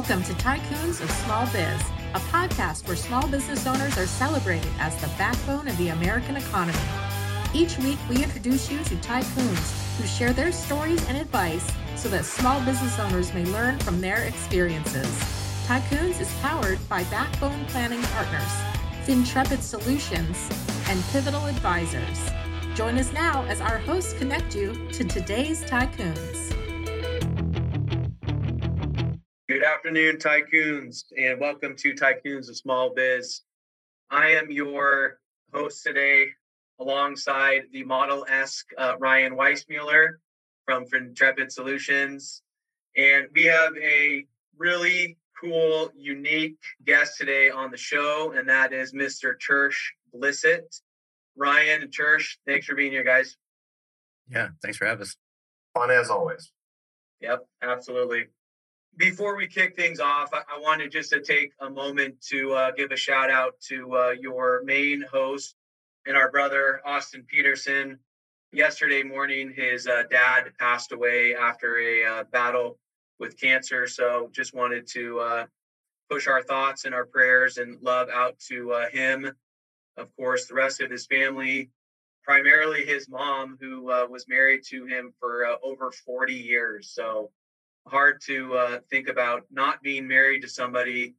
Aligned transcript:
Welcome 0.00 0.22
to 0.22 0.32
Tycoons 0.42 1.02
of 1.02 1.10
Small 1.10 1.44
Biz, 1.48 1.82
a 2.14 2.20
podcast 2.32 2.86
where 2.88 2.96
small 2.96 3.28
business 3.28 3.66
owners 3.66 3.98
are 3.98 4.06
celebrated 4.06 4.72
as 4.78 4.96
the 4.96 5.08
backbone 5.18 5.68
of 5.68 5.76
the 5.76 5.88
American 5.88 6.36
economy. 6.36 6.78
Each 7.52 7.76
week, 7.76 7.98
we 8.08 8.24
introduce 8.24 8.70
you 8.70 8.78
to 8.78 8.94
tycoons 8.96 9.98
who 9.98 10.06
share 10.06 10.32
their 10.32 10.52
stories 10.52 11.06
and 11.06 11.18
advice 11.18 11.70
so 11.96 12.08
that 12.08 12.24
small 12.24 12.64
business 12.64 12.98
owners 12.98 13.34
may 13.34 13.44
learn 13.44 13.78
from 13.80 14.00
their 14.00 14.22
experiences. 14.22 15.06
Tycoons 15.66 16.18
is 16.18 16.32
powered 16.40 16.78
by 16.88 17.04
Backbone 17.04 17.66
Planning 17.66 18.02
Partners, 18.04 18.50
FinTrepid 19.04 19.60
Solutions, 19.60 20.48
and 20.88 21.04
Pivotal 21.12 21.44
Advisors. 21.44 22.30
Join 22.74 22.96
us 22.96 23.12
now 23.12 23.44
as 23.48 23.60
our 23.60 23.76
hosts 23.76 24.14
connect 24.14 24.56
you 24.56 24.72
to 24.92 25.04
today's 25.04 25.62
tycoons. 25.64 26.56
Afternoon, 29.80 30.18
tycoons, 30.18 31.04
and 31.16 31.40
welcome 31.40 31.74
to 31.74 31.94
Tycoons 31.94 32.50
of 32.50 32.56
Small 32.58 32.92
Biz. 32.94 33.40
I 34.10 34.32
am 34.32 34.50
your 34.50 35.18
host 35.54 35.82
today, 35.82 36.26
alongside 36.78 37.62
the 37.72 37.82
Model 37.84 38.26
esque 38.28 38.68
uh, 38.76 38.96
Ryan 38.98 39.36
Weissmuller 39.36 40.16
from 40.66 40.84
FinTrepid 40.84 41.50
Solutions. 41.50 42.42
And 42.94 43.28
we 43.34 43.44
have 43.44 43.72
a 43.82 44.26
really 44.58 45.16
cool, 45.40 45.90
unique 45.96 46.60
guest 46.84 47.16
today 47.16 47.48
on 47.48 47.70
the 47.70 47.78
show, 47.78 48.34
and 48.36 48.46
that 48.50 48.74
is 48.74 48.92
Mr. 48.92 49.32
Tersh 49.38 49.78
Blissett. 50.14 50.78
Ryan 51.38 51.84
and 51.84 51.90
Tersh, 51.90 52.36
thanks 52.46 52.66
for 52.66 52.74
being 52.74 52.92
here, 52.92 53.02
guys. 53.02 53.38
Yeah, 54.28 54.48
thanks 54.60 54.76
for 54.76 54.84
having 54.84 55.04
us. 55.04 55.16
Fun 55.72 55.90
as 55.90 56.10
always. 56.10 56.52
Yep, 57.22 57.46
absolutely. 57.62 58.26
Before 58.96 59.36
we 59.36 59.46
kick 59.46 59.76
things 59.76 60.00
off, 60.00 60.30
I, 60.34 60.42
I 60.56 60.58
wanted 60.60 60.90
just 60.90 61.10
to 61.10 61.20
take 61.20 61.52
a 61.60 61.70
moment 61.70 62.20
to 62.28 62.52
uh, 62.52 62.70
give 62.72 62.90
a 62.90 62.96
shout 62.96 63.30
out 63.30 63.54
to 63.68 63.96
uh, 63.96 64.10
your 64.20 64.62
main 64.64 65.02
host 65.10 65.54
and 66.06 66.16
our 66.16 66.30
brother, 66.30 66.80
Austin 66.84 67.24
Peterson. 67.26 67.98
Yesterday 68.52 69.02
morning, 69.02 69.52
his 69.54 69.86
uh, 69.86 70.02
dad 70.10 70.52
passed 70.58 70.92
away 70.92 71.34
after 71.34 71.78
a 71.78 72.04
uh, 72.04 72.24
battle 72.24 72.78
with 73.18 73.40
cancer. 73.40 73.86
So 73.86 74.28
just 74.32 74.54
wanted 74.54 74.86
to 74.88 75.20
uh, 75.20 75.46
push 76.10 76.26
our 76.26 76.42
thoughts 76.42 76.84
and 76.84 76.94
our 76.94 77.06
prayers 77.06 77.58
and 77.58 77.80
love 77.80 78.08
out 78.12 78.38
to 78.48 78.72
uh, 78.72 78.88
him. 78.90 79.30
Of 79.96 80.14
course, 80.16 80.46
the 80.46 80.54
rest 80.54 80.80
of 80.80 80.90
his 80.90 81.06
family, 81.06 81.70
primarily 82.24 82.84
his 82.84 83.08
mom, 83.08 83.56
who 83.60 83.84
was 83.84 84.26
married 84.28 84.62
to 84.70 84.84
him 84.84 85.14
for 85.20 85.46
over 85.62 85.92
40 85.92 86.34
years. 86.34 86.90
So 86.92 87.30
hard 87.86 88.20
to 88.26 88.54
uh, 88.54 88.78
think 88.90 89.08
about 89.08 89.44
not 89.50 89.82
being 89.82 90.06
married 90.06 90.42
to 90.42 90.48
somebody 90.48 91.14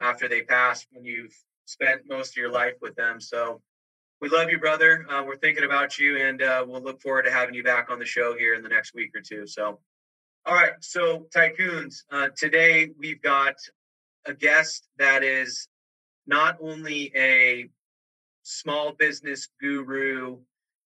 after 0.00 0.28
they 0.28 0.42
pass 0.42 0.86
when 0.92 1.04
you've 1.04 1.34
spent 1.64 2.02
most 2.08 2.30
of 2.30 2.36
your 2.36 2.50
life 2.50 2.74
with 2.80 2.94
them. 2.96 3.20
So 3.20 3.60
we 4.20 4.28
love 4.28 4.50
you, 4.50 4.58
brother. 4.58 5.06
Uh, 5.08 5.22
we're 5.24 5.36
thinking 5.36 5.64
about 5.64 5.98
you, 5.98 6.18
and 6.18 6.42
uh, 6.42 6.64
we'll 6.66 6.82
look 6.82 7.00
forward 7.00 7.24
to 7.24 7.30
having 7.30 7.54
you 7.54 7.62
back 7.62 7.90
on 7.90 7.98
the 7.98 8.06
show 8.06 8.36
here 8.36 8.54
in 8.54 8.62
the 8.62 8.68
next 8.68 8.94
week 8.94 9.10
or 9.14 9.20
two. 9.20 9.46
So, 9.46 9.78
all 10.44 10.54
right. 10.54 10.72
So, 10.80 11.26
tycoons, 11.34 12.02
uh, 12.10 12.28
today 12.36 12.90
we've 12.98 13.22
got 13.22 13.54
a 14.26 14.34
guest 14.34 14.88
that 14.98 15.22
is 15.22 15.68
not 16.26 16.56
only 16.60 17.12
a 17.14 17.68
small 18.42 18.92
business 18.92 19.48
guru, 19.60 20.38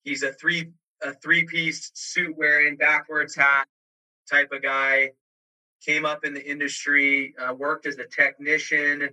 he's 0.04 0.22
a 0.22 0.32
three 0.32 0.70
a 1.02 1.12
three 1.14 1.44
piece 1.44 1.90
suit 1.94 2.36
wearing 2.36 2.76
backwards 2.76 3.34
hat 3.34 3.66
type 4.32 4.50
of 4.52 4.62
guy. 4.62 5.10
Came 5.84 6.04
up 6.04 6.24
in 6.24 6.32
the 6.32 6.44
industry, 6.44 7.34
uh, 7.38 7.52
worked 7.54 7.86
as 7.86 7.98
a 7.98 8.06
technician. 8.06 9.10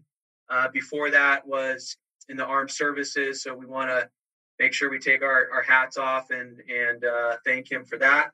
Uh, 0.50 0.68
before 0.74 1.12
that 1.12 1.46
was 1.48 1.96
in 2.28 2.36
the 2.38 2.46
armed 2.46 2.72
services. 2.72 3.44
So 3.44 3.54
we 3.54 3.68
want 3.68 3.90
to 3.90 4.10
make 4.58 4.74
sure 4.74 4.90
we 4.90 4.98
take 4.98 5.22
our, 5.22 5.48
our 5.54 5.62
hats 5.62 5.96
off 5.96 6.32
and 6.32 6.60
and 6.68 7.06
uh, 7.06 7.36
thank 7.46 7.72
him 7.72 7.86
for 7.86 7.98
that. 8.00 8.32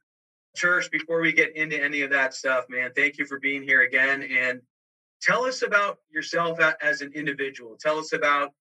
Tersh, 0.57 0.89
before 0.89 1.19
we 1.19 1.33
get 1.33 1.55
into 1.57 1.81
any 1.81 2.01
of 2.01 2.11
that 2.11 2.33
stuff, 2.33 2.65
man, 2.69 2.91
thank 2.95 3.17
you 3.17 3.25
for 3.25 3.39
being 3.39 3.63
here 3.63 3.81
again. 3.81 4.23
And 4.23 4.61
tell 5.21 5.43
us 5.43 5.61
about 5.61 5.97
yourself 6.09 6.57
as 6.81 7.01
an 7.01 7.11
individual. 7.13 7.75
Tell 7.77 7.99
us 7.99 8.13
about 8.13 8.53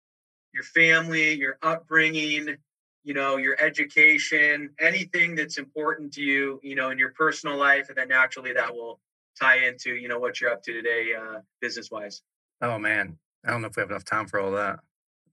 your 0.53 0.65
family, 0.65 1.35
your 1.35 1.59
upbringing, 1.63 2.57
you 3.05 3.15
know 3.15 3.37
your 3.37 3.61
education 3.63 4.71
anything 4.81 5.35
that's 5.37 5.59
important 5.59 6.13
to 6.13 6.23
you 6.23 6.59
you 6.63 6.75
know 6.75 6.91
in 6.91 6.99
your 6.99 7.13
personal 7.13 7.57
life 7.57 7.89
and 7.89 7.99
then 7.99 8.09
naturally 8.09 8.53
that 8.53 8.75
will 8.75 8.99
tie 9.39 9.67
into 9.67 9.95
you 9.95 10.09
know 10.09 10.19
what 10.19 10.41
you're 10.41 10.51
up 10.51 10.63
to 10.63 10.73
today 10.73 11.13
uh, 11.15 11.39
business 11.61 11.91
wise 11.91 12.23
oh 12.63 12.79
man. 12.79 13.19
I 13.47 13.51
don't 13.51 13.61
know 13.61 13.69
if 13.69 13.77
we 13.77 13.81
have 13.81 13.91
enough 13.91 14.07
time 14.07 14.27
for 14.27 14.41
all 14.41 14.53
that. 14.53 14.81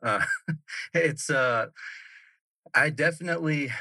Uh, 0.04 0.22
it's 0.94 1.30
uh 1.30 1.68
i 2.74 2.90
definitely 2.90 3.72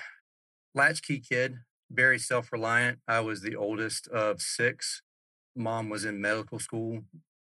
latchkey 0.75 1.21
kid 1.21 1.57
very 1.91 2.19
self-reliant. 2.19 2.99
I 3.09 3.21
was 3.21 3.43
the 3.43 3.57
oldest 3.57 4.07
of 4.09 4.41
six. 4.41 5.03
Mom 5.57 5.89
was 5.89 6.05
in 6.05 6.21
medical 6.21 6.61
school 6.61 7.01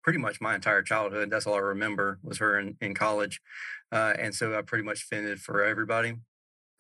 pretty 0.03 0.19
much 0.19 0.41
my 0.41 0.57
entire 0.57 0.83
childhood. 0.83 1.31
That's 1.31 1.47
all 1.47 1.55
i 1.55 1.59
remember 1.59 2.19
was 2.25 2.39
her 2.39 2.59
in, 2.59 2.77
in 2.81 2.95
college. 2.95 3.41
Uh, 3.93 4.15
and 4.19 4.35
so 4.35 4.59
i 4.59 4.63
pretty 4.63 4.85
much 4.85 5.03
fended 5.05 5.39
for 5.39 5.63
everybody 5.63 6.15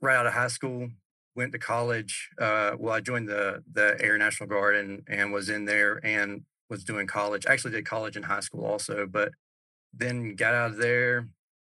right 0.02 0.16
out 0.16 0.26
of 0.26 0.34
high 0.34 0.48
school, 0.48 0.90
went 1.34 1.52
to 1.52 1.58
college. 1.58 2.28
Uh, 2.38 2.72
well, 2.78 2.94
I 2.94 3.00
joined 3.00 3.28
the 3.28 3.62
the 3.72 3.96
Air 4.00 4.18
National 4.18 4.48
Guard 4.48 4.76
and 4.76 5.02
and 5.08 5.32
was 5.32 5.48
in 5.48 5.64
there 5.64 6.00
and 6.04 6.42
was 6.68 6.84
doing 6.84 7.06
college. 7.06 7.46
Actually, 7.46 7.72
did 7.72 7.86
college 7.86 8.16
in 8.16 8.24
high 8.24 8.40
school 8.40 8.64
also, 8.64 9.06
but 9.06 9.32
then 9.94 10.34
got 10.34 10.54
out 10.54 10.72
of 10.72 10.76
there, 10.78 11.28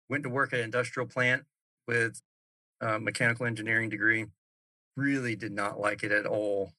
went 0.10 0.24
to 0.24 0.30
work 0.30 0.54
at 0.54 0.60
an 0.60 0.66
industrial 0.66 1.08
plant 1.08 1.44
with 1.88 2.22
a 2.82 3.00
mechanical 3.00 3.46
engineering 3.46 3.90
degree. 3.90 4.26
Really 4.96 5.36
did 5.36 5.52
not 5.52 5.80
like 5.80 6.04
it 6.04 6.12
at 6.12 6.26
all. 6.26 6.74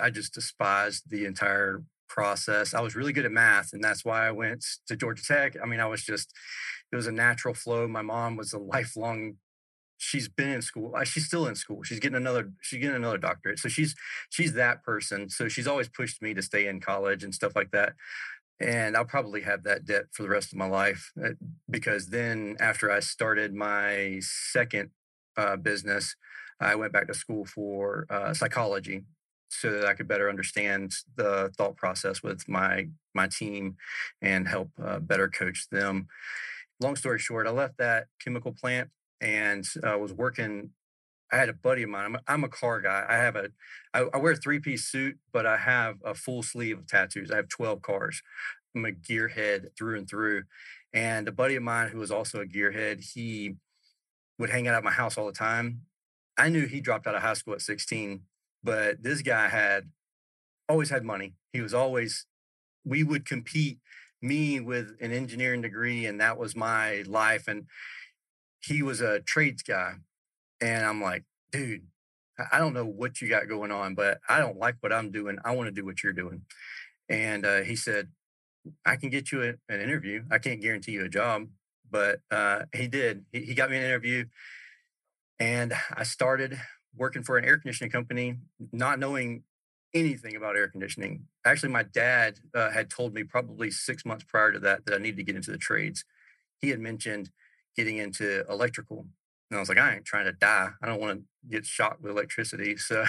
I 0.00 0.10
just 0.10 0.34
despised 0.34 1.04
the 1.08 1.24
entire 1.24 1.82
process. 2.08 2.74
I 2.74 2.80
was 2.80 2.94
really 2.94 3.12
good 3.12 3.24
at 3.24 3.32
math, 3.32 3.72
and 3.72 3.82
that's 3.82 4.04
why 4.04 4.26
I 4.26 4.30
went 4.30 4.64
to 4.88 4.96
Georgia 4.96 5.22
Tech. 5.24 5.56
I 5.62 5.66
mean, 5.66 5.80
I 5.80 5.86
was 5.86 6.02
just, 6.02 6.32
it 6.92 6.96
was 6.96 7.06
a 7.06 7.12
natural 7.12 7.54
flow. 7.54 7.88
My 7.88 8.02
mom 8.02 8.36
was 8.36 8.52
a 8.52 8.58
lifelong 8.74 9.36
she's 10.00 10.28
been 10.28 10.48
in 10.48 10.62
school 10.62 10.94
uh, 10.96 11.04
she's 11.04 11.26
still 11.26 11.46
in 11.46 11.54
school 11.54 11.82
she's 11.82 12.00
getting 12.00 12.16
another 12.16 12.50
she's 12.62 12.80
getting 12.80 12.96
another 12.96 13.18
doctorate 13.18 13.58
so 13.58 13.68
she's 13.68 13.94
she's 14.30 14.54
that 14.54 14.82
person 14.82 15.28
so 15.28 15.46
she's 15.46 15.66
always 15.66 15.88
pushed 15.88 16.22
me 16.22 16.32
to 16.32 16.40
stay 16.40 16.66
in 16.66 16.80
college 16.80 17.22
and 17.22 17.34
stuff 17.34 17.54
like 17.54 17.70
that 17.70 17.92
and 18.60 18.96
i'll 18.96 19.04
probably 19.04 19.42
have 19.42 19.62
that 19.62 19.84
debt 19.84 20.04
for 20.12 20.22
the 20.22 20.28
rest 20.28 20.52
of 20.52 20.58
my 20.58 20.66
life 20.66 21.12
uh, 21.22 21.28
because 21.68 22.08
then 22.08 22.56
after 22.60 22.90
i 22.90 22.98
started 22.98 23.54
my 23.54 24.18
second 24.22 24.88
uh, 25.36 25.56
business 25.56 26.16
i 26.60 26.74
went 26.74 26.94
back 26.94 27.06
to 27.06 27.14
school 27.14 27.44
for 27.44 28.06
uh, 28.08 28.32
psychology 28.32 29.04
so 29.50 29.70
that 29.70 29.84
i 29.84 29.92
could 29.92 30.08
better 30.08 30.30
understand 30.30 30.94
the 31.16 31.52
thought 31.58 31.76
process 31.76 32.22
with 32.22 32.48
my 32.48 32.88
my 33.14 33.26
team 33.26 33.76
and 34.22 34.48
help 34.48 34.70
uh, 34.82 35.00
better 35.00 35.26
coach 35.26 35.66
them. 35.70 36.06
Long 36.80 36.96
story 36.96 37.18
short 37.18 37.46
i 37.46 37.50
left 37.50 37.76
that 37.78 38.06
chemical 38.22 38.52
plant 38.52 38.88
and 39.20 39.64
uh, 39.82 39.98
was 39.98 40.12
working. 40.12 40.70
I 41.32 41.36
had 41.36 41.48
a 41.48 41.54
buddy 41.54 41.84
of 41.84 41.90
mine. 41.90 42.06
I'm 42.06 42.14
a, 42.16 42.20
I'm 42.26 42.44
a 42.44 42.48
car 42.48 42.80
guy. 42.80 43.06
I 43.08 43.16
have 43.16 43.36
a, 43.36 43.50
I, 43.94 44.06
I 44.12 44.16
wear 44.18 44.32
a 44.32 44.36
three 44.36 44.58
piece 44.58 44.84
suit, 44.84 45.18
but 45.32 45.46
I 45.46 45.58
have 45.58 45.96
a 46.04 46.14
full 46.14 46.42
sleeve 46.42 46.78
of 46.78 46.86
tattoos. 46.86 47.30
I 47.30 47.36
have 47.36 47.48
12 47.48 47.82
cars. 47.82 48.22
I'm 48.74 48.84
a 48.84 48.90
gearhead 48.90 49.76
through 49.76 49.98
and 49.98 50.08
through. 50.08 50.44
And 50.92 51.28
a 51.28 51.32
buddy 51.32 51.56
of 51.56 51.62
mine 51.62 51.88
who 51.88 51.98
was 51.98 52.10
also 52.10 52.40
a 52.40 52.46
gearhead, 52.46 53.12
he 53.14 53.54
would 54.38 54.50
hang 54.50 54.66
out 54.66 54.74
at 54.74 54.84
my 54.84 54.90
house 54.90 55.16
all 55.16 55.26
the 55.26 55.32
time. 55.32 55.82
I 56.36 56.48
knew 56.48 56.66
he 56.66 56.80
dropped 56.80 57.06
out 57.06 57.14
of 57.14 57.22
high 57.22 57.34
school 57.34 57.54
at 57.54 57.60
16, 57.60 58.22
but 58.64 59.02
this 59.02 59.22
guy 59.22 59.48
had 59.48 59.90
always 60.68 60.90
had 60.90 61.04
money. 61.04 61.34
He 61.52 61.60
was 61.60 61.74
always, 61.74 62.26
we 62.84 63.02
would 63.02 63.26
compete 63.26 63.78
me 64.22 64.60
with 64.60 64.96
an 65.00 65.12
engineering 65.12 65.60
degree, 65.60 66.06
and 66.06 66.20
that 66.20 66.38
was 66.38 66.56
my 66.56 67.02
life. 67.06 67.46
And 67.46 67.66
he 68.62 68.82
was 68.82 69.00
a 69.00 69.20
trades 69.20 69.62
guy. 69.62 69.94
And 70.60 70.84
I'm 70.84 71.02
like, 71.02 71.24
dude, 71.52 71.86
I 72.52 72.58
don't 72.58 72.74
know 72.74 72.86
what 72.86 73.20
you 73.20 73.28
got 73.28 73.48
going 73.48 73.70
on, 73.70 73.94
but 73.94 74.18
I 74.28 74.38
don't 74.38 74.58
like 74.58 74.76
what 74.80 74.92
I'm 74.92 75.10
doing. 75.10 75.38
I 75.44 75.54
want 75.54 75.68
to 75.68 75.72
do 75.72 75.84
what 75.84 76.02
you're 76.02 76.12
doing. 76.12 76.42
And 77.08 77.44
uh, 77.44 77.62
he 77.62 77.76
said, 77.76 78.08
I 78.84 78.96
can 78.96 79.10
get 79.10 79.32
you 79.32 79.42
a, 79.42 79.72
an 79.72 79.80
interview. 79.80 80.24
I 80.30 80.38
can't 80.38 80.60
guarantee 80.60 80.92
you 80.92 81.04
a 81.04 81.08
job, 81.08 81.48
but 81.90 82.20
uh, 82.30 82.62
he 82.74 82.88
did. 82.88 83.24
He, 83.32 83.40
he 83.40 83.54
got 83.54 83.70
me 83.70 83.76
an 83.76 83.84
interview. 83.84 84.26
And 85.38 85.72
I 85.94 86.02
started 86.02 86.60
working 86.94 87.22
for 87.22 87.38
an 87.38 87.44
air 87.44 87.56
conditioning 87.56 87.90
company, 87.90 88.36
not 88.72 88.98
knowing 88.98 89.42
anything 89.94 90.36
about 90.36 90.56
air 90.56 90.68
conditioning. 90.68 91.26
Actually, 91.44 91.72
my 91.72 91.82
dad 91.82 92.38
uh, 92.54 92.70
had 92.70 92.90
told 92.90 93.14
me 93.14 93.24
probably 93.24 93.70
six 93.70 94.04
months 94.04 94.24
prior 94.24 94.52
to 94.52 94.58
that 94.60 94.84
that 94.86 94.94
I 94.94 94.98
needed 94.98 95.16
to 95.16 95.24
get 95.24 95.36
into 95.36 95.50
the 95.50 95.58
trades. 95.58 96.04
He 96.58 96.68
had 96.68 96.78
mentioned 96.78 97.30
getting 97.76 97.98
into 97.98 98.44
electrical. 98.48 99.06
And 99.50 99.56
I 99.56 99.60
was 99.60 99.68
like, 99.68 99.78
I 99.78 99.94
ain't 99.94 100.04
trying 100.04 100.26
to 100.26 100.32
die. 100.32 100.70
I 100.82 100.86
don't 100.86 101.00
want 101.00 101.20
to 101.20 101.24
get 101.50 101.66
shocked 101.66 102.02
with 102.02 102.12
electricity. 102.12 102.76
So, 102.78 103.04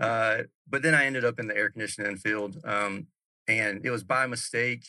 uh, 0.00 0.42
but 0.68 0.82
then 0.82 0.94
I 0.94 1.06
ended 1.06 1.24
up 1.24 1.40
in 1.40 1.48
the 1.48 1.56
air 1.56 1.70
conditioning 1.70 2.16
field. 2.16 2.56
Um, 2.64 3.08
and 3.48 3.84
it 3.84 3.90
was 3.90 4.04
by 4.04 4.26
mistake. 4.26 4.86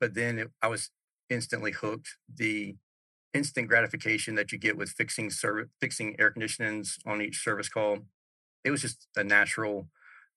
but 0.00 0.14
then 0.14 0.38
it, 0.38 0.50
I 0.62 0.68
was 0.68 0.90
instantly 1.30 1.72
hooked. 1.72 2.16
The 2.34 2.76
instant 3.32 3.68
gratification 3.68 4.34
that 4.36 4.52
you 4.52 4.58
get 4.58 4.76
with 4.76 4.90
fixing 4.90 5.30
service, 5.30 5.68
fixing 5.80 6.16
air 6.18 6.30
conditionings 6.30 6.98
on 7.06 7.20
each 7.20 7.42
service 7.42 7.68
call, 7.68 7.98
it 8.64 8.70
was 8.70 8.82
just 8.82 9.08
a 9.16 9.24
natural 9.24 9.88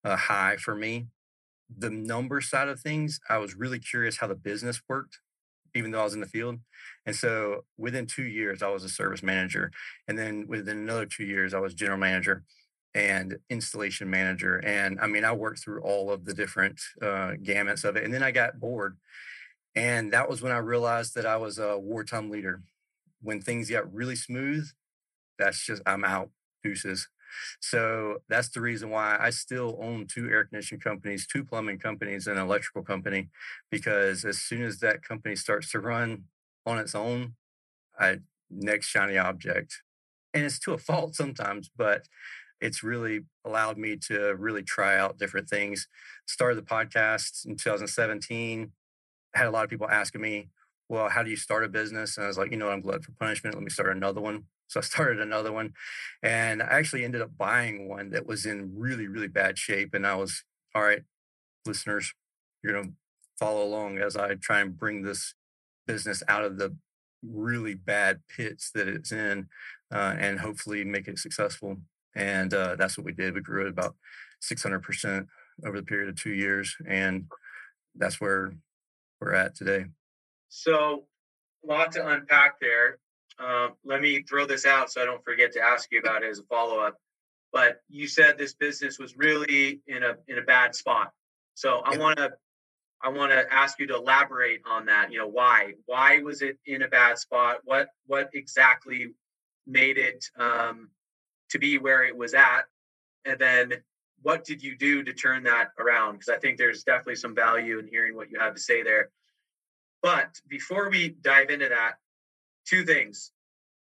uh, 0.04 0.16
high 0.16 0.58
for 0.58 0.76
me. 0.76 1.08
The 1.76 1.90
number 1.90 2.42
side 2.42 2.70
of 2.70 2.80
things, 2.80 3.20
I 3.30 3.38
was 3.38 3.56
really 3.56 3.80
curious 3.80 4.18
how 4.18 4.28
the 4.28 4.36
business 4.36 4.82
worked, 4.88 5.20
even 5.78 5.92
though 5.92 6.02
I 6.02 6.04
was 6.04 6.14
in 6.14 6.20
the 6.20 6.26
field. 6.26 6.60
And 7.06 7.16
so 7.16 7.64
within 7.78 8.06
two 8.06 8.26
years, 8.26 8.62
I 8.62 8.70
was 8.70 8.84
a 8.84 8.90
service 8.90 9.24
manager. 9.24 9.72
And 10.08 10.18
then 10.18 10.46
within 10.48 10.78
another 10.78 11.06
two 11.06 11.24
years, 11.24 11.54
I 11.54 11.60
was 11.60 11.74
general 11.74 11.98
manager 11.98 12.44
and 12.94 13.38
installation 13.50 14.10
manager. 14.10 14.58
And 14.58 15.00
I 15.00 15.08
mean, 15.08 15.24
I 15.24 15.32
worked 15.32 15.60
through 15.60 15.82
all 15.82 16.12
of 16.12 16.26
the 16.26 16.34
different 16.34 16.82
uh, 17.02 17.34
gamuts 17.42 17.84
of 17.84 17.96
it. 17.96 18.04
And 18.04 18.14
then 18.14 18.24
I 18.24 18.32
got 18.32 18.60
bored. 18.60 18.98
And 19.76 20.12
that 20.14 20.28
was 20.30 20.42
when 20.42 20.52
I 20.52 20.58
realized 20.58 21.14
that 21.16 21.26
I 21.26 21.38
was 21.38 21.60
a 21.60 21.78
wartime 21.78 22.30
leader. 22.30 22.64
When 23.22 23.42
things 23.42 23.70
got 23.70 23.94
really 23.94 24.16
smooth, 24.16 24.68
that's 25.38 25.64
just, 25.64 25.82
I'm 25.86 26.04
out, 26.04 26.30
deuces. 26.64 27.08
So 27.60 28.18
that's 28.30 28.50
the 28.50 28.62
reason 28.62 28.90
why 28.90 29.18
I 29.20 29.30
still 29.30 29.78
own 29.82 30.08
two 30.08 30.30
air 30.30 30.46
conditioning 30.46 30.82
companies, 30.82 31.28
two 31.28 31.44
plumbing 31.44 31.80
companies, 31.80 32.28
and 32.28 32.38
an 32.38 32.46
electrical 32.46 32.84
company. 32.84 33.30
Because 33.72 34.26
as 34.26 34.40
soon 34.40 34.64
as 34.64 34.80
that 34.80 35.04
company 35.04 35.36
starts 35.36 35.72
to 35.72 35.80
run 35.80 36.24
on 36.66 36.78
its 36.78 36.96
own, 36.96 37.36
I 38.00 38.20
next 38.50 38.88
shiny 38.88 39.18
object. 39.18 39.82
And 40.34 40.44
it's 40.44 40.60
to 40.60 40.74
a 40.74 40.78
fault 40.78 41.16
sometimes, 41.16 41.70
but 41.76 42.08
it's 42.60 42.84
really 42.84 43.22
allowed 43.46 43.78
me 43.78 43.98
to 44.08 44.36
really 44.36 44.64
try 44.64 44.98
out 44.98 45.18
different 45.18 45.50
things. 45.50 45.88
Started 46.26 46.58
the 46.58 46.64
podcast 46.64 47.46
in 47.46 47.56
2017. 47.56 48.72
Had 49.34 49.48
a 49.48 49.52
lot 49.52 49.64
of 49.64 49.70
people 49.70 49.90
asking 49.90 50.22
me, 50.22 50.50
well, 50.90 51.10
how 51.10 51.22
do 51.24 51.30
you 51.30 51.36
start 51.36 51.64
a 51.64 51.70
business? 51.70 52.18
And 52.18 52.24
I 52.24 52.28
was 52.28 52.38
like, 52.38 52.52
you 52.52 52.58
know, 52.58 52.70
I'm 52.70 52.82
glad 52.82 53.04
for 53.04 53.12
punishment. 53.14 53.56
Let 53.56 53.64
me 53.64 53.70
start 53.70 53.96
another 53.96 54.22
one. 54.22 54.46
So 54.68 54.80
I 54.80 54.84
started 54.84 55.20
another 55.20 55.52
one 55.52 55.74
and 56.22 56.62
I 56.62 56.66
actually 56.66 57.06
ended 57.06 57.22
up 57.22 57.38
buying 57.38 57.88
one 57.88 58.10
that 58.12 58.26
was 58.26 58.46
in 58.46 58.74
really, 58.76 59.08
really 59.08 59.28
bad 59.28 59.58
shape. 59.58 59.94
And 59.94 60.06
I 60.06 60.16
was, 60.16 60.44
all 60.76 60.84
right, 60.84 61.04
listeners, 61.66 62.14
you're 62.64 62.74
going 62.74 62.86
to 62.86 62.94
follow 63.40 63.64
along 63.64 64.00
as 64.00 64.16
I 64.16 64.36
try 64.36 64.60
and 64.60 64.78
bring 64.78 65.04
this 65.04 65.36
business 65.86 66.22
out 66.28 66.44
of 66.44 66.58
the 66.58 66.76
really 67.24 67.74
bad 67.74 68.20
pits 68.30 68.72
that 68.72 68.88
it's 68.88 69.12
in 69.12 69.48
uh, 69.92 70.16
and 70.18 70.40
hopefully 70.40 70.84
make 70.84 71.08
it 71.08 71.20
successful. 71.20 71.78
And 72.16 72.54
uh, 72.54 72.76
that's 72.76 72.98
what 72.98 73.06
we 73.06 73.14
did. 73.14 73.36
We 73.36 73.42
grew 73.42 73.66
it 73.66 73.70
about 73.70 73.96
600% 74.42 75.28
over 75.66 75.78
the 75.78 75.86
period 75.86 76.10
of 76.10 76.22
two 76.22 76.34
years. 76.34 76.76
And 76.88 77.26
that's 77.96 78.20
where 78.20 78.54
we're 79.20 79.34
at 79.34 79.56
today. 79.56 79.86
So, 80.50 81.06
a 81.64 81.68
lot 81.68 81.92
to 81.94 82.08
unpack 82.08 82.60
there. 82.60 83.00
Um, 83.40 83.74
let 83.86 84.02
me 84.02 84.24
throw 84.24 84.46
this 84.46 84.66
out 84.66 84.92
so 84.92 85.02
I 85.02 85.06
don't 85.06 85.24
forget 85.24 85.52
to 85.54 85.62
ask 85.62 85.92
you 85.92 86.00
about 86.00 86.24
it 86.24 86.30
as 86.30 86.40
a 86.40 86.44
follow 86.44 86.80
up. 86.80 86.98
But 87.54 87.82
you 87.90 88.08
said 88.08 88.38
this 88.38 88.54
business 88.54 89.00
was 89.00 89.16
really 89.18 89.82
in 89.88 90.04
a 90.04 90.18
in 90.28 90.38
a 90.38 90.42
bad 90.42 90.76
spot. 90.76 91.12
So 91.54 91.82
I 91.86 91.98
want 91.98 92.18
to 92.18 92.32
I 93.02 93.10
want 93.10 93.32
to 93.32 93.46
ask 93.54 93.80
you 93.80 93.88
to 93.88 93.96
elaborate 93.96 94.62
on 94.70 94.86
that. 94.86 95.12
You 95.12 95.20
know 95.20 95.28
why? 95.28 95.74
Why 95.86 96.20
was 96.20 96.42
it 96.42 96.58
in 96.66 96.82
a 96.82 96.88
bad 96.88 97.18
spot? 97.18 97.60
What 97.64 97.90
what 98.06 98.30
exactly 98.34 99.14
made 99.66 99.98
it 99.98 100.26
um, 100.38 100.90
to 101.52 101.60
be 101.60 101.78
where 101.78 102.04
it 102.04 102.16
was 102.16 102.34
at? 102.34 102.64
And 103.26 103.40
then 103.40 103.74
what 104.22 104.44
did 104.46 104.64
you 104.64 104.76
do 104.76 105.04
to 105.04 105.14
turn 105.14 105.44
that 105.44 105.70
around? 105.80 106.14
Because 106.14 106.30
I 106.30 106.38
think 106.38 106.58
there's 106.58 106.84
definitely 106.84 107.16
some 107.16 107.36
value 107.36 107.80
in 107.80 107.88
hearing 107.88 108.16
what 108.16 108.32
you 108.32 108.40
have 108.40 108.56
to 108.56 108.62
say 108.62 108.84
there. 108.84 109.10
But 110.02 110.40
before 110.48 110.90
we 110.90 111.10
dive 111.10 111.50
into 111.50 111.70
that, 111.70 111.96
two 112.68 112.84
things. 112.84 113.32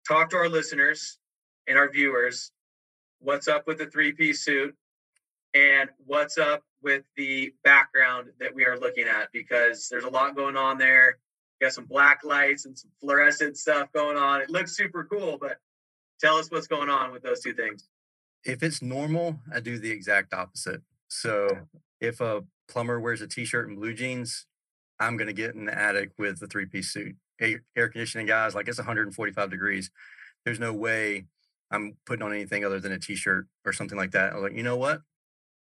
Talk 0.07 0.29
to 0.31 0.37
our 0.37 0.49
listeners 0.49 1.19
and 1.67 1.77
our 1.77 1.89
viewers. 1.89 2.51
What's 3.19 3.47
up 3.47 3.67
with 3.67 3.77
the 3.77 3.85
three 3.85 4.11
piece 4.11 4.43
suit? 4.43 4.75
And 5.53 5.89
what's 6.05 6.37
up 6.37 6.63
with 6.81 7.03
the 7.15 7.53
background 7.63 8.29
that 8.39 8.55
we 8.55 8.65
are 8.65 8.79
looking 8.79 9.05
at? 9.05 9.31
Because 9.31 9.87
there's 9.89 10.05
a 10.05 10.09
lot 10.09 10.35
going 10.35 10.57
on 10.57 10.77
there. 10.77 11.17
You 11.59 11.67
got 11.67 11.73
some 11.73 11.85
black 11.85 12.21
lights 12.23 12.65
and 12.65 12.77
some 12.77 12.89
fluorescent 12.99 13.57
stuff 13.57 13.91
going 13.93 14.17
on. 14.17 14.41
It 14.41 14.49
looks 14.49 14.75
super 14.75 15.03
cool, 15.03 15.37
but 15.39 15.57
tell 16.19 16.37
us 16.37 16.49
what's 16.49 16.67
going 16.67 16.89
on 16.89 17.11
with 17.11 17.21
those 17.21 17.41
two 17.41 17.53
things. 17.53 17.87
If 18.43 18.63
it's 18.63 18.81
normal, 18.81 19.39
I 19.53 19.59
do 19.59 19.77
the 19.77 19.91
exact 19.91 20.33
opposite. 20.33 20.81
So 21.09 21.67
if 21.99 22.21
a 22.21 22.43
plumber 22.67 22.99
wears 22.99 23.21
a 23.21 23.27
t 23.27 23.45
shirt 23.45 23.67
and 23.67 23.77
blue 23.77 23.93
jeans, 23.93 24.47
I'm 24.99 25.17
going 25.17 25.27
to 25.27 25.33
get 25.33 25.53
in 25.53 25.65
the 25.65 25.77
attic 25.77 26.11
with 26.17 26.39
the 26.39 26.47
three 26.47 26.65
piece 26.65 26.91
suit 26.91 27.15
air 27.41 27.89
conditioning 27.89 28.27
guys, 28.27 28.55
like 28.55 28.67
it's 28.67 28.77
145 28.77 29.49
degrees. 29.49 29.91
There's 30.45 30.59
no 30.59 30.73
way 30.73 31.25
I'm 31.71 31.97
putting 32.05 32.23
on 32.23 32.33
anything 32.33 32.65
other 32.65 32.79
than 32.79 32.91
a 32.91 32.99
t-shirt 32.99 33.47
or 33.65 33.73
something 33.73 33.97
like 33.97 34.11
that. 34.11 34.31
I 34.31 34.35
was 34.35 34.43
like, 34.43 34.57
you 34.57 34.63
know 34.63 34.77
what? 34.77 35.01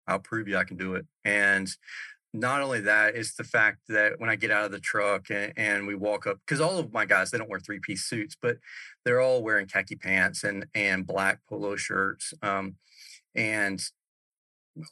I'll 0.07 0.19
prove 0.19 0.49
you 0.49 0.57
I 0.57 0.65
can 0.65 0.77
do 0.77 0.95
it. 0.95 1.07
And 1.25 1.69
not 2.35 2.63
only 2.63 2.81
that, 2.81 3.15
it's 3.15 3.35
the 3.35 3.45
fact 3.45 3.79
that 3.89 4.19
when 4.19 4.31
I 4.31 4.37
get 4.37 4.51
out 4.51 4.65
of 4.65 4.73
the 4.73 4.81
truck 4.81 5.31
and, 5.31 5.53
and 5.57 5.87
we 5.87 5.95
walk 5.95 6.27
up, 6.27 6.39
because 6.47 6.61
all 6.61 6.79
of 6.79 6.93
my 6.93 7.05
guys 7.05 7.31
they 7.31 7.39
don't 7.39 7.51
wear 7.51 7.61
three 7.61 7.79
piece 7.79 8.05
suits, 8.05 8.37
but 8.41 8.57
they're 9.05 9.21
all 9.21 9.43
wearing 9.43 9.67
khaki 9.67 9.97
pants 9.97 10.43
and 10.45 10.67
and 10.75 11.07
black 11.07 11.41
polo 11.49 11.77
shirts 11.77 12.33
um, 12.43 12.77
and 13.35 13.83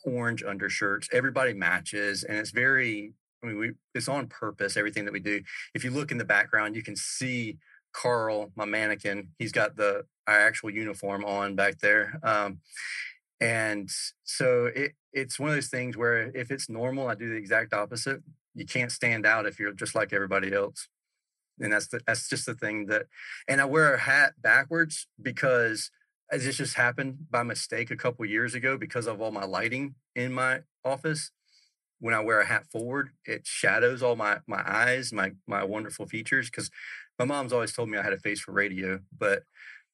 orange 0.05 0.43
undershirts. 0.43 1.09
Everybody 1.12 1.55
matches, 1.55 2.25
and 2.25 2.37
it's 2.37 2.50
very 2.50 3.15
I 3.42 3.46
mean, 3.46 3.58
we 3.58 3.72
it's 3.94 4.08
on 4.08 4.26
purpose. 4.28 4.76
Everything 4.76 5.04
that 5.04 5.12
we 5.12 5.20
do. 5.20 5.42
If 5.75 5.84
you 5.84 5.90
look 5.90 6.10
in 6.10 6.19
the 6.19 6.25
background, 6.25 6.76
you 6.76 6.82
can 6.82 6.96
see 6.96 7.58
Carl, 7.92 8.52
my 8.54 8.64
mannequin. 8.64 9.28
He's 9.38 9.52
got 9.52 9.76
the 9.76 10.04
our 10.26 10.38
actual 10.38 10.70
uniform 10.70 11.25
on 11.25 11.56
back 11.56 11.78
there. 11.78 12.19
Um, 12.22 12.58
and 13.40 13.88
so 14.25 14.66
it 14.66 14.92
it's 15.12 15.38
one 15.38 15.48
of 15.50 15.54
those 15.54 15.69
things 15.69 15.96
where 15.96 16.31
if 16.37 16.50
it's 16.50 16.69
normal, 16.69 17.08
I 17.08 17.14
do 17.14 17.28
the 17.28 17.37
exact 17.37 17.72
opposite. 17.72 18.22
You 18.54 18.66
can't 18.66 18.92
stand 18.92 19.26
out 19.26 19.46
if 19.46 19.58
you're 19.58 19.72
just 19.72 19.94
like 19.94 20.12
everybody 20.12 20.52
else. 20.52 20.88
And 21.58 21.72
that's 21.72 21.88
the, 21.88 22.00
that's 22.06 22.28
just 22.28 22.46
the 22.46 22.54
thing 22.54 22.86
that, 22.86 23.06
and 23.46 23.60
I 23.60 23.64
wear 23.66 23.94
a 23.94 23.98
hat 23.98 24.34
backwards 24.40 25.06
because 25.20 25.90
this 26.31 26.56
just 26.56 26.75
happened 26.75 27.26
by 27.31 27.43
mistake 27.43 27.90
a 27.90 27.96
couple 27.96 28.25
years 28.25 28.54
ago 28.54 28.78
because 28.78 29.06
of 29.06 29.20
all 29.20 29.31
my 29.31 29.44
lighting 29.44 29.94
in 30.15 30.32
my 30.32 30.60
office 30.84 31.32
when 32.00 32.14
I 32.14 32.20
wear 32.20 32.40
a 32.40 32.46
hat 32.46 32.66
forward, 32.72 33.10
it 33.24 33.46
shadows 33.46 34.02
all 34.02 34.16
my 34.16 34.38
my 34.46 34.62
eyes, 34.66 35.12
my 35.12 35.32
my 35.46 35.62
wonderful 35.64 36.06
features. 36.06 36.50
Because 36.50 36.70
my 37.19 37.24
mom's 37.24 37.52
always 37.52 37.72
told 37.72 37.88
me 37.88 37.98
I 37.98 38.02
had 38.02 38.12
a 38.12 38.19
face 38.19 38.40
for 38.40 38.52
radio, 38.52 39.00
but 39.16 39.44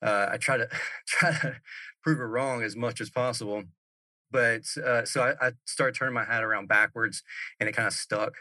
uh, 0.02 0.28
I 0.32 0.36
try 0.38 0.56
to 0.56 0.68
try 1.06 1.32
to 1.32 1.56
prove 2.02 2.20
it 2.20 2.24
wrong 2.24 2.62
as 2.62 2.76
much 2.76 3.00
as 3.00 3.10
possible. 3.10 3.64
But 4.30 4.62
uh, 4.84 5.04
so 5.04 5.22
I, 5.22 5.48
I 5.48 5.52
started 5.66 5.94
turning 5.96 6.14
my 6.14 6.24
hat 6.24 6.44
around 6.44 6.68
backwards, 6.68 7.22
and 7.60 7.68
it 7.68 7.72
kind 7.72 7.88
of 7.88 7.94
stuck. 7.94 8.34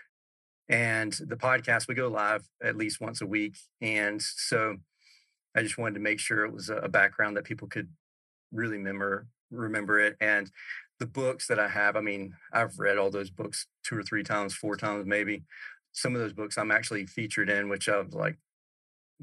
And 0.67 1.13
the 1.13 1.36
podcast 1.36 1.88
we 1.88 1.93
go 1.95 2.07
live 2.07 2.48
at 2.63 2.75
least 2.75 3.01
once 3.01 3.22
a 3.22 3.27
week, 3.27 3.57
and 3.81 4.22
so 4.22 4.77
I 5.55 5.62
just 5.62 5.77
wanted 5.77 5.95
to 5.95 6.01
make 6.01 6.19
sure 6.19 6.45
it 6.45 6.53
was 6.53 6.69
a 6.69 6.89
background 6.89 7.38
that 7.38 7.45
people 7.45 7.67
could 7.67 7.89
really 8.51 8.77
remember 8.77 9.27
remember 9.51 10.00
it. 10.00 10.15
And 10.19 10.51
the 11.00 11.06
books 11.06 11.48
that 11.48 11.60
I 11.60 11.68
have, 11.68 11.96
I 11.96 12.02
mean, 12.02 12.34
I've 12.54 12.80
read 12.80 12.98
all 12.98 13.10
those 13.10 13.30
books 13.30 13.68
two 13.84 13.98
or 13.98 14.04
three 14.04 14.24
times, 14.24 14.54
four 14.54 14.75
times 14.75 15.06
maybe. 15.06 15.44
Some 15.92 16.16
of 16.16 16.22
those 16.22 16.34
books 16.34 16.58
I'm 16.58 16.72
actually 16.72 17.06
featured 17.06 17.50
in, 17.50 17.70
which 17.70 17.88
I 17.88 18.00
was 18.00 18.14
like, 18.14 18.38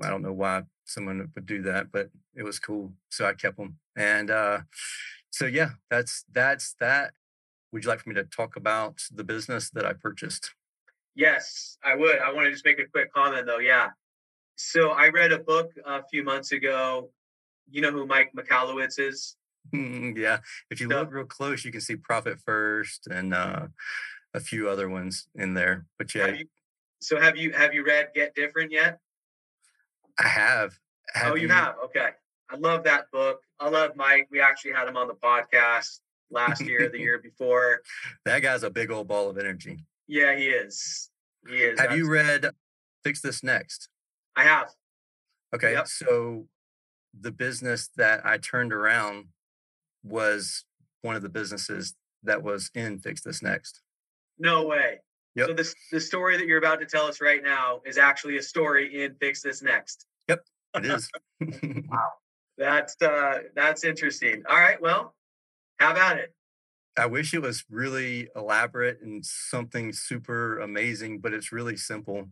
I 0.03 0.09
don't 0.09 0.23
know 0.23 0.33
why 0.33 0.63
someone 0.85 1.31
would 1.35 1.47
do 1.47 1.63
that, 1.63 1.93
but 1.93 2.09
it 2.35 2.43
was 2.43 2.59
cool. 2.59 2.93
So 3.11 3.27
I 3.27 3.35
kept 3.35 3.59
them. 3.59 3.79
And 3.97 4.31
uh, 4.31 4.61
so 5.31 5.47
yeah, 5.47 5.71
that's 5.91 6.25
that's 6.33 6.75
that. 6.81 7.13
Would 7.73 7.85
you 7.85 7.91
like 7.91 8.01
for 8.01 8.11
me 8.11 8.15
to 8.17 8.25
talk 8.25 8.57
about 8.57 9.01
the 9.11 9.25
business 9.25 9.71
that 9.71 9.87
I 9.87 9.93
purchased? 9.93 10.55
Yes, 11.15 11.79
I 11.85 11.95
would. 11.95 12.19
I 12.19 12.33
want 12.33 12.47
to 12.47 12.53
just 12.53 12.65
make 12.65 12.79
a 12.79 12.87
quick 12.87 13.13
comment 13.13 13.47
though. 13.47 13.59
Yeah. 13.59 13.89
So 14.57 14.91
I 14.91 15.09
read 15.09 15.33
a 15.33 15.39
book 15.39 15.73
a 15.85 16.03
few 16.05 16.23
months 16.23 16.53
ago. 16.53 17.11
You 17.71 17.81
know 17.81 17.91
who 17.91 18.07
Mike 18.07 18.33
Michalowicz 18.37 18.99
is? 18.99 19.37
Mm, 19.75 20.17
yeah, 20.17 20.39
if 20.71 20.81
you 20.81 20.89
look 20.89 21.13
real 21.13 21.25
close, 21.25 21.65
you 21.65 21.73
can 21.73 21.81
see 21.81 21.97
Profit 21.97 22.41
First 22.41 23.07
and 23.07 23.33
uh, 23.33 23.67
a 24.35 24.41
few 24.41 24.69
other 24.69 24.89
ones 24.89 25.29
in 25.35 25.55
there. 25.55 25.87
But 25.99 26.15
yeah. 26.15 26.27
Have 26.27 26.37
you, 26.37 26.47
so 27.01 27.21
have 27.21 27.37
you 27.37 27.53
have 27.53 27.75
you 27.75 27.85
read 27.85 28.09
Get 28.15 28.35
Different 28.35 28.73
yet? 28.73 28.99
I 30.19 30.29
have. 30.29 30.79
Oh, 31.15 31.19
have 31.19 31.33
oh, 31.33 31.35
you, 31.37 31.43
you 31.43 31.49
have? 31.49 31.75
Okay. 31.85 32.11
I 32.51 32.57
love 32.57 32.85
that 32.85 33.11
book. 33.13 33.41
I 33.59 33.69
love 33.69 33.93
Mike. 33.97 34.29
We 34.31 34.41
actually 34.41 34.73
had 34.73 34.87
him 34.87 34.97
on 34.97 35.09
the 35.09 35.15
podcast 35.15 36.01
last 36.31 36.61
year, 36.61 36.89
the 36.91 36.99
year 37.01 37.19
before. 37.19 37.81
That 38.25 38.41
guy's 38.41 38.63
a 38.63 38.71
big 38.71 38.91
old 38.91 39.09
ball 39.09 39.31
of 39.31 39.39
energy. 39.39 39.85
Yeah, 40.07 40.37
he 40.37 40.49
is. 40.49 41.11
He 41.49 41.57
is. 41.57 41.81
Have 41.81 41.97
you 41.97 42.11
read 42.11 42.51
Fix 43.05 43.21
This 43.21 43.43
Next? 43.43 43.89
I 44.37 44.45
have. 44.45 44.69
Okay. 45.55 45.73
Yep. 45.73 45.89
So 45.89 46.47
the 47.19 47.33
business 47.33 47.91
that 47.97 48.25
I 48.25 48.39
turned 48.39 48.73
around 48.73 49.27
was 50.05 50.65
one 51.03 51.17
of 51.17 51.23
the 51.23 51.29
businesses 51.29 51.95
that 52.23 52.43
was 52.43 52.71
in 52.75 52.99
Fix 52.99 53.23
This 53.23 53.43
Next. 53.43 53.81
No 54.39 54.67
way. 54.67 55.01
Yep. 55.35 55.49
So 55.49 55.55
this 55.55 55.75
the 55.91 56.01
story 56.01 56.37
that 56.37 56.47
you're 56.47 56.59
about 56.59 56.81
to 56.81 56.87
tell 56.87 57.07
us 57.07 57.21
right 57.21 57.43
now 57.43 57.81
is 57.87 57.97
actually 57.97 58.37
a 58.37 58.43
story 58.43 59.03
in 59.03 59.15
Fix 59.15 59.43
This 59.43 59.63
Next. 59.63 60.07
Yep, 60.29 60.45
it 60.77 60.87
is. 60.87 61.09
wow, 61.89 62.09
that's 62.59 63.01
uh, 63.01 63.39
that's 63.55 63.85
interesting. 63.85 64.43
All 64.49 64.59
right, 64.59 64.81
well, 64.81 65.15
how 65.79 65.93
about 65.93 66.19
it? 66.19 66.35
I 66.97 67.07
wish 67.07 67.33
it 67.33 67.41
was 67.41 67.65
really 67.71 68.29
elaborate 68.37 69.01
and 69.01 69.25
something 69.25 69.93
super 69.95 70.59
amazing, 70.59 71.21
but 71.21 71.33
it's 71.33 71.51
really 71.51 71.77
simple. 71.77 72.29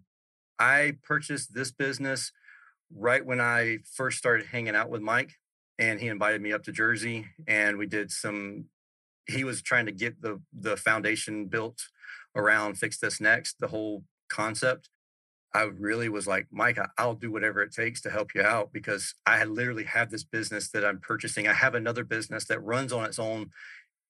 I 0.58 0.98
purchased 1.02 1.54
this 1.54 1.70
business 1.70 2.32
right 2.94 3.24
when 3.24 3.40
I 3.40 3.78
first 3.94 4.18
started 4.18 4.46
hanging 4.46 4.74
out 4.74 4.90
with 4.90 5.00
Mike, 5.00 5.39
and 5.80 5.98
he 5.98 6.08
invited 6.08 6.42
me 6.42 6.52
up 6.52 6.62
to 6.64 6.72
Jersey, 6.72 7.26
and 7.48 7.78
we 7.78 7.86
did 7.86 8.12
some. 8.12 8.66
He 9.26 9.44
was 9.44 9.62
trying 9.62 9.86
to 9.86 9.92
get 9.92 10.20
the 10.22 10.40
the 10.52 10.76
foundation 10.76 11.46
built 11.46 11.80
around 12.36 12.76
fix 12.78 12.98
this 12.98 13.20
next, 13.20 13.56
the 13.58 13.68
whole 13.68 14.04
concept. 14.28 14.90
I 15.52 15.62
really 15.62 16.08
was 16.08 16.28
like, 16.28 16.46
Mike, 16.52 16.78
I'll 16.96 17.14
do 17.14 17.32
whatever 17.32 17.60
it 17.60 17.72
takes 17.72 18.00
to 18.02 18.10
help 18.10 18.34
you 18.36 18.42
out 18.42 18.72
because 18.72 19.14
I 19.26 19.42
literally 19.44 19.82
have 19.84 20.10
this 20.10 20.22
business 20.22 20.70
that 20.70 20.84
I'm 20.84 21.00
purchasing. 21.00 21.48
I 21.48 21.54
have 21.54 21.74
another 21.74 22.04
business 22.04 22.44
that 22.44 22.62
runs 22.62 22.92
on 22.92 23.04
its 23.04 23.18
own 23.18 23.50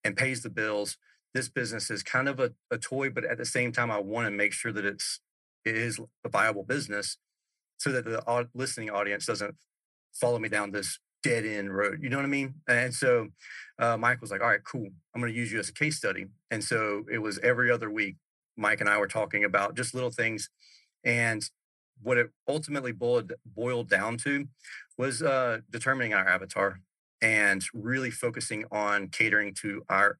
and 0.05 0.17
pays 0.17 0.43
the 0.43 0.50
bills. 0.50 0.99
This 1.33 1.49
business 1.49 1.91
is 1.91 2.03
kind 2.03 2.29
of 2.29 2.41
a, 2.41 2.50
a 2.71 2.77
toy, 2.77 3.09
but 3.09 3.25
at 3.25 3.39
the 3.39 3.47
same 3.47 3.73
time, 3.73 3.91
I 3.91 4.00
want 4.00 4.27
to 4.27 4.31
make 4.31 4.53
sure 4.53 4.73
that 4.73 4.85
it's 4.85 5.21
it 5.65 5.77
is 5.77 6.00
a 6.25 6.29
viable 6.29 6.65
business 6.65 7.17
so 7.79 7.93
that 7.93 8.05
the 8.05 8.49
listening 8.55 8.91
audience 8.91 9.27
doesn't 9.27 9.55
follow 10.12 10.39
me 10.39 10.49
down 10.49 10.73
this 10.73 10.99
dead 11.23 11.45
end 11.45 11.75
road. 11.75 12.00
You 12.03 12.09
know 12.09 12.17
what 12.17 12.25
I 12.25 12.29
mean? 12.29 12.55
And 12.69 12.95
so 12.95 13.29
uh, 13.79 13.97
Mike 13.97 14.21
was 14.21 14.31
like, 14.31 14.41
all 14.41 14.49
right, 14.49 14.65
cool. 14.65 14.89
I'm 15.15 15.21
going 15.21 15.33
to 15.33 15.39
use 15.39 15.53
you 15.53 15.59
as 15.59 15.69
a 15.69 15.73
case 15.73 15.97
study. 15.97 16.27
And 16.50 16.62
so 16.62 17.05
it 17.11 17.19
was 17.19 17.39
every 17.39 17.71
other 17.71 17.91
week, 17.91 18.17
Mike 18.57 18.81
and 18.81 18.89
I 18.89 18.99
were 18.99 19.09
talking 19.09 19.45
about 19.45 19.77
just 19.77 19.95
little 19.95 20.11
things. 20.11 20.50
And 21.05 21.49
what 22.03 22.19
it 22.19 22.31
ultimately 22.49 22.93
boiled, 22.93 23.33
boiled 23.45 23.89
down 23.89 24.17
to 24.19 24.47
was 24.97 25.23
uh, 25.23 25.59
determining 25.71 26.15
our 26.15 26.27
avatar 26.27 26.81
and 27.23 27.62
really 27.75 28.11
focusing 28.11 28.65
on 28.71 29.09
catering 29.09 29.55
to 29.55 29.83
our 29.89 30.19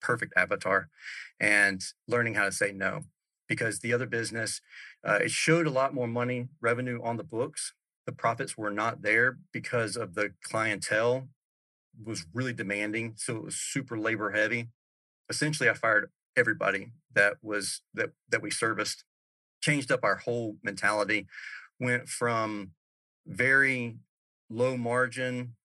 perfect 0.00 0.32
avatar 0.36 0.88
and 1.40 1.82
learning 2.06 2.34
how 2.34 2.44
to 2.44 2.52
say 2.52 2.72
no 2.72 3.02
because 3.48 3.80
the 3.80 3.92
other 3.92 4.06
business 4.06 4.60
uh, 5.04 5.18
it 5.22 5.30
showed 5.30 5.66
a 5.66 5.70
lot 5.70 5.94
more 5.94 6.06
money 6.06 6.48
revenue 6.60 7.00
on 7.02 7.16
the 7.16 7.24
books 7.24 7.72
the 8.06 8.12
profits 8.12 8.56
were 8.56 8.70
not 8.70 9.02
there 9.02 9.38
because 9.52 9.96
of 9.96 10.14
the 10.14 10.32
clientele 10.42 11.28
was 12.04 12.26
really 12.32 12.52
demanding 12.52 13.14
so 13.16 13.36
it 13.36 13.44
was 13.44 13.56
super 13.56 13.98
labor 13.98 14.30
heavy. 14.30 14.68
Essentially 15.28 15.68
i 15.68 15.74
fired 15.74 16.10
everybody 16.36 16.92
that 17.14 17.34
was 17.42 17.80
that 17.94 18.10
that 18.28 18.42
we 18.42 18.50
serviced 18.50 19.04
changed 19.60 19.90
up 19.90 20.04
our 20.04 20.16
whole 20.16 20.56
mentality 20.62 21.26
went 21.80 22.08
from 22.08 22.70
very 23.26 23.96
low 24.48 24.76
margin 24.76 25.56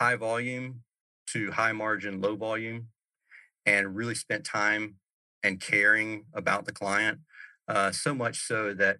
high 0.00 0.16
volume 0.16 0.82
to 1.26 1.50
high 1.50 1.72
margin 1.72 2.20
low 2.20 2.36
volume 2.36 2.86
and 3.66 3.94
really 3.94 4.14
spent 4.14 4.44
time 4.44 4.94
and 5.42 5.60
caring 5.60 6.24
about 6.32 6.64
the 6.64 6.72
client 6.72 7.18
uh, 7.68 7.90
so 7.90 8.14
much 8.14 8.38
so 8.38 8.72
that 8.72 8.98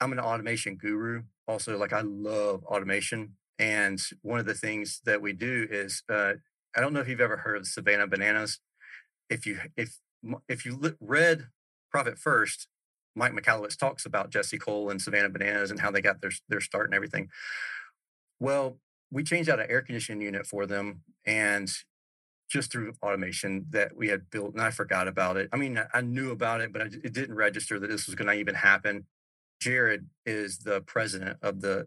i'm 0.00 0.12
an 0.12 0.20
automation 0.20 0.76
guru 0.76 1.22
also 1.48 1.76
like 1.76 1.92
I 1.92 2.02
love 2.02 2.62
automation. 2.64 3.34
And 3.58 3.98
one 4.22 4.38
of 4.38 4.46
the 4.46 4.54
things 4.54 5.00
that 5.04 5.20
we 5.20 5.32
do 5.32 5.66
is 5.68 6.02
uh, 6.08 6.34
I 6.76 6.80
don't 6.80 6.92
know 6.92 7.00
if 7.00 7.08
you've 7.08 7.20
ever 7.20 7.38
heard 7.38 7.56
of 7.56 7.66
Savannah 7.66 8.06
Bananas. 8.06 8.60
If 9.28 9.46
you 9.46 9.58
if 9.76 9.98
if 10.48 10.64
you 10.64 10.96
read 11.00 11.48
Profit 11.90 12.18
First, 12.18 12.68
Mike 13.16 13.32
Michalowicz 13.32 13.76
talks 13.76 14.06
about 14.06 14.30
Jesse 14.30 14.58
Cole 14.58 14.90
and 14.90 15.02
Savannah 15.02 15.28
Bananas 15.28 15.70
and 15.70 15.80
how 15.80 15.90
they 15.90 16.00
got 16.00 16.20
their 16.20 16.30
their 16.48 16.60
start 16.60 16.86
and 16.86 16.94
everything. 16.94 17.28
Well, 18.38 18.78
we 19.10 19.24
changed 19.24 19.48
out 19.50 19.58
an 19.58 19.66
air 19.68 19.82
conditioning 19.82 20.22
unit 20.22 20.46
for 20.46 20.66
them, 20.66 21.02
and 21.26 21.68
just 22.48 22.70
through 22.70 22.92
automation 23.02 23.66
that 23.70 23.96
we 23.96 24.08
had 24.08 24.30
built, 24.30 24.54
and 24.54 24.62
I 24.62 24.70
forgot 24.70 25.08
about 25.08 25.36
it. 25.36 25.48
I 25.52 25.56
mean, 25.56 25.82
I 25.92 26.00
knew 26.00 26.30
about 26.30 26.60
it, 26.60 26.72
but 26.72 26.82
it 26.82 27.12
didn't 27.12 27.34
register 27.34 27.78
that 27.78 27.90
this 27.90 28.06
was 28.06 28.14
going 28.14 28.28
to 28.28 28.34
even 28.34 28.54
happen. 28.54 29.06
Jared 29.60 30.06
is 30.24 30.58
the 30.58 30.80
president 30.82 31.38
of 31.42 31.60
the 31.60 31.86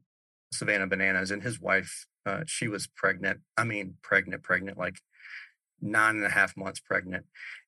Savannah 0.54 0.88
Bananas, 0.88 1.32
and 1.32 1.42
his 1.42 1.60
wife, 1.60 2.06
uh, 2.26 2.42
she 2.46 2.68
was 2.68 2.88
pregnant. 2.88 3.40
I 3.58 3.64
mean, 3.64 3.96
pregnant, 4.02 4.44
pregnant, 4.44 4.78
like 4.78 5.00
nine 5.82 6.18
and 6.18 6.26
a 6.26 6.30
half 6.30 6.56
months 6.58 6.80
pregnant. 6.80 7.26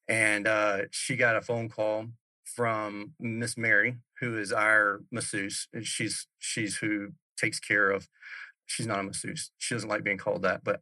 And 0.08 0.48
uh, 0.48 0.80
she 0.92 1.16
got 1.16 1.38
a 1.38 1.42
phone 1.42 1.70
call 1.70 2.08
from 2.44 3.14
Miss 3.20 3.58
Mary, 3.58 3.98
who 4.20 4.38
is 4.38 4.52
our 4.52 5.02
masseuse. 5.12 5.68
She's 5.82 6.28
she's 6.40 6.78
who 6.78 7.10
takes 7.38 7.60
care 7.60 7.90
of. 7.90 8.08
She's 8.66 8.88
not 8.88 9.00
a 9.00 9.04
masseuse. 9.04 9.52
She 9.58 9.76
doesn't 9.76 9.90
like 9.90 10.04
being 10.04 10.18
called 10.18 10.44
that, 10.44 10.64
but 10.64 10.82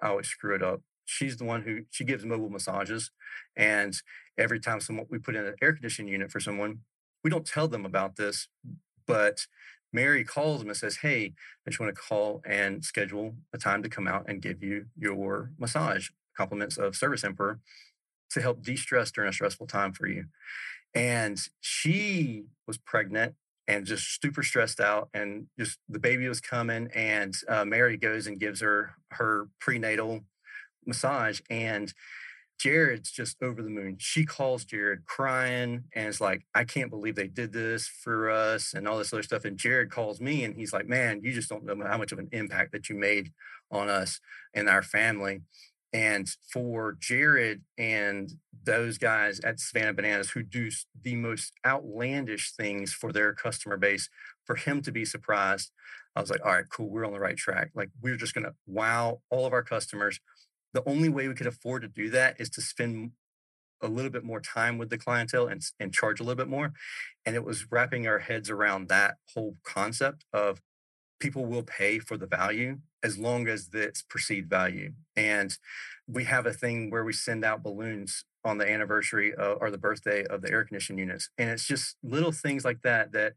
I 0.00 0.08
always 0.08 0.28
screw 0.28 0.54
it 0.54 0.62
up. 0.62 0.82
She's 1.06 1.38
the 1.38 1.44
one 1.44 1.62
who 1.62 1.80
she 1.90 2.04
gives 2.04 2.24
mobile 2.24 2.50
massages, 2.50 3.10
and 3.56 3.94
every 4.36 4.60
time 4.60 4.80
someone 4.80 5.06
we 5.08 5.18
put 5.18 5.34
in 5.34 5.46
an 5.46 5.54
air 5.62 5.72
conditioning 5.72 6.12
unit 6.12 6.30
for 6.30 6.40
someone, 6.40 6.80
we 7.22 7.30
don't 7.30 7.46
tell 7.46 7.68
them 7.68 7.84
about 7.84 8.16
this, 8.16 8.48
but 9.06 9.46
Mary 9.92 10.24
calls 10.24 10.60
them 10.60 10.68
and 10.68 10.76
says, 10.76 10.96
Hey, 10.96 11.34
I 11.66 11.70
just 11.70 11.80
want 11.80 11.94
to 11.94 12.00
call 12.00 12.42
and 12.46 12.84
schedule 12.84 13.34
a 13.52 13.58
time 13.58 13.82
to 13.82 13.88
come 13.88 14.06
out 14.06 14.26
and 14.28 14.42
give 14.42 14.62
you 14.62 14.86
your 14.96 15.52
massage, 15.58 16.08
compliments 16.36 16.76
of 16.76 16.96
Service 16.96 17.24
Emperor, 17.24 17.60
to 18.30 18.40
help 18.40 18.62
de 18.62 18.76
stress 18.76 19.10
during 19.10 19.30
a 19.30 19.32
stressful 19.32 19.66
time 19.66 19.92
for 19.92 20.06
you. 20.06 20.26
And 20.94 21.38
she 21.60 22.44
was 22.66 22.78
pregnant 22.78 23.34
and 23.66 23.84
just 23.84 24.20
super 24.20 24.42
stressed 24.42 24.80
out 24.80 25.10
and 25.12 25.46
just 25.58 25.78
the 25.88 25.98
baby 25.98 26.26
was 26.26 26.40
coming 26.40 26.88
and 26.94 27.34
uh, 27.48 27.66
mary 27.66 27.98
goes 27.98 28.26
and 28.26 28.40
gives 28.40 28.60
her 28.60 28.94
her 29.10 29.48
prenatal 29.60 30.20
massage 30.86 31.40
and 31.50 31.92
Jared's 32.58 33.10
just 33.10 33.42
over 33.42 33.62
the 33.62 33.70
moon. 33.70 33.96
She 33.98 34.24
calls 34.24 34.64
Jared 34.64 35.06
crying 35.06 35.84
and 35.94 36.08
it's 36.08 36.20
like, 36.20 36.42
I 36.54 36.64
can't 36.64 36.90
believe 36.90 37.14
they 37.14 37.28
did 37.28 37.52
this 37.52 37.86
for 37.86 38.30
us 38.30 38.74
and 38.74 38.88
all 38.88 38.98
this 38.98 39.12
other 39.12 39.22
stuff. 39.22 39.44
And 39.44 39.56
Jared 39.56 39.90
calls 39.90 40.20
me 40.20 40.44
and 40.44 40.56
he's 40.56 40.72
like, 40.72 40.88
Man, 40.88 41.20
you 41.22 41.32
just 41.32 41.48
don't 41.48 41.64
know 41.64 41.76
how 41.86 41.98
much 41.98 42.12
of 42.12 42.18
an 42.18 42.28
impact 42.32 42.72
that 42.72 42.88
you 42.88 42.96
made 42.96 43.32
on 43.70 43.88
us 43.88 44.20
and 44.54 44.68
our 44.68 44.82
family. 44.82 45.42
And 45.92 46.28
for 46.52 46.96
Jared 46.98 47.62
and 47.78 48.30
those 48.64 48.98
guys 48.98 49.40
at 49.40 49.60
Savannah 49.60 49.94
Bananas 49.94 50.30
who 50.30 50.42
do 50.42 50.68
the 51.02 51.16
most 51.16 51.52
outlandish 51.64 52.52
things 52.52 52.92
for 52.92 53.12
their 53.12 53.32
customer 53.32 53.76
base, 53.76 54.10
for 54.44 54.56
him 54.56 54.82
to 54.82 54.92
be 54.92 55.04
surprised, 55.04 55.70
I 56.14 56.20
was 56.20 56.30
like, 56.30 56.44
all 56.44 56.52
right, 56.52 56.68
cool, 56.68 56.90
we're 56.90 57.06
on 57.06 57.12
the 57.12 57.20
right 57.20 57.36
track. 57.36 57.70
Like, 57.74 57.90
we're 58.02 58.16
just 58.16 58.34
going 58.34 58.44
to 58.44 58.54
wow 58.66 59.20
all 59.30 59.46
of 59.46 59.52
our 59.52 59.62
customers 59.62 60.20
the 60.78 60.88
only 60.88 61.08
way 61.08 61.26
we 61.26 61.34
could 61.34 61.46
afford 61.46 61.82
to 61.82 61.88
do 61.88 62.08
that 62.10 62.40
is 62.40 62.48
to 62.50 62.60
spend 62.60 63.10
a 63.82 63.88
little 63.88 64.10
bit 64.10 64.22
more 64.22 64.40
time 64.40 64.78
with 64.78 64.90
the 64.90 64.98
clientele 64.98 65.48
and, 65.48 65.62
and 65.80 65.92
charge 65.92 66.20
a 66.20 66.22
little 66.22 66.36
bit 66.36 66.48
more. 66.48 66.72
And 67.26 67.34
it 67.34 67.44
was 67.44 67.70
wrapping 67.70 68.06
our 68.06 68.20
heads 68.20 68.48
around 68.48 68.88
that 68.88 69.16
whole 69.34 69.56
concept 69.64 70.24
of 70.32 70.60
people 71.18 71.46
will 71.46 71.64
pay 71.64 71.98
for 71.98 72.16
the 72.16 72.26
value 72.26 72.78
as 73.02 73.18
long 73.18 73.48
as 73.48 73.70
it's 73.72 74.02
perceived 74.02 74.48
value. 74.48 74.92
And 75.16 75.56
we 76.06 76.24
have 76.24 76.46
a 76.46 76.52
thing 76.52 76.90
where 76.90 77.04
we 77.04 77.12
send 77.12 77.44
out 77.44 77.64
balloons 77.64 78.24
on 78.44 78.58
the 78.58 78.70
anniversary 78.70 79.34
of, 79.34 79.58
or 79.60 79.72
the 79.72 79.78
birthday 79.78 80.24
of 80.26 80.42
the 80.42 80.50
air 80.50 80.64
conditioning 80.64 81.00
units. 81.00 81.28
And 81.38 81.50
it's 81.50 81.66
just 81.66 81.96
little 82.04 82.32
things 82.32 82.64
like 82.64 82.82
that 82.82 83.10
that 83.12 83.32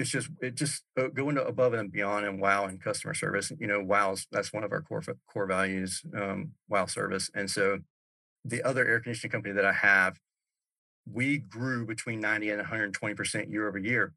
it's 0.00 0.10
just 0.10 0.30
it 0.40 0.54
just 0.54 0.82
uh, 0.98 1.08
going 1.08 1.36
above 1.36 1.74
and 1.74 1.92
beyond 1.92 2.24
and 2.24 2.40
wow 2.40 2.64
and 2.64 2.82
customer 2.82 3.12
service 3.12 3.52
you 3.58 3.66
know 3.66 3.82
wow's 3.82 4.26
that's 4.32 4.52
one 4.52 4.64
of 4.64 4.72
our 4.72 4.80
core 4.80 5.02
core 5.30 5.46
values 5.46 6.02
um, 6.16 6.52
wow 6.68 6.86
service. 6.86 7.30
And 7.34 7.50
so 7.50 7.78
the 8.44 8.62
other 8.62 8.86
air 8.86 9.00
conditioning 9.00 9.30
company 9.30 9.54
that 9.54 9.66
i 9.66 9.72
have 9.72 10.18
we 11.10 11.38
grew 11.38 11.86
between 11.86 12.20
90 12.20 12.50
and 12.50 12.58
120 12.58 13.14
percent 13.14 13.50
year 13.50 13.68
over 13.68 13.78
year 13.78 14.14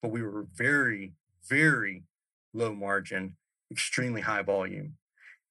but 0.00 0.12
we 0.12 0.22
were 0.22 0.46
very 0.54 1.12
very 1.48 2.04
low 2.52 2.72
margin 2.72 3.36
extremely 3.70 4.20
high 4.20 4.42
volume. 4.42 4.94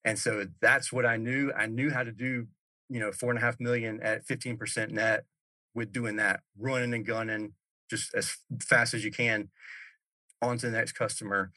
And 0.05 0.17
so 0.17 0.45
that's 0.61 0.93
what 0.93 1.05
i 1.05 1.17
knew. 1.17 1.51
I 1.55 1.65
knew 1.65 1.91
how 1.91 2.03
to 2.03 2.11
do 2.11 2.47
you 2.89 2.99
know 2.99 3.11
four 3.11 3.31
and 3.31 3.39
a 3.39 3.41
half 3.41 3.59
million 3.59 4.01
at 4.01 4.25
15 4.25 4.57
percent 4.57 4.91
net 4.91 5.25
with 5.75 5.91
doing 5.91 6.15
that 6.17 6.41
running 6.57 6.93
and 6.93 7.05
gunning 7.05 7.53
just 7.93 8.15
as 8.15 8.37
fast 8.61 8.95
as 8.95 9.05
you 9.05 9.11
can 9.11 9.49
on 10.41 10.57
to 10.57 10.65
the 10.65 10.77
next 10.77 10.93
customer. 10.93 11.51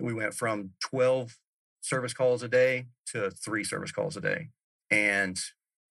We 0.00 0.14
went 0.14 0.32
from 0.32 0.70
12 0.80 1.36
service 1.82 2.14
calls 2.14 2.42
a 2.42 2.48
day 2.48 2.86
to 3.12 3.30
three 3.30 3.62
service 3.62 3.92
calls 3.92 4.16
a 4.16 4.20
day 4.20 4.48
and 4.90 5.38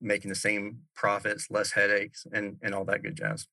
making 0.01 0.29
the 0.29 0.36
same 0.36 0.79
profits, 0.96 1.51
less 1.51 1.72
headaches, 1.74 2.25
and, 2.34 2.58
and 2.63 2.74
all 2.74 2.84
that 2.86 3.03
good 3.03 3.15
jazz. 3.15 3.48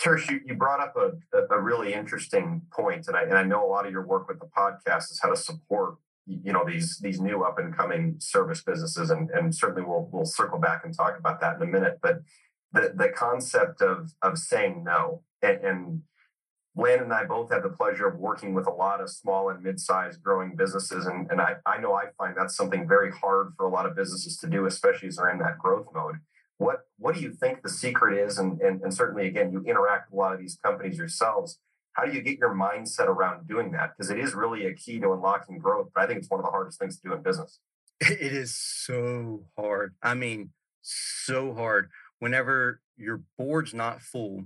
Tersh, 0.00 0.30
you, 0.30 0.40
you 0.46 0.54
brought 0.54 0.80
up 0.80 0.94
a, 0.96 1.38
a 1.52 1.60
really 1.60 1.92
interesting 1.92 2.62
point, 2.72 3.08
and 3.08 3.16
I, 3.16 3.22
and 3.22 3.34
I 3.34 3.42
know 3.42 3.66
a 3.66 3.68
lot 3.68 3.84
of 3.84 3.92
your 3.92 4.06
work 4.06 4.28
with 4.28 4.38
the 4.38 4.46
podcast 4.46 5.10
is 5.10 5.18
how 5.20 5.28
to 5.28 5.36
support 5.36 5.96
you 6.26 6.52
know 6.52 6.64
these 6.64 6.98
these 6.98 7.20
new 7.20 7.42
up 7.42 7.58
and 7.58 7.76
coming 7.76 8.14
service 8.18 8.62
businesses, 8.62 9.10
and, 9.10 9.28
and 9.30 9.54
certainly 9.54 9.82
we'll 9.82 10.08
we'll 10.12 10.24
circle 10.24 10.58
back 10.58 10.84
and 10.84 10.96
talk 10.96 11.18
about 11.18 11.40
that 11.40 11.56
in 11.56 11.62
a 11.62 11.66
minute. 11.66 11.98
But 12.00 12.20
the 12.72 12.92
the 12.94 13.08
concept 13.08 13.82
of 13.82 14.12
of 14.22 14.38
saying 14.38 14.84
no 14.84 15.22
and, 15.42 15.64
and 15.64 16.02
Landon 16.76 17.04
and 17.04 17.12
I 17.12 17.24
both 17.24 17.50
have 17.50 17.62
the 17.62 17.68
pleasure 17.68 18.06
of 18.06 18.18
working 18.18 18.54
with 18.54 18.66
a 18.66 18.72
lot 18.72 19.00
of 19.00 19.10
small 19.10 19.48
and 19.50 19.62
mid-sized 19.62 20.22
growing 20.22 20.54
businesses. 20.54 21.04
And, 21.04 21.28
and 21.30 21.40
I, 21.40 21.56
I 21.66 21.78
know 21.78 21.94
I 21.94 22.06
find 22.16 22.36
that's 22.36 22.56
something 22.56 22.86
very 22.86 23.10
hard 23.10 23.54
for 23.56 23.66
a 23.66 23.68
lot 23.68 23.86
of 23.86 23.96
businesses 23.96 24.36
to 24.38 24.46
do, 24.46 24.66
especially 24.66 25.08
as 25.08 25.16
they're 25.16 25.30
in 25.30 25.38
that 25.40 25.58
growth 25.58 25.86
mode. 25.92 26.16
What 26.58 26.80
what 26.98 27.14
do 27.14 27.22
you 27.22 27.32
think 27.32 27.62
the 27.62 27.68
secret 27.68 28.18
is? 28.18 28.38
And, 28.38 28.60
and, 28.60 28.82
and 28.82 28.94
certainly 28.94 29.26
again, 29.26 29.50
you 29.50 29.64
interact 29.64 30.10
with 30.10 30.18
a 30.18 30.20
lot 30.20 30.32
of 30.32 30.38
these 30.38 30.58
companies 30.62 30.98
yourselves. 30.98 31.58
How 31.94 32.04
do 32.04 32.12
you 32.12 32.22
get 32.22 32.38
your 32.38 32.54
mindset 32.54 33.08
around 33.08 33.48
doing 33.48 33.72
that? 33.72 33.92
Because 33.96 34.10
it 34.10 34.18
is 34.18 34.34
really 34.34 34.66
a 34.66 34.74
key 34.74 35.00
to 35.00 35.12
unlocking 35.12 35.58
growth. 35.58 35.88
But 35.92 36.04
I 36.04 36.06
think 36.06 36.20
it's 36.20 36.30
one 36.30 36.38
of 36.38 36.44
the 36.44 36.52
hardest 36.52 36.78
things 36.78 37.00
to 37.00 37.08
do 37.08 37.14
in 37.14 37.22
business. 37.22 37.58
It 38.00 38.32
is 38.32 38.56
so 38.56 39.44
hard. 39.58 39.94
I 40.02 40.14
mean, 40.14 40.50
so 40.82 41.52
hard. 41.54 41.90
Whenever 42.20 42.80
your 42.96 43.22
board's 43.36 43.74
not 43.74 44.00
full 44.02 44.44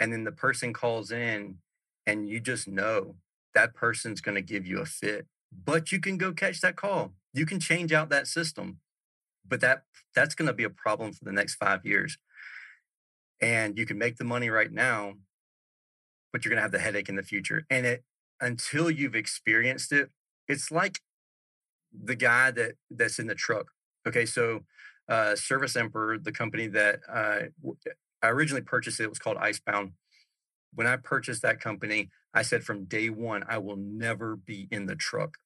and 0.00 0.12
then 0.12 0.24
the 0.24 0.32
person 0.32 0.72
calls 0.72 1.12
in 1.12 1.58
and 2.06 2.28
you 2.28 2.40
just 2.40 2.66
know 2.66 3.16
that 3.54 3.74
person's 3.74 4.20
going 4.20 4.34
to 4.34 4.42
give 4.42 4.66
you 4.66 4.80
a 4.80 4.86
fit 4.86 5.26
but 5.64 5.92
you 5.92 6.00
can 6.00 6.16
go 6.16 6.32
catch 6.32 6.62
that 6.62 6.76
call. 6.76 7.12
You 7.34 7.44
can 7.44 7.60
change 7.60 7.92
out 7.92 8.08
that 8.10 8.26
system 8.26 8.78
but 9.46 9.60
that 9.60 9.82
that's 10.14 10.34
going 10.34 10.46
to 10.46 10.54
be 10.54 10.64
a 10.64 10.70
problem 10.70 11.12
for 11.12 11.24
the 11.24 11.32
next 11.32 11.56
5 11.56 11.84
years. 11.84 12.16
And 13.40 13.76
you 13.76 13.84
can 13.84 13.98
make 13.98 14.16
the 14.16 14.24
money 14.24 14.48
right 14.48 14.72
now 14.72 15.14
but 16.32 16.44
you're 16.44 16.50
going 16.50 16.58
to 16.58 16.62
have 16.62 16.72
the 16.72 16.78
headache 16.78 17.08
in 17.08 17.16
the 17.16 17.22
future. 17.22 17.66
And 17.68 17.84
it 17.84 18.04
until 18.40 18.90
you've 18.90 19.14
experienced 19.14 19.92
it 19.92 20.10
it's 20.48 20.70
like 20.70 21.00
the 21.92 22.16
guy 22.16 22.50
that 22.52 22.76
that's 22.90 23.18
in 23.18 23.26
the 23.26 23.34
truck. 23.34 23.72
Okay 24.06 24.24
so 24.24 24.60
uh, 25.08 25.36
service 25.36 25.76
emperor 25.76 26.18
the 26.18 26.32
company 26.32 26.66
that 26.68 27.00
uh, 27.12 27.40
I 28.22 28.28
originally 28.28 28.62
purchased 28.62 29.00
it. 29.00 29.04
It 29.04 29.08
was 29.08 29.18
called 29.18 29.36
Icebound. 29.38 29.92
When 30.74 30.86
I 30.86 30.96
purchased 30.96 31.42
that 31.42 31.60
company, 31.60 32.10
I 32.32 32.42
said 32.42 32.64
from 32.64 32.84
day 32.84 33.10
one, 33.10 33.44
I 33.48 33.58
will 33.58 33.76
never 33.76 34.36
be 34.36 34.68
in 34.70 34.86
the 34.86 34.96
truck. 34.96 35.36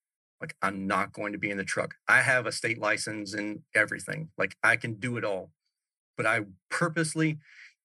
Like, 0.41 0.55
I'm 0.63 0.87
not 0.87 1.13
going 1.13 1.33
to 1.33 1.39
be 1.39 1.51
in 1.51 1.57
the 1.57 1.65
truck. 1.65 1.95
I 2.07 2.21
have 2.21 2.47
a 2.47 2.53
state 2.53 2.79
license 2.79 3.35
and 3.35 3.61
everything. 3.75 4.29
Like, 4.37 4.57
I 4.63 4.77
can 4.77 4.95
do 4.95 5.17
it 5.17 5.25
all. 5.25 5.51
But 6.17 6.27
I 6.27 6.41
purposely 6.71 7.39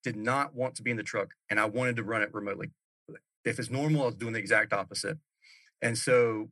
did 0.04 0.16
not 0.16 0.54
want 0.54 0.74
to 0.76 0.82
be 0.82 0.90
in 0.90 0.96
the 0.96 1.02
truck 1.02 1.30
and 1.48 1.58
I 1.58 1.64
wanted 1.64 1.96
to 1.96 2.02
run 2.02 2.22
it 2.22 2.32
remotely. 2.32 2.70
If 3.44 3.58
it's 3.58 3.70
normal, 3.70 4.02
I 4.02 4.06
was 4.06 4.14
doing 4.14 4.34
the 4.34 4.38
exact 4.38 4.72
opposite. 4.72 5.18
And 5.80 5.98
so 5.98 6.50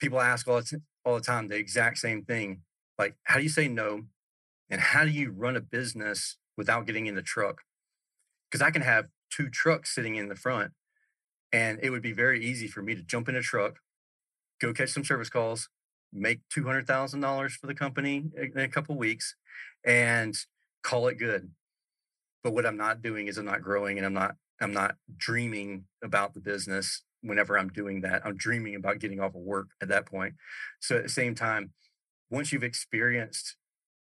people 0.00 0.20
ask 0.20 0.48
all 0.48 0.60
the, 0.60 0.80
all 1.04 1.16
the 1.16 1.20
time 1.20 1.48
the 1.48 1.56
exact 1.56 1.98
same 1.98 2.22
thing 2.24 2.62
like, 2.98 3.16
how 3.24 3.36
do 3.36 3.42
you 3.42 3.48
say 3.48 3.68
no? 3.68 4.02
And 4.74 4.82
how 4.82 5.04
do 5.04 5.10
you 5.10 5.30
run 5.30 5.54
a 5.54 5.60
business 5.60 6.36
without 6.56 6.84
getting 6.84 7.06
in 7.06 7.14
the 7.14 7.22
truck. 7.22 7.60
Because 8.50 8.60
I 8.60 8.72
can 8.72 8.82
have 8.82 9.06
two 9.30 9.48
trucks 9.48 9.94
sitting 9.94 10.16
in 10.16 10.28
the 10.28 10.34
front, 10.34 10.72
and 11.52 11.78
it 11.80 11.90
would 11.90 12.02
be 12.02 12.12
very 12.12 12.44
easy 12.44 12.66
for 12.66 12.82
me 12.82 12.96
to 12.96 13.02
jump 13.02 13.28
in 13.28 13.36
a 13.36 13.40
truck, 13.40 13.76
go 14.60 14.72
catch 14.72 14.90
some 14.90 15.04
service 15.04 15.30
calls, 15.30 15.68
make 16.12 16.40
two 16.52 16.64
hundred 16.64 16.88
thousand 16.88 17.20
dollars 17.20 17.54
for 17.54 17.68
the 17.68 17.74
company 17.74 18.24
in 18.36 18.58
a 18.58 18.66
couple 18.66 18.96
weeks, 18.96 19.36
and 19.84 20.34
call 20.82 21.06
it 21.06 21.20
good. 21.20 21.52
But 22.42 22.52
what 22.52 22.66
I'm 22.66 22.76
not 22.76 23.00
doing 23.00 23.28
is 23.28 23.38
I'm 23.38 23.46
not 23.46 23.62
growing, 23.62 23.96
and 23.96 24.04
I'm 24.04 24.12
not 24.12 24.34
I'm 24.60 24.72
not 24.72 24.96
dreaming 25.16 25.84
about 26.02 26.34
the 26.34 26.40
business 26.40 27.04
whenever 27.22 27.56
I'm 27.56 27.68
doing 27.68 28.00
that. 28.00 28.26
I'm 28.26 28.36
dreaming 28.36 28.74
about 28.74 28.98
getting 28.98 29.20
off 29.20 29.36
of 29.36 29.42
work 29.42 29.68
at 29.80 29.86
that 29.90 30.06
point. 30.06 30.34
So 30.80 30.96
at 30.96 31.04
the 31.04 31.08
same 31.08 31.36
time, 31.36 31.74
once 32.28 32.52
you've 32.52 32.64
experienced 32.64 33.54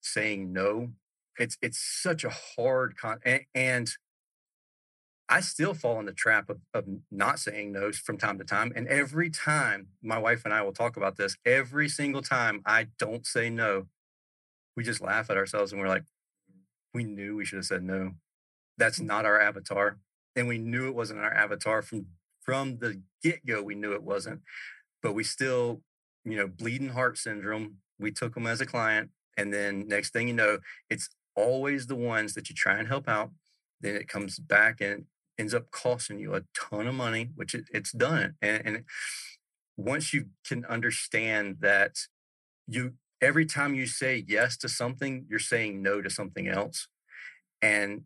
saying 0.02 0.52
no 0.52 0.90
it's 1.38 1.56
it's 1.62 1.78
such 1.78 2.24
a 2.24 2.30
hard 2.30 2.96
con 2.96 3.18
and, 3.24 3.42
and 3.54 3.90
I 5.28 5.40
still 5.40 5.72
fall 5.72 5.98
in 5.98 6.04
the 6.04 6.12
trap 6.12 6.50
of, 6.50 6.58
of 6.74 6.84
not 7.10 7.38
saying 7.38 7.72
no 7.72 7.90
from 7.90 8.18
time 8.18 8.36
to 8.36 8.44
time. 8.44 8.70
And 8.76 8.86
every 8.86 9.30
time 9.30 9.86
my 10.02 10.18
wife 10.18 10.42
and 10.44 10.52
I 10.52 10.60
will 10.60 10.74
talk 10.74 10.98
about 10.98 11.16
this, 11.16 11.36
every 11.46 11.88
single 11.88 12.20
time 12.20 12.60
I 12.66 12.88
don't 12.98 13.24
say 13.26 13.48
no, 13.48 13.86
we 14.76 14.84
just 14.84 15.00
laugh 15.00 15.30
at 15.30 15.38
ourselves 15.38 15.72
and 15.72 15.80
we're 15.80 15.88
like, 15.88 16.04
we 16.92 17.04
knew 17.04 17.36
we 17.36 17.46
should 17.46 17.56
have 17.56 17.64
said 17.64 17.82
no. 17.82 18.12
That's 18.76 18.98
mm. 18.98 19.06
not 19.06 19.24
our 19.24 19.40
avatar. 19.40 19.96
And 20.36 20.48
we 20.48 20.58
knew 20.58 20.88
it 20.88 20.94
wasn't 20.94 21.20
our 21.20 21.32
avatar 21.32 21.80
from 21.80 22.06
from 22.42 22.78
the 22.78 23.00
get-go. 23.22 23.62
We 23.62 23.76
knew 23.76 23.92
it 23.94 24.02
wasn't. 24.02 24.40
But 25.02 25.14
we 25.14 25.24
still, 25.24 25.80
you 26.24 26.36
know, 26.36 26.48
bleeding 26.48 26.88
heart 26.90 27.16
syndrome. 27.16 27.76
We 27.98 28.10
took 28.10 28.34
them 28.34 28.46
as 28.46 28.60
a 28.60 28.66
client. 28.66 29.10
And 29.36 29.52
then 29.52 29.88
next 29.88 30.12
thing 30.12 30.28
you 30.28 30.34
know, 30.34 30.58
it's 30.90 31.08
always 31.34 31.86
the 31.86 31.96
ones 31.96 32.34
that 32.34 32.48
you 32.48 32.54
try 32.54 32.78
and 32.78 32.88
help 32.88 33.08
out. 33.08 33.30
Then 33.80 33.96
it 33.96 34.08
comes 34.08 34.38
back 34.38 34.80
and 34.80 35.06
ends 35.38 35.54
up 35.54 35.70
costing 35.70 36.18
you 36.18 36.34
a 36.34 36.42
ton 36.54 36.86
of 36.86 36.94
money, 36.94 37.30
which 37.34 37.54
it, 37.54 37.64
it's 37.72 37.92
done. 37.92 38.34
And, 38.42 38.62
and 38.64 38.84
once 39.76 40.12
you 40.12 40.26
can 40.46 40.64
understand 40.66 41.56
that 41.60 41.96
you 42.68 42.94
every 43.20 43.46
time 43.46 43.74
you 43.74 43.86
say 43.86 44.24
yes 44.26 44.56
to 44.58 44.68
something, 44.68 45.24
you're 45.28 45.38
saying 45.38 45.80
no 45.80 46.02
to 46.02 46.10
something 46.10 46.48
else. 46.48 46.88
And 47.62 48.02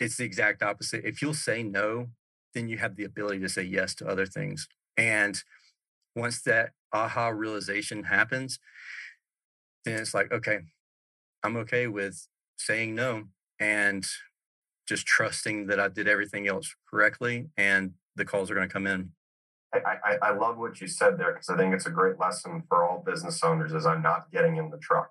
it's 0.00 0.16
the 0.16 0.24
exact 0.24 0.62
opposite. 0.62 1.04
If 1.04 1.22
you'll 1.22 1.34
say 1.34 1.62
no, 1.62 2.08
then 2.52 2.68
you 2.68 2.78
have 2.78 2.96
the 2.96 3.04
ability 3.04 3.38
to 3.40 3.48
say 3.48 3.62
yes 3.62 3.94
to 3.96 4.06
other 4.06 4.26
things. 4.26 4.68
And 4.96 5.40
once 6.14 6.42
that 6.42 6.70
aha 6.92 7.28
realization 7.28 8.04
happens, 8.04 8.58
then 9.86 10.00
it's 10.00 10.14
like, 10.14 10.32
okay, 10.32 10.60
I'm 11.42 11.56
okay 11.58 11.86
with 11.86 12.26
saying 12.56 12.94
no 12.94 13.24
and 13.60 14.04
just 14.86 15.06
trusting 15.06 15.66
that 15.66 15.80
I 15.80 15.88
did 15.88 16.08
everything 16.08 16.46
else 16.46 16.74
correctly 16.88 17.48
and 17.56 17.92
the 18.14 18.24
calls 18.24 18.50
are 18.50 18.54
going 18.54 18.68
to 18.68 18.72
come 18.72 18.86
in. 18.86 19.10
I, 19.74 19.96
I, 20.04 20.16
I 20.22 20.30
love 20.30 20.56
what 20.56 20.80
you 20.80 20.86
said 20.86 21.18
there 21.18 21.32
because 21.32 21.50
I 21.50 21.56
think 21.56 21.74
it's 21.74 21.86
a 21.86 21.90
great 21.90 22.18
lesson 22.18 22.62
for 22.68 22.84
all 22.84 23.02
business 23.04 23.42
owners 23.42 23.72
is 23.72 23.84
I'm 23.84 24.02
not 24.02 24.30
getting 24.32 24.56
in 24.56 24.70
the 24.70 24.78
truck. 24.78 25.10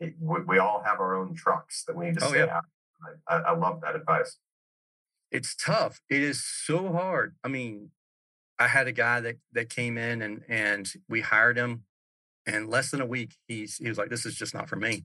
It, 0.00 0.14
we, 0.18 0.40
we, 0.42 0.58
all 0.58 0.82
have 0.84 0.98
our 0.98 1.14
own 1.14 1.34
trucks 1.34 1.84
that 1.86 1.94
we 1.94 2.06
need 2.06 2.18
to 2.18 2.24
oh, 2.24 2.28
stay 2.28 2.40
yeah. 2.40 2.56
out. 2.56 2.64
I, 3.28 3.50
I 3.50 3.54
love 3.54 3.80
that 3.82 3.94
advice. 3.94 4.38
It's 5.30 5.54
tough. 5.54 6.00
It 6.10 6.22
is 6.22 6.44
so 6.44 6.92
hard. 6.92 7.36
I 7.44 7.48
mean, 7.48 7.90
I 8.58 8.66
had 8.68 8.88
a 8.88 8.92
guy 8.92 9.20
that 9.20 9.36
that 9.52 9.68
came 9.68 9.98
in 9.98 10.22
and 10.22 10.42
and 10.48 10.92
we 11.08 11.20
hired 11.20 11.56
him 11.56 11.84
and 12.46 12.68
less 12.68 12.90
than 12.90 13.00
a 13.00 13.06
week 13.06 13.36
he's 13.46 13.78
he 13.78 13.88
was 13.88 13.98
like 13.98 14.10
this 14.10 14.26
is 14.26 14.34
just 14.34 14.54
not 14.54 14.68
for 14.68 14.76
me. 14.76 15.04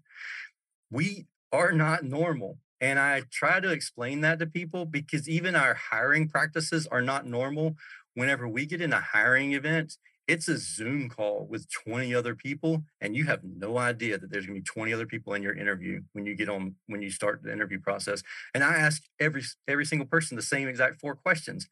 We 0.91 1.27
are 1.51 1.71
not 1.71 2.03
normal. 2.03 2.57
And 2.81 2.97
I 2.97 3.23
try 3.31 3.59
to 3.59 3.71
explain 3.71 4.21
that 4.21 4.39
to 4.39 4.45
people 4.45 4.85
because 4.85 5.27
even 5.27 5.55
our 5.55 5.73
hiring 5.73 6.29
practices 6.29 6.87
are 6.87 7.01
not 7.01 7.25
normal. 7.25 7.75
Whenever 8.13 8.47
we 8.47 8.65
get 8.65 8.81
in 8.81 8.93
a 8.93 9.01
hiring 9.01 9.53
event, 9.53 9.97
it's 10.29 10.47
a 10.47 10.57
Zoom 10.59 11.09
call 11.09 11.47
with 11.49 11.67
20 11.71 12.13
other 12.13 12.35
people, 12.35 12.83
and 13.01 13.15
you 13.15 13.25
have 13.25 13.39
no 13.43 13.79
idea 13.79 14.19
that 14.19 14.29
there's 14.29 14.45
going 14.45 14.57
to 14.57 14.61
be 14.61 14.81
20 14.81 14.93
other 14.93 15.07
people 15.07 15.33
in 15.33 15.41
your 15.41 15.55
interview 15.55 16.01
when 16.13 16.27
you 16.27 16.35
get 16.35 16.49
on 16.49 16.75
when 16.85 17.01
you 17.01 17.09
start 17.09 17.41
the 17.41 17.51
interview 17.51 17.79
process. 17.79 18.21
And 18.53 18.63
I 18.63 18.75
ask 18.75 19.01
every 19.19 19.41
every 19.67 19.85
single 19.85 20.07
person 20.07 20.35
the 20.37 20.43
same 20.43 20.67
exact 20.67 21.01
four 21.01 21.15
questions. 21.15 21.67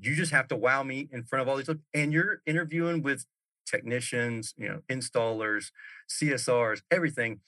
You 0.00 0.14
just 0.14 0.30
have 0.30 0.46
to 0.48 0.56
wow 0.56 0.84
me 0.84 1.08
in 1.10 1.24
front 1.24 1.42
of 1.42 1.48
all 1.48 1.56
these, 1.56 1.68
and 1.92 2.12
you're 2.12 2.40
interviewing 2.46 3.02
with 3.02 3.26
technicians, 3.66 4.54
you 4.56 4.68
know, 4.68 4.80
installers, 4.90 5.70
CSRs, 6.08 6.82
everything 6.90 7.40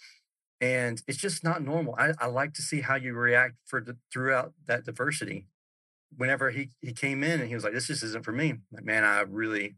and 0.61 1.03
it's 1.07 1.19
just 1.19 1.45
not 1.45 1.63
normal. 1.63 1.95
I, 1.99 2.13
I 2.19 2.27
like 2.27 2.55
to 2.55 2.63
see 2.63 2.81
how 2.81 2.97
you 2.97 3.15
react 3.15 3.57
for 3.67 3.81
the, 3.81 3.97
throughout 4.13 4.53
that 4.67 4.85
diversity. 4.85 5.47
Whenever 6.17 6.51
he 6.51 6.71
he 6.81 6.93
came 6.93 7.25
in 7.25 7.41
and 7.41 7.49
he 7.49 7.55
was 7.55 7.65
like, 7.65 7.75
"This 7.75 7.89
just 7.89 8.05
isn't 8.05 8.25
for 8.25 8.33
me," 8.33 8.55
like, 8.73 8.85
man, 8.85 9.05
I 9.05 9.23
really, 9.23 9.77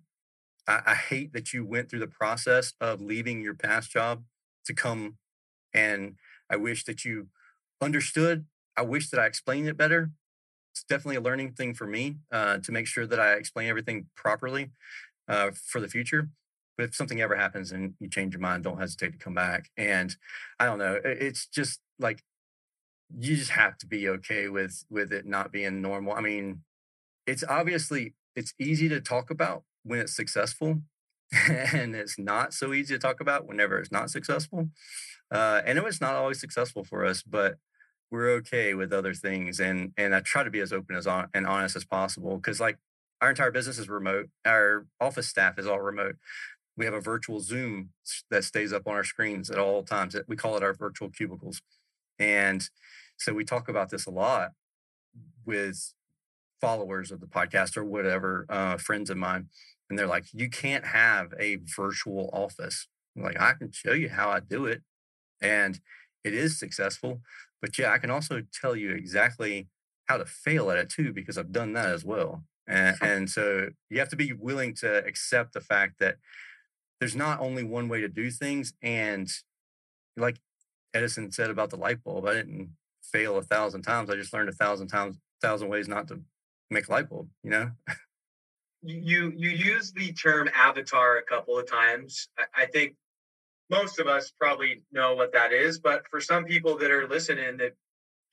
I, 0.69 0.83
I 0.87 0.95
hate 0.95 1.33
that 1.35 1.53
you 1.53 1.65
went 1.67 1.91
through 1.91 2.01
the 2.01 2.07
process 2.09 2.75
of 2.81 3.01
leaving 3.01 3.43
your 3.43 3.55
past 3.55 3.91
job 3.91 4.25
to 4.67 4.75
come, 4.75 5.19
and 5.75 6.17
I 6.51 6.57
wish 6.57 6.85
that 6.85 7.05
you 7.05 7.29
understood. 7.83 8.47
I 8.77 8.83
wish 8.83 9.11
that 9.11 9.21
I 9.21 9.27
explained 9.27 9.69
it 9.69 9.77
better. 9.77 10.11
It's 10.73 10.85
definitely 10.85 11.17
a 11.17 11.21
learning 11.23 11.53
thing 11.53 11.75
for 11.75 11.87
me 11.87 12.19
uh, 12.33 12.59
to 12.59 12.73
make 12.73 12.87
sure 12.87 13.07
that 13.07 13.21
I 13.21 13.35
explain 13.35 13.69
everything 13.69 14.07
properly 14.17 14.71
uh, 15.29 15.51
for 15.67 15.81
the 15.81 15.89
future 15.89 16.29
but 16.77 16.85
if 16.85 16.95
something 16.95 17.21
ever 17.21 17.37
happens 17.37 17.73
and 17.73 17.95
you 18.01 18.09
change 18.09 18.35
your 18.35 18.41
mind 18.41 18.65
don't 18.65 18.79
hesitate 18.79 19.13
to 19.13 19.19
come 19.19 19.35
back. 19.35 19.71
And 19.77 20.15
i 20.61 20.67
don't 20.67 20.79
know 20.79 20.99
it's 21.05 21.47
just 21.47 21.81
like 21.99 22.23
you 23.17 23.37
just 23.37 23.53
have 23.53 23.79
to 23.79 23.87
be 23.87 24.09
okay 24.09 24.49
with 24.49 24.85
with 24.91 25.13
it 25.13 25.27
not 25.27 25.53
being 25.53 25.81
normal. 25.81 26.15
I 26.15 26.21
mean 26.21 26.63
it's 27.27 27.45
obviously 27.49 28.15
it's 28.35 28.55
easy 28.59 28.89
to 28.89 29.01
talk 29.01 29.31
about 29.31 29.65
when 29.85 30.01
it's 30.01 30.15
successful 30.15 30.83
and 31.49 31.95
it's 31.95 32.19
not 32.19 32.53
so 32.53 32.73
easy 32.73 32.95
to 32.95 33.01
talk 33.01 33.21
about 33.21 33.47
whenever 33.47 33.79
it's 33.79 33.93
not 33.93 34.11
successful. 34.11 34.69
Uh, 35.33 35.61
and 35.65 35.77
it 35.77 35.83
was 35.83 36.01
not 36.01 36.15
always 36.15 36.41
successful 36.41 36.85
for 36.85 37.05
us 37.05 37.23
but 37.23 37.57
we're 38.13 38.31
okay 38.31 38.75
with 38.75 38.93
other 38.93 39.13
things 39.13 39.59
and 39.59 39.93
and 39.97 40.15
i 40.15 40.21
try 40.21 40.45
to 40.45 40.51
be 40.51 40.61
as 40.61 40.73
open 40.73 40.95
as 40.95 41.09
on, 41.09 41.27
and 41.35 41.45
honest 41.45 41.75
as 41.75 41.85
possible 41.85 42.37
because 42.37 42.61
like 42.61 42.79
our 43.21 43.31
entire 43.31 43.51
business 43.51 43.79
is 43.79 43.89
remote 43.89 44.29
our 44.45 44.87
office 45.01 45.29
staff 45.29 45.59
is 45.59 45.67
all 45.67 45.81
remote 45.81 46.17
we 46.77 46.85
have 46.85 46.95
a 46.95 47.01
virtual 47.01 47.41
Zoom 47.41 47.91
that 48.31 48.45
stays 48.45 48.73
up 48.73 48.87
on 48.87 48.95
our 48.95 49.05
screens 49.05 49.51
at 49.51 49.59
all 49.59 49.83
times. 49.83 50.15
We 50.29 50.37
call 50.37 50.57
it 50.57 50.63
our 50.63 50.75
virtual 50.75 51.11
cubicles. 51.11 51.63
And 52.19 52.69
So 53.19 53.33
we 53.33 53.45
talk 53.45 53.69
about 53.69 53.89
this 53.89 54.05
a 54.07 54.11
lot 54.11 54.51
with 55.47 55.95
followers 56.61 57.11
of 57.11 57.21
the 57.21 57.27
podcast 57.27 57.77
or 57.79 57.85
whatever, 57.85 58.45
uh, 58.51 58.77
friends 58.77 59.09
of 59.09 59.17
mine. 59.17 59.49
And 59.89 59.99
they're 59.99 60.07
like, 60.07 60.27
you 60.35 60.51
can't 60.51 60.85
have 60.85 61.33
a 61.39 61.57
virtual 61.77 62.29
office. 62.35 62.89
I'm 63.17 63.23
like, 63.23 63.41
I 63.41 63.55
can 63.55 63.73
show 63.73 63.93
you 63.93 64.11
how 64.11 64.29
I 64.29 64.41
do 64.41 64.67
it. 64.67 64.83
And 65.41 65.81
it 66.25 66.35
is 66.35 66.59
successful. 66.59 67.23
But 67.63 67.79
yeah, 67.79 67.93
I 67.93 67.99
can 67.99 68.11
also 68.11 68.43
tell 68.53 68.77
you 68.77 68.91
exactly 68.91 69.69
how 70.07 70.19
to 70.19 70.27
fail 70.27 70.71
at 70.71 70.77
it 70.77 70.91
too, 70.91 71.15
because 71.15 71.39
I've 71.39 71.53
done 71.53 71.73
that 71.73 71.89
as 71.89 72.05
well. 72.05 72.45
And, 72.69 72.97
and 73.03 73.31
so 73.31 73.69
you 73.91 73.99
have 73.99 74.09
to 74.11 74.17
be 74.17 74.33
willing 74.33 74.75
to 74.77 75.05
accept 75.05 75.53
the 75.53 75.61
fact 75.61 75.99
that 76.01 76.17
there's 77.01 77.17
not 77.17 77.41
only 77.41 77.63
one 77.63 77.89
way 77.89 78.01
to 78.01 78.09
do 78.09 78.31
things. 78.31 78.73
And 78.83 79.29
like 80.17 80.37
Edison 80.95 81.31
said 81.33 81.51
about 81.51 81.71
the 81.71 81.77
light 81.77 82.03
bulb, 82.03 82.27
I 82.27 82.35
didn't 82.35 82.71
fail 83.03 83.37
a 83.37 83.43
thousand 83.43 83.83
times. 83.83 84.11
I 84.11 84.17
just 84.17 84.33
learned 84.33 84.49
a 84.49 84.53
thousand 84.53 84.89
times, 84.89 85.17
thousand 85.43 85.69
ways 85.69 85.89
not 85.89 86.09
to 86.09 86.21
make 86.71 86.89
a 86.89 86.93
light 86.93 87.09
bulb, 87.09 87.29
you 87.43 87.51
know? 87.51 87.71
you 88.83 89.33
you 89.37 89.51
use 89.51 89.93
the 89.93 90.13
term 90.13 90.49
avatar 90.55 91.19
a 91.19 91.23
couple 91.23 91.59
of 91.59 91.69
times. 91.69 92.29
I, 92.39 92.63
I 92.63 92.67
think 92.67 92.95
most 93.69 93.99
of 93.99 94.07
us 94.07 94.33
probably 94.39 94.83
know 94.93 95.15
what 95.15 95.33
that 95.33 95.53
is, 95.53 95.79
but 95.79 96.07
for 96.09 96.21
some 96.21 96.45
people 96.45 96.79
that 96.79 96.91
are 96.91 97.09
listening 97.09 97.57
that 97.57 97.75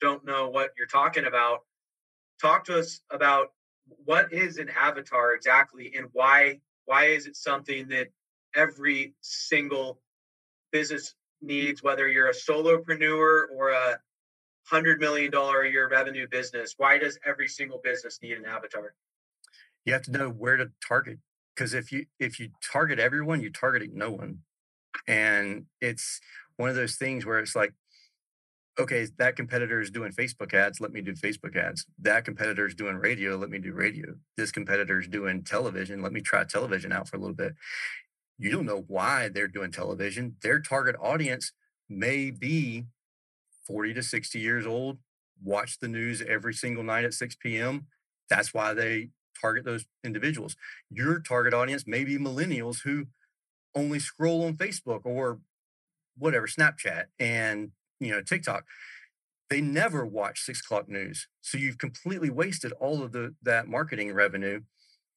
don't 0.00 0.24
know 0.24 0.48
what 0.48 0.70
you're 0.78 0.86
talking 0.86 1.24
about, 1.24 1.60
talk 2.40 2.64
to 2.64 2.78
us 2.78 3.00
about 3.10 3.48
what 4.04 4.32
is 4.32 4.58
an 4.58 4.70
avatar 4.70 5.34
exactly 5.34 5.92
and 5.96 6.06
why 6.12 6.60
why 6.86 7.06
is 7.06 7.26
it 7.26 7.36
something 7.36 7.88
that 7.88 8.08
every 8.54 9.14
single 9.20 10.00
business 10.72 11.14
needs 11.40 11.82
whether 11.82 12.08
you're 12.08 12.28
a 12.28 12.34
solopreneur 12.34 13.46
or 13.54 13.70
a 13.70 13.98
hundred 14.66 15.00
million 15.00 15.30
dollar 15.30 15.62
a 15.62 15.70
year 15.70 15.88
revenue 15.88 16.26
business 16.28 16.74
why 16.76 16.98
does 16.98 17.18
every 17.24 17.48
single 17.48 17.80
business 17.82 18.18
need 18.22 18.32
an 18.32 18.46
avatar? 18.46 18.94
You 19.84 19.92
have 19.92 20.02
to 20.02 20.12
know 20.12 20.30
where 20.30 20.56
to 20.56 20.70
target 20.86 21.18
because 21.54 21.74
if 21.74 21.92
you 21.92 22.06
if 22.18 22.40
you 22.40 22.50
target 22.72 22.98
everyone 22.98 23.40
you're 23.40 23.50
targeting 23.50 23.90
no 23.94 24.10
one. 24.10 24.38
And 25.06 25.66
it's 25.80 26.20
one 26.56 26.70
of 26.70 26.76
those 26.76 26.96
things 26.96 27.26
where 27.26 27.40
it's 27.40 27.56
like 27.56 27.74
okay, 28.78 29.06
that 29.18 29.36
competitor 29.36 29.80
is 29.80 29.90
doing 29.90 30.12
Facebook 30.12 30.52
ads, 30.52 30.80
let 30.80 30.92
me 30.92 31.00
do 31.00 31.12
Facebook 31.12 31.56
ads. 31.56 31.86
That 32.00 32.24
competitor 32.24 32.66
is 32.66 32.74
doing 32.74 32.96
radio, 32.96 33.36
let 33.36 33.50
me 33.50 33.58
do 33.58 33.72
radio. 33.72 34.14
This 34.36 34.50
competitor 34.50 35.00
is 35.00 35.08
doing 35.08 35.44
television, 35.44 36.02
let 36.02 36.12
me 36.12 36.20
try 36.20 36.44
television 36.44 36.92
out 36.92 37.08
for 37.08 37.16
a 37.16 37.20
little 37.20 37.36
bit. 37.36 37.54
You 38.38 38.50
don't 38.50 38.66
know 38.66 38.84
why 38.88 39.28
they're 39.28 39.48
doing 39.48 39.70
television. 39.70 40.36
Their 40.42 40.60
target 40.60 40.96
audience 41.00 41.52
may 41.88 42.30
be 42.30 42.86
40 43.66 43.94
to 43.94 44.02
60 44.02 44.38
years 44.40 44.66
old, 44.66 44.98
watch 45.42 45.78
the 45.78 45.88
news 45.88 46.22
every 46.22 46.54
single 46.54 46.82
night 46.82 47.04
at 47.04 47.14
6 47.14 47.36
p.m. 47.36 47.86
That's 48.28 48.52
why 48.52 48.74
they 48.74 49.10
target 49.40 49.64
those 49.64 49.84
individuals. 50.02 50.56
Your 50.90 51.20
target 51.20 51.54
audience 51.54 51.84
may 51.86 52.04
be 52.04 52.18
millennials 52.18 52.82
who 52.82 53.06
only 53.74 53.98
scroll 53.98 54.44
on 54.44 54.54
Facebook 54.54 55.02
or 55.04 55.38
whatever, 56.16 56.46
Snapchat, 56.46 57.04
and 57.18 57.72
you 58.04 58.12
know, 58.12 58.22
TikTok, 58.22 58.64
they 59.50 59.60
never 59.60 60.06
watch 60.06 60.40
six 60.40 60.60
o'clock 60.60 60.88
news. 60.88 61.28
So 61.40 61.58
you've 61.58 61.78
completely 61.78 62.30
wasted 62.30 62.72
all 62.72 63.02
of 63.02 63.12
the 63.12 63.34
that 63.42 63.68
marketing 63.68 64.12
revenue. 64.12 64.62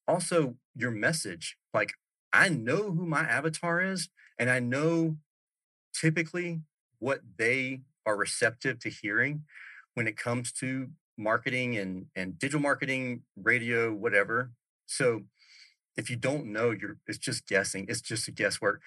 Also, 0.06 0.56
your 0.74 0.90
message. 0.90 1.56
Like, 1.74 1.92
I 2.32 2.48
know 2.48 2.92
who 2.92 3.06
my 3.06 3.20
avatar 3.20 3.80
is, 3.80 4.08
and 4.38 4.50
I 4.50 4.60
know 4.60 5.16
typically 5.94 6.60
what 6.98 7.20
they 7.36 7.82
are 8.06 8.16
receptive 8.16 8.78
to 8.80 8.90
hearing 8.90 9.44
when 9.94 10.06
it 10.06 10.16
comes 10.16 10.52
to 10.52 10.88
marketing 11.16 11.76
and 11.76 12.06
and 12.14 12.38
digital 12.38 12.60
marketing, 12.60 13.22
radio, 13.36 13.92
whatever. 13.92 14.52
So 14.86 15.22
if 15.96 16.08
you 16.08 16.16
don't 16.16 16.46
know, 16.46 16.70
you're 16.70 16.98
it's 17.06 17.18
just 17.18 17.46
guessing. 17.46 17.86
It's 17.88 18.00
just 18.00 18.28
a 18.28 18.30
guesswork. 18.30 18.80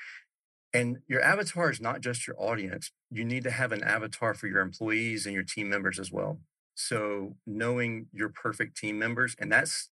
And 0.74 1.00
your 1.08 1.22
avatar 1.22 1.70
is 1.70 1.82
not 1.82 2.02
just 2.02 2.26
your 2.28 2.42
audience. 2.42 2.92
You 3.10 3.26
need 3.26 3.44
to 3.44 3.52
have 3.52 3.72
an 3.72 3.84
avatar 3.84 4.34
for 4.34 4.48
your 4.48 4.62
employees 4.62 5.26
and 5.26 5.34
your 5.36 5.44
team 5.44 5.70
members 5.70 6.00
as 6.00 6.12
well. 6.12 6.40
So 6.76 7.36
knowing 7.46 8.08
your 8.14 8.30
perfect 8.30 8.78
team 8.78 8.98
members, 8.98 9.36
and 9.38 9.52
that's 9.52 9.90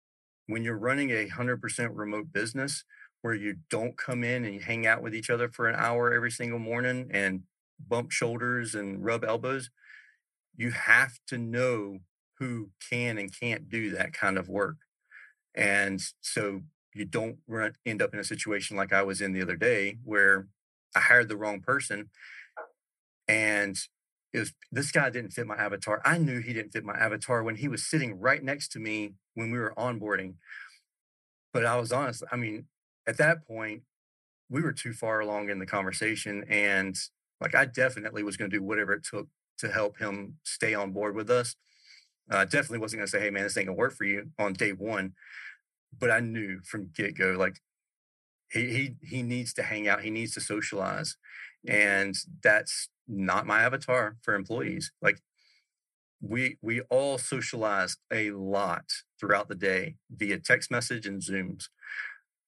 when 0.47 0.63
you're 0.63 0.77
running 0.77 1.11
a 1.11 1.27
100% 1.27 1.89
remote 1.93 2.33
business 2.33 2.83
where 3.21 3.33
you 3.33 3.55
don't 3.69 3.97
come 3.97 4.23
in 4.23 4.45
and 4.45 4.61
hang 4.61 4.85
out 4.85 5.01
with 5.01 5.15
each 5.15 5.29
other 5.29 5.49
for 5.49 5.67
an 5.67 5.75
hour 5.75 6.13
every 6.13 6.29
single 6.29 6.59
morning 6.59 7.09
and 7.11 7.43
bump 7.79 8.11
shoulders 8.11 8.75
and 8.75 9.03
rub 9.03 9.23
elbows, 9.23 9.69
you 10.55 10.71
have 10.71 11.19
to 11.27 11.37
know 11.37 11.99
who 12.39 12.69
can 12.89 13.17
and 13.17 13.37
can't 13.37 13.69
do 13.69 13.89
that 13.91 14.13
kind 14.13 14.37
of 14.37 14.49
work. 14.49 14.75
And 15.55 16.01
so 16.21 16.61
you 16.93 17.05
don't 17.05 17.37
run, 17.47 17.73
end 17.85 18.01
up 18.01 18.13
in 18.13 18.19
a 18.19 18.23
situation 18.23 18.77
like 18.77 18.93
I 18.93 19.03
was 19.03 19.21
in 19.21 19.33
the 19.33 19.41
other 19.41 19.55
day 19.55 19.97
where 20.03 20.47
I 20.95 20.99
hired 21.01 21.29
the 21.29 21.37
wrong 21.37 21.61
person. 21.61 22.09
And 23.27 23.77
it 24.33 24.39
was 24.39 24.53
this 24.71 24.91
guy 24.91 25.09
didn't 25.09 25.31
fit 25.31 25.47
my 25.47 25.55
avatar. 25.55 26.01
I 26.05 26.17
knew 26.17 26.39
he 26.39 26.53
didn't 26.53 26.71
fit 26.71 26.83
my 26.83 26.97
avatar 26.97 27.43
when 27.43 27.55
he 27.55 27.67
was 27.67 27.85
sitting 27.85 28.19
right 28.19 28.43
next 28.43 28.69
to 28.73 28.79
me 28.79 29.13
when 29.33 29.51
we 29.51 29.59
were 29.59 29.73
onboarding. 29.77 30.35
But 31.53 31.65
I 31.65 31.77
was 31.77 31.91
honest. 31.91 32.23
I 32.31 32.35
mean, 32.35 32.65
at 33.07 33.17
that 33.17 33.47
point, 33.47 33.83
we 34.49 34.61
were 34.61 34.73
too 34.73 34.93
far 34.93 35.21
along 35.21 35.49
in 35.49 35.59
the 35.59 35.65
conversation. 35.65 36.43
And 36.49 36.95
like 37.41 37.55
I 37.55 37.65
definitely 37.65 38.23
was 38.23 38.37
going 38.37 38.51
to 38.51 38.57
do 38.57 38.63
whatever 38.63 38.93
it 38.93 39.03
took 39.03 39.27
to 39.59 39.69
help 39.69 39.97
him 39.97 40.37
stay 40.43 40.73
on 40.73 40.91
board 40.91 41.15
with 41.15 41.29
us. 41.29 41.55
I 42.29 42.41
uh, 42.41 42.45
definitely 42.45 42.79
wasn't 42.79 42.99
going 42.99 43.07
to 43.07 43.11
say, 43.11 43.21
hey, 43.21 43.29
man, 43.29 43.43
this 43.43 43.55
ain't 43.55 43.67
going 43.67 43.77
to 43.77 43.79
work 43.79 43.93
for 43.93 44.03
you 44.03 44.31
on 44.39 44.53
day 44.53 44.71
one. 44.71 45.13
But 45.97 46.11
I 46.11 46.19
knew 46.19 46.59
from 46.63 46.89
get 46.93 47.15
go, 47.17 47.35
like 47.37 47.57
he 48.51 48.67
he 48.67 48.95
he 49.01 49.23
needs 49.23 49.53
to 49.53 49.63
hang 49.63 49.87
out 49.87 50.01
he 50.01 50.09
needs 50.09 50.33
to 50.33 50.41
socialize 50.41 51.15
mm-hmm. 51.67 51.75
and 51.75 52.15
that's 52.43 52.89
not 53.07 53.45
my 53.45 53.61
avatar 53.61 54.17
for 54.21 54.33
employees 54.33 54.91
like 55.01 55.19
we 56.21 56.57
we 56.61 56.81
all 56.81 57.17
socialize 57.17 57.97
a 58.11 58.31
lot 58.31 58.85
throughout 59.19 59.47
the 59.47 59.55
day 59.55 59.95
via 60.09 60.39
text 60.39 60.71
message 60.71 61.05
and 61.05 61.21
zooms 61.21 61.65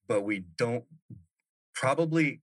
but 0.08 0.24
we 0.24 0.44
don't 0.58 0.86
probably 1.74 2.42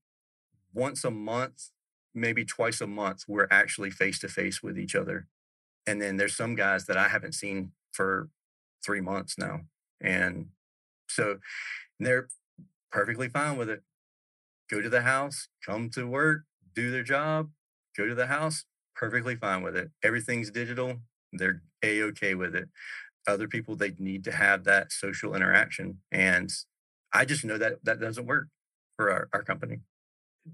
once 0.72 1.04
a 1.04 1.10
month 1.10 1.70
maybe 2.14 2.44
twice 2.44 2.80
a 2.80 2.86
month 2.86 3.24
we're 3.26 3.48
actually 3.50 3.90
face 3.90 4.18
to 4.18 4.28
face 4.28 4.62
with 4.62 4.78
each 4.78 4.94
other 4.94 5.26
and 5.86 6.00
then 6.00 6.16
there's 6.16 6.36
some 6.36 6.54
guys 6.54 6.86
that 6.86 6.96
i 6.96 7.08
haven't 7.08 7.34
seen 7.34 7.72
for 7.92 8.28
three 8.84 9.00
months 9.00 9.36
now 9.38 9.60
and 10.00 10.46
so 11.08 11.38
they're 11.98 12.28
perfectly 12.94 13.28
fine 13.28 13.58
with 13.58 13.68
it. 13.68 13.82
Go 14.70 14.80
to 14.80 14.88
the 14.88 15.02
house, 15.02 15.48
come 15.66 15.90
to 15.90 16.06
work, 16.06 16.44
do 16.74 16.92
their 16.92 17.02
job, 17.02 17.50
go 17.98 18.06
to 18.06 18.14
the 18.14 18.28
house, 18.28 18.64
perfectly 18.94 19.34
fine 19.34 19.62
with 19.62 19.76
it. 19.76 19.90
Everything's 20.02 20.50
digital. 20.50 20.94
They're 21.32 21.60
a 21.82 22.02
okay 22.04 22.34
with 22.34 22.54
it. 22.54 22.68
Other 23.26 23.48
people, 23.48 23.74
they 23.74 23.92
need 23.98 24.22
to 24.24 24.32
have 24.32 24.64
that 24.64 24.92
social 24.92 25.34
interaction. 25.34 25.98
And 26.12 26.50
I 27.12 27.24
just 27.24 27.44
know 27.44 27.58
that 27.58 27.84
that 27.84 28.00
doesn't 28.00 28.26
work 28.26 28.46
for 28.96 29.10
our, 29.10 29.28
our 29.32 29.42
company. 29.42 29.80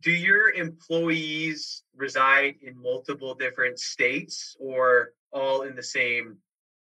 Do 0.00 0.10
your 0.10 0.50
employees 0.50 1.82
reside 1.94 2.54
in 2.62 2.80
multiple 2.80 3.34
different 3.34 3.78
states 3.78 4.56
or 4.58 5.12
all 5.30 5.62
in 5.62 5.76
the 5.76 5.82
same 5.82 6.38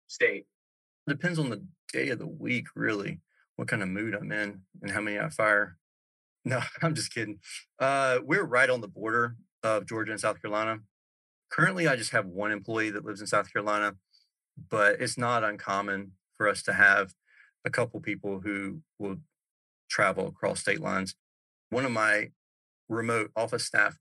state? 0.08 0.46
Depends 1.06 1.38
on 1.38 1.50
the 1.50 1.62
day 1.92 2.08
of 2.08 2.18
the 2.18 2.26
week, 2.26 2.66
really 2.74 3.20
what 3.56 3.68
kind 3.68 3.82
of 3.82 3.88
mood 3.88 4.14
I'm 4.14 4.32
in 4.32 4.62
and 4.82 4.90
how 4.90 5.00
many 5.00 5.18
I 5.18 5.28
fire. 5.28 5.76
No, 6.46 6.60
I'm 6.82 6.94
just 6.94 7.14
kidding. 7.14 7.38
Uh, 7.78 8.18
we're 8.22 8.44
right 8.44 8.68
on 8.68 8.82
the 8.82 8.86
border 8.86 9.34
of 9.62 9.86
Georgia 9.86 10.12
and 10.12 10.20
South 10.20 10.42
Carolina. 10.42 10.80
Currently, 11.50 11.88
I 11.88 11.96
just 11.96 12.10
have 12.10 12.26
one 12.26 12.52
employee 12.52 12.90
that 12.90 13.06
lives 13.06 13.22
in 13.22 13.26
South 13.26 13.50
Carolina, 13.50 13.94
but 14.68 15.00
it's 15.00 15.16
not 15.16 15.42
uncommon 15.42 16.12
for 16.36 16.46
us 16.46 16.62
to 16.64 16.74
have 16.74 17.14
a 17.64 17.70
couple 17.70 17.98
people 18.00 18.40
who 18.40 18.80
will 18.98 19.16
travel 19.88 20.26
across 20.28 20.60
state 20.60 20.82
lines. 20.82 21.14
One 21.70 21.86
of 21.86 21.92
my 21.92 22.28
remote 22.90 23.30
office 23.34 23.64
staff, 23.64 23.96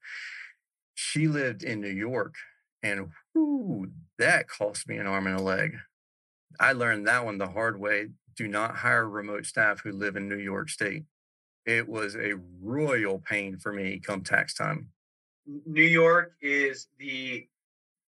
she 0.93 1.29
lived 1.29 1.63
in 1.63 1.79
New 1.79 1.87
York, 1.87 2.35
and 2.81 3.11
whoo, 3.33 3.91
that 4.19 4.49
cost 4.49 4.87
me 4.87 4.97
an 4.97 5.07
arm 5.07 5.27
and 5.27 5.39
a 5.39 5.41
leg. 5.41 5.77
I 6.59 6.73
learned 6.73 7.07
that 7.07 7.23
one 7.23 7.37
the 7.37 7.47
hard 7.47 7.79
way 7.79 8.09
do 8.36 8.48
not 8.48 8.76
hire 8.76 9.08
remote 9.08 9.46
staff 9.46 9.82
who 9.82 9.91
live 9.91 10.15
in 10.15 10.28
New 10.28 10.38
York 10.38 10.69
State. 10.69 11.04
It 11.65 11.88
was 11.88 12.15
a 12.15 12.34
royal 12.62 13.19
pain 13.19 13.58
for 13.58 13.72
me 13.72 14.00
come 14.00 14.22
tax 14.22 14.54
time. 14.54 14.89
New 15.65 15.84
York 15.84 16.34
is 16.41 16.88
the 17.00 17.48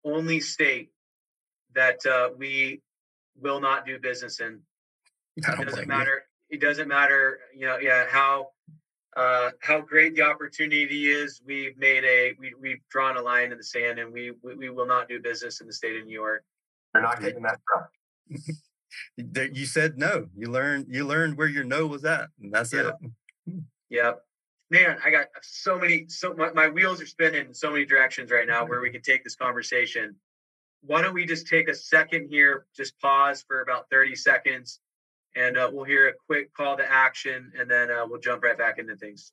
only 0.04 0.40
state 0.40 0.90
that 1.74 2.04
uh, 2.06 2.30
we 2.36 2.82
will 3.40 3.60
not 3.60 3.86
do 3.86 3.98
business 3.98 4.40
in. 4.40 4.60
It 5.36 5.66
doesn't 5.66 5.88
matter. 5.88 6.22
You. 6.48 6.56
It 6.56 6.60
doesn't 6.60 6.86
matter, 6.86 7.40
you 7.56 7.66
know, 7.66 7.78
yeah, 7.78 8.04
how 8.08 8.50
uh, 9.16 9.50
how 9.60 9.80
great 9.80 10.14
the 10.14 10.22
opportunity 10.22 11.06
is. 11.06 11.40
We've 11.44 11.76
made 11.76 12.04
a 12.04 12.34
we, 12.38 12.54
we've 12.60 12.80
drawn 12.88 13.16
a 13.16 13.22
line 13.22 13.50
in 13.50 13.58
the 13.58 13.64
sand, 13.64 13.98
and 13.98 14.12
we, 14.12 14.32
we, 14.42 14.54
we 14.54 14.70
will 14.70 14.86
not 14.86 15.08
do 15.08 15.20
business 15.20 15.60
in 15.60 15.66
the 15.66 15.72
state 15.72 15.96
of 15.96 16.06
New 16.06 16.12
York. 16.12 16.44
You're 16.94 17.02
not 17.02 17.20
getting 17.20 17.42
that 17.42 17.58
truck. 17.68 17.90
you 19.16 19.66
said 19.66 19.98
no. 19.98 20.26
You 20.36 20.48
learned 20.50 20.86
you 20.88 21.04
learned 21.04 21.36
where 21.36 21.48
your 21.48 21.64
no 21.64 21.86
was 21.86 22.04
at, 22.04 22.28
and 22.40 22.52
that's 22.52 22.72
yep. 22.72 22.98
it. 23.00 23.10
Yep. 23.90 24.24
Man, 24.70 24.96
I 25.04 25.10
got 25.10 25.26
so 25.42 25.78
many. 25.78 26.06
So 26.08 26.34
my, 26.34 26.50
my 26.52 26.68
wheels 26.68 27.00
are 27.00 27.06
spinning 27.06 27.46
in 27.46 27.54
so 27.54 27.70
many 27.70 27.84
directions 27.84 28.32
right 28.32 28.48
now 28.48 28.66
where 28.66 28.80
we 28.80 28.90
can 28.90 29.02
take 29.02 29.22
this 29.22 29.36
conversation. 29.36 30.16
Why 30.80 31.00
don't 31.00 31.14
we 31.14 31.26
just 31.26 31.46
take 31.46 31.68
a 31.68 31.74
second 31.74 32.28
here, 32.28 32.66
just 32.74 32.98
pause 32.98 33.44
for 33.46 33.60
about 33.60 33.88
thirty 33.90 34.16
seconds, 34.16 34.80
and 35.36 35.56
uh, 35.56 35.70
we'll 35.72 35.84
hear 35.84 36.08
a 36.08 36.12
quick 36.26 36.52
call 36.54 36.76
to 36.76 36.90
action, 36.90 37.52
and 37.56 37.70
then 37.70 37.90
uh, 37.90 38.04
we'll 38.08 38.20
jump 38.20 38.42
right 38.42 38.58
back 38.58 38.78
into 38.78 38.96
things. 38.96 39.32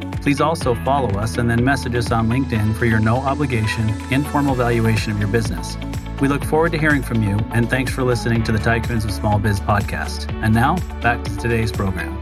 Please 0.21 0.39
also 0.39 0.75
follow 0.75 1.09
us 1.19 1.37
and 1.37 1.49
then 1.49 1.63
message 1.63 1.95
us 1.95 2.11
on 2.11 2.27
LinkedIn 2.29 2.75
for 2.75 2.85
your 2.85 2.99
no 2.99 3.17
obligation, 3.17 3.89
informal 4.11 4.53
valuation 4.53 5.11
of 5.11 5.17
your 5.17 5.27
business. 5.27 5.77
We 6.21 6.27
look 6.27 6.43
forward 6.43 6.73
to 6.73 6.77
hearing 6.77 7.01
from 7.01 7.23
you, 7.23 7.39
and 7.53 7.67
thanks 7.67 7.91
for 7.91 8.03
listening 8.03 8.43
to 8.43 8.51
the 8.51 8.59
Tycoons 8.59 9.03
of 9.03 9.11
Small 9.11 9.39
Biz 9.39 9.59
podcast. 9.61 10.31
And 10.43 10.53
now, 10.53 10.75
back 11.01 11.23
to 11.23 11.35
today's 11.37 11.71
program. 11.71 12.21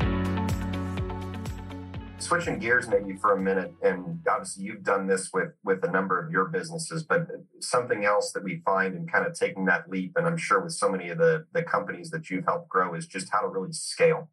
Switching 2.19 2.59
gears 2.59 2.87
maybe 2.87 3.17
for 3.17 3.33
a 3.33 3.41
minute, 3.41 3.73
and 3.81 4.25
obviously 4.29 4.63
you've 4.63 4.83
done 4.83 5.07
this 5.07 5.31
with 5.33 5.49
with 5.65 5.83
a 5.83 5.91
number 5.91 6.23
of 6.23 6.31
your 6.31 6.45
businesses, 6.45 7.03
but 7.03 7.27
something 7.59 8.05
else 8.05 8.31
that 8.31 8.45
we 8.45 8.61
find 8.63 8.95
in 8.95 9.07
kind 9.07 9.25
of 9.25 9.33
taking 9.37 9.65
that 9.65 9.89
leap, 9.89 10.13
and 10.15 10.25
I'm 10.25 10.37
sure 10.37 10.61
with 10.61 10.71
so 10.71 10.87
many 10.89 11.09
of 11.09 11.17
the 11.17 11.47
the 11.53 11.63
companies 11.63 12.11
that 12.11 12.29
you've 12.29 12.45
helped 12.45 12.69
grow, 12.69 12.93
is 12.93 13.07
just 13.07 13.27
how 13.29 13.41
to 13.41 13.47
really 13.49 13.73
scale 13.73 14.29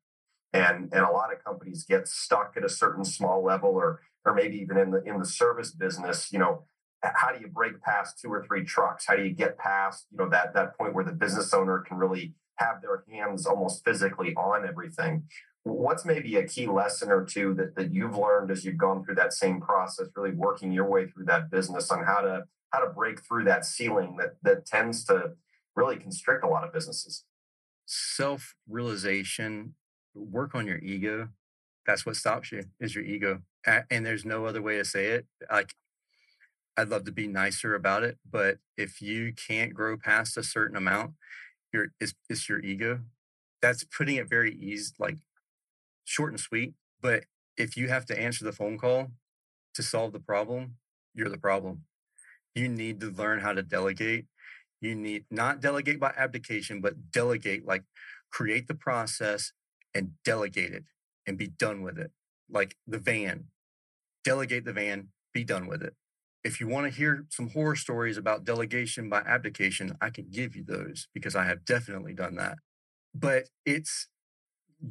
and 0.57 0.91
and 0.93 1.05
a 1.05 1.11
lot 1.11 1.33
of 1.33 1.43
companies 1.45 1.85
get 1.85 2.09
stuck 2.09 2.55
at 2.57 2.65
a 2.65 2.69
certain 2.69 3.05
small 3.05 3.45
level 3.45 3.71
or 3.71 4.01
or 4.25 4.35
maybe 4.35 4.57
even 4.57 4.77
in 4.77 4.91
the 4.91 5.03
in 5.05 5.19
the 5.19 5.25
service 5.25 5.71
business 5.71 6.33
you 6.33 6.39
know 6.39 6.65
how 7.03 7.33
do 7.33 7.41
you 7.41 7.49
break 7.49 7.81
past 7.83 8.19
two 8.21 8.33
or 8.33 8.45
three 8.45 8.65
trucks? 8.65 9.07
How 9.07 9.17
do 9.17 9.23
you 9.23 9.31
get 9.31 9.59
past 9.59 10.07
you 10.11 10.19
know 10.19 10.29
that 10.31 10.55
that 10.55 10.77
point 10.77 10.95
where 10.95 11.05
the 11.05 11.13
business 11.13 11.53
owner 11.53 11.81
can 11.81 11.97
really 11.97 12.35
have 12.57 12.81
their 12.81 13.05
hands 13.11 13.47
almost 13.47 13.85
physically 13.85 14.35
on 14.35 14.67
everything? 14.67 15.25
What's 15.65 16.05
maybe 16.05 16.37
a 16.37 16.47
key 16.47 16.67
lesson 16.67 17.11
or 17.11 17.25
two 17.25 17.53
that, 17.55 17.75
that 17.75 17.93
you've 17.93 18.17
learned 18.17 18.51
as 18.51 18.65
you've 18.65 18.79
gone 18.79 19.05
through 19.05 19.17
that 19.17 19.33
same 19.33 19.61
process 19.61 20.07
really 20.15 20.31
working 20.31 20.71
your 20.71 20.89
way 20.89 21.07
through 21.07 21.25
that 21.25 21.51
business 21.51 21.91
on 21.91 22.05
how 22.05 22.21
to 22.21 22.45
how 22.71 22.81
to 22.81 22.91
break 22.91 23.25
through 23.25 23.45
that 23.45 23.65
ceiling 23.65 24.17
that 24.19 24.37
that 24.43 24.67
tends 24.67 25.05
to 25.05 25.33
really 25.75 25.97
constrict 25.97 26.45
a 26.45 26.49
lot 26.49 26.65
of 26.65 26.73
businesses? 26.73 27.25
Self 27.87 28.55
realization 28.69 29.75
work 30.17 30.55
on 30.55 30.67
your 30.67 30.79
ego. 30.79 31.29
That's 31.87 32.05
what 32.05 32.17
stops 32.17 32.51
you 32.51 32.65
is 32.81 32.95
your 32.95 33.05
ego. 33.05 33.43
And 33.91 34.05
there's 34.05 34.25
no 34.25 34.47
other 34.47 34.63
way 34.63 34.77
to 34.79 34.85
say 34.85 35.07
it. 35.07 35.27
Like 35.51 35.75
I'd 36.77 36.89
love 36.89 37.05
to 37.05 37.13
be 37.13 37.27
nicer 37.27 37.75
about 37.75 38.03
it, 38.03 38.19
but 38.29 38.59
if 38.77 39.01
you 39.01 39.33
can't 39.33 39.73
grow 39.73 39.97
past 39.97 40.37
a 40.37 40.43
certain 40.43 40.77
amount, 40.77 41.13
your 41.73 41.89
it's, 42.01 42.15
it's 42.29 42.49
your 42.49 42.61
ego. 42.61 43.01
That's 43.63 43.85
putting 43.85 44.17
it 44.17 44.29
very 44.29 44.55
easy, 44.55 44.93
like 44.99 45.17
short 46.05 46.33
and 46.33 46.41
sweet. 46.41 46.75
But 47.01 47.25
if 47.57 47.77
you 47.77 47.89
have 47.89 48.05
to 48.07 48.19
answer 48.19 48.45
the 48.45 48.53
phone 48.53 48.79
call 48.79 49.09
to 49.75 49.83
solve 49.83 50.13
the 50.13 50.21
problem, 50.21 50.77
you're 51.15 51.31
the 51.31 51.39
problem. 51.39 51.85
You 52.55 52.69
need 52.69 53.01
to 53.01 53.11
learn 53.11 53.41
how 53.41 53.53
to 53.53 53.63
delegate. 53.63 54.27
You 54.81 54.95
need 54.95 55.25
not 55.31 55.61
delegate 55.61 55.99
by 55.99 56.13
abdication, 56.17 56.81
but 56.81 57.11
delegate 57.11 57.67
like 57.67 57.85
create 58.31 58.69
the 58.69 58.75
process, 58.75 59.53
and 59.97 60.11
delegate 60.25 60.73
it 60.73 60.85
and 61.27 61.39
be 61.39 61.49
done 61.49 61.83
with 61.83 61.99
it. 61.99 62.11
Like 62.51 62.77
the 62.87 62.99
van, 62.99 63.45
delegate 64.23 64.67
the 64.67 64.75
van, 64.75 65.09
be 65.33 65.43
done 65.43 65.67
with 65.67 65.83
it. 65.83 65.95
If 66.45 66.61
you 66.61 66.69
want 66.69 66.85
to 66.87 66.97
hear 66.97 67.25
some 67.31 67.49
horror 67.51 67.75
stories 67.75 68.19
about 68.19 68.45
delegation 68.45 69.09
by 69.09 69.21
abdication, 69.21 69.97
I 70.01 70.11
can 70.11 70.27
give 70.31 70.55
you 70.55 70.63
those 70.63 71.09
because 71.15 71.35
I 71.35 71.45
have 71.45 71.65
definitely 71.65 72.13
done 72.13 72.37
that. 72.37 72.59
But 73.15 73.49
it's, 73.65 74.09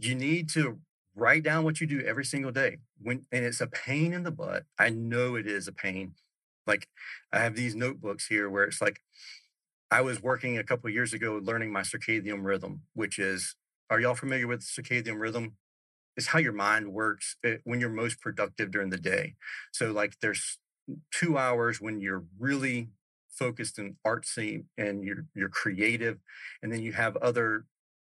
you 0.02 0.16
need 0.16 0.50
to 0.50 0.80
write 1.16 1.44
down 1.44 1.64
what 1.64 1.80
you 1.80 1.88
do 1.88 2.02
every 2.02 2.26
single 2.26 2.52
day 2.52 2.78
when 3.02 3.26
and 3.32 3.46
it's 3.46 3.62
a 3.62 3.68
pain 3.68 4.12
in 4.12 4.24
the 4.24 4.32
butt 4.32 4.64
i 4.78 4.90
know 4.90 5.36
it 5.36 5.48
is 5.48 5.66
a 5.66 5.72
pain 5.72 6.14
like 6.68 6.90
i 7.32 7.40
have 7.40 7.56
these 7.56 7.74
notebooks 7.74 8.28
here 8.28 8.50
where 8.50 8.66
it's 8.66 8.82
like 8.82 9.00
i 9.90 10.02
was 10.02 10.22
working 10.22 10.58
a 10.58 10.64
couple 10.64 10.90
years 10.90 11.14
ago 11.14 11.40
learning 11.42 11.72
my 11.72 11.82
circadian 11.82 12.44
rhythm 12.44 12.82
which 12.96 13.18
is 13.18 13.56
are 13.90 14.00
y'all 14.00 14.16
familiar 14.16 14.48
with 14.48 14.62
circadian 14.62 15.20
rhythm? 15.20 15.58
It's 16.18 16.28
how 16.28 16.40
your 16.40 16.54
mind 16.54 16.94
works 16.94 17.38
eh, 17.44 17.58
when 17.66 17.80
you're 17.80 17.90
most 17.90 18.22
productive 18.22 18.72
during 18.72 18.90
the 18.90 18.98
day. 19.00 19.36
So, 19.74 19.92
like, 19.92 20.20
there's 20.22 20.60
two 21.12 21.38
hours 21.38 21.82
when 21.82 22.00
you're 22.02 22.26
really 22.40 22.90
focused 23.30 23.78
and 23.80 23.96
artsy 24.06 24.66
and 24.78 25.04
you're 25.04 25.26
you're 25.36 25.50
creative, 25.50 26.20
and 26.62 26.72
then 26.72 26.82
you 26.82 26.94
have 26.94 27.18
other 27.18 27.66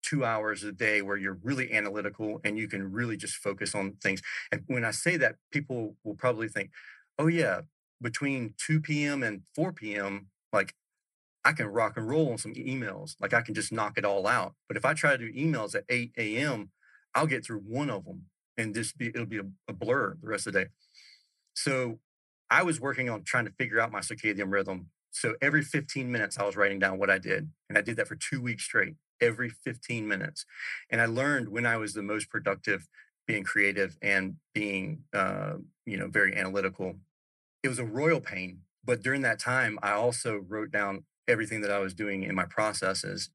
two 0.03 0.25
hours 0.25 0.63
a 0.63 0.71
day 0.71 1.01
where 1.01 1.15
you're 1.17 1.39
really 1.43 1.71
analytical 1.71 2.41
and 2.43 2.57
you 2.57 2.67
can 2.67 2.91
really 2.91 3.15
just 3.15 3.35
focus 3.35 3.73
on 3.73 3.93
things. 4.03 4.21
And 4.51 4.63
when 4.67 4.83
I 4.83 4.91
say 4.91 5.15
that, 5.17 5.37
people 5.51 5.95
will 6.03 6.15
probably 6.15 6.49
think, 6.49 6.71
"Oh 7.17 7.27
yeah, 7.27 7.61
between 8.01 8.53
2 8.57 8.81
p.m. 8.81 9.23
and 9.23 9.43
4 9.55 9.95
p.m., 9.95 10.27
like 10.51 10.75
I 11.45 11.51
can 11.51 11.67
rock 11.67 11.97
and 11.97 12.07
roll 12.07 12.31
on 12.31 12.37
some 12.37 12.53
emails. 12.53 13.15
Like 13.19 13.33
I 13.33 13.41
can 13.41 13.53
just 13.53 13.71
knock 13.71 13.97
it 13.97 14.05
all 14.05 14.27
out. 14.27 14.53
But 14.67 14.77
if 14.77 14.85
I 14.85 14.93
try 14.93 15.11
to 15.11 15.17
do 15.17 15.33
emails 15.33 15.75
at 15.75 15.83
8 15.89 16.13
a.m., 16.17 16.71
I'll 17.15 17.27
get 17.27 17.45
through 17.45 17.59
one 17.59 17.89
of 17.89 18.05
them 18.05 18.23
and 18.57 18.73
just 18.73 18.97
be 18.97 19.07
it'll 19.07 19.25
be 19.25 19.39
a, 19.39 19.45
a 19.67 19.73
blur 19.73 20.17
the 20.21 20.27
rest 20.27 20.47
of 20.47 20.53
the 20.53 20.63
day. 20.63 20.69
So 21.53 21.99
I 22.49 22.63
was 22.63 22.79
working 22.79 23.09
on 23.09 23.23
trying 23.23 23.45
to 23.45 23.51
figure 23.51 23.79
out 23.79 23.91
my 23.91 23.99
circadian 23.99 24.51
rhythm. 24.51 24.89
So 25.11 25.35
every 25.41 25.61
15 25.61 26.11
minutes, 26.11 26.39
I 26.39 26.43
was 26.43 26.55
writing 26.55 26.79
down 26.79 26.97
what 26.97 27.09
I 27.09 27.19
did. 27.19 27.49
And 27.69 27.77
I 27.77 27.81
did 27.81 27.97
that 27.97 28.07
for 28.07 28.15
two 28.15 28.41
weeks 28.41 28.63
straight, 28.63 28.95
every 29.21 29.49
15 29.49 30.07
minutes. 30.07 30.45
And 30.89 31.01
I 31.01 31.05
learned 31.05 31.49
when 31.49 31.65
I 31.65 31.77
was 31.77 31.93
the 31.93 32.03
most 32.03 32.29
productive, 32.29 32.87
being 33.27 33.43
creative 33.43 33.97
and 34.01 34.35
being, 34.53 35.03
uh, 35.13 35.53
you 35.85 35.97
know, 35.97 36.07
very 36.07 36.35
analytical. 36.35 36.95
It 37.63 37.69
was 37.69 37.79
a 37.79 37.85
royal 37.85 38.19
pain. 38.19 38.61
But 38.83 39.01
during 39.01 39.21
that 39.21 39.39
time, 39.39 39.79
I 39.81 39.91
also 39.91 40.37
wrote 40.37 40.71
down 40.71 41.05
everything 41.27 41.61
that 41.61 41.71
I 41.71 41.79
was 41.79 41.93
doing 41.93 42.23
in 42.23 42.35
my 42.35 42.45
processes, 42.45 43.29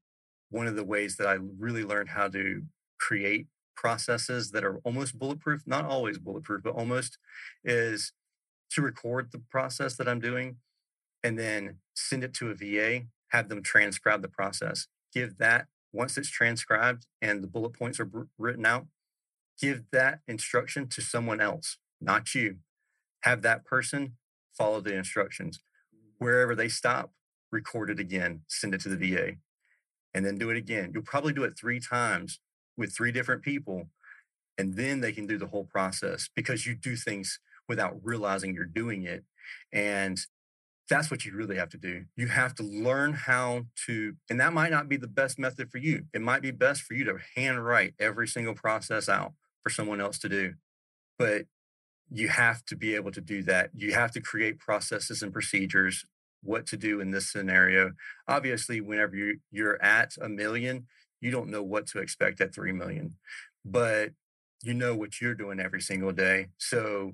one 0.49 0.67
of 0.67 0.75
the 0.75 0.83
ways 0.83 1.17
that 1.17 1.27
I 1.27 1.37
really 1.57 1.83
learned 1.83 2.09
how 2.09 2.27
to 2.29 2.63
create 2.99 3.47
processes 3.75 4.51
that 4.51 4.63
are 4.63 4.77
almost 4.83 5.17
bulletproof, 5.17 5.63
not 5.65 5.85
always 5.85 6.17
bulletproof, 6.17 6.63
but 6.63 6.75
almost 6.75 7.17
is 7.63 8.11
to 8.71 8.81
record 8.81 9.31
the 9.31 9.41
process 9.49 9.95
that 9.95 10.07
I'm 10.07 10.19
doing 10.19 10.57
and 11.23 11.37
then 11.37 11.77
send 11.95 12.23
it 12.23 12.33
to 12.35 12.49
a 12.49 12.55
VA, 12.55 13.05
have 13.29 13.49
them 13.49 13.63
transcribe 13.63 14.21
the 14.21 14.27
process. 14.27 14.87
Give 15.13 15.37
that, 15.37 15.67
once 15.91 16.17
it's 16.17 16.29
transcribed 16.29 17.05
and 17.21 17.41
the 17.41 17.47
bullet 17.47 17.71
points 17.71 17.99
are 17.99 18.09
written 18.37 18.65
out, 18.65 18.85
give 19.59 19.83
that 19.91 20.19
instruction 20.27 20.87
to 20.87 21.01
someone 21.01 21.41
else, 21.41 21.77
not 21.99 22.33
you. 22.35 22.57
Have 23.23 23.41
that 23.41 23.65
person 23.65 24.15
follow 24.57 24.81
the 24.81 24.95
instructions. 24.95 25.59
Wherever 26.17 26.55
they 26.55 26.69
stop, 26.69 27.11
record 27.51 27.89
it 27.89 27.99
again, 27.99 28.41
send 28.47 28.73
it 28.73 28.81
to 28.81 28.89
the 28.89 28.95
VA, 28.95 29.33
and 30.13 30.25
then 30.25 30.37
do 30.37 30.49
it 30.49 30.57
again. 30.57 30.91
You'll 30.93 31.03
probably 31.03 31.33
do 31.33 31.43
it 31.43 31.57
three 31.57 31.79
times 31.79 32.39
with 32.77 32.95
three 32.95 33.11
different 33.11 33.41
people, 33.41 33.89
and 34.57 34.75
then 34.75 35.01
they 35.01 35.11
can 35.11 35.27
do 35.27 35.37
the 35.37 35.47
whole 35.47 35.65
process 35.65 36.29
because 36.35 36.65
you 36.65 36.75
do 36.75 36.95
things 36.95 37.39
without 37.67 37.95
realizing 38.03 38.53
you're 38.53 38.65
doing 38.65 39.03
it. 39.03 39.23
And 39.71 40.19
that's 40.89 41.11
what 41.11 41.23
you 41.23 41.33
really 41.35 41.55
have 41.55 41.69
to 41.69 41.77
do. 41.77 42.05
You 42.15 42.27
have 42.27 42.55
to 42.55 42.63
learn 42.63 43.13
how 43.13 43.65
to, 43.85 44.15
and 44.29 44.39
that 44.39 44.53
might 44.53 44.71
not 44.71 44.89
be 44.89 44.97
the 44.97 45.07
best 45.07 45.37
method 45.37 45.71
for 45.71 45.77
you. 45.77 46.05
It 46.13 46.21
might 46.21 46.41
be 46.41 46.51
best 46.51 46.81
for 46.81 46.95
you 46.95 47.05
to 47.05 47.19
handwrite 47.35 47.93
every 47.99 48.27
single 48.27 48.55
process 48.55 49.07
out 49.07 49.33
for 49.61 49.69
someone 49.69 50.01
else 50.01 50.17
to 50.19 50.29
do. 50.29 50.55
But 51.19 51.45
you 52.09 52.27
have 52.29 52.65
to 52.65 52.75
be 52.75 52.95
able 52.95 53.11
to 53.11 53.21
do 53.21 53.43
that. 53.43 53.69
You 53.73 53.93
have 53.93 54.11
to 54.11 54.21
create 54.21 54.57
processes 54.57 55.21
and 55.21 55.31
procedures 55.31 56.05
what 56.41 56.65
to 56.67 56.77
do 56.77 57.01
in 57.01 57.11
this 57.11 57.31
scenario. 57.31 57.91
Obviously, 58.27 58.81
whenever 58.81 59.15
you, 59.15 59.39
you're 59.51 59.81
at 59.81 60.13
a 60.21 60.29
million, 60.29 60.87
you 61.21 61.31
don't 61.31 61.49
know 61.49 61.63
what 61.63 61.87
to 61.87 61.99
expect 61.99 62.41
at 62.41 62.53
3 62.53 62.71
million, 62.71 63.15
but 63.65 64.11
you 64.63 64.73
know 64.73 64.95
what 64.95 65.19
you're 65.19 65.35
doing 65.35 65.59
every 65.59 65.81
single 65.81 66.11
day. 66.11 66.47
So 66.57 67.13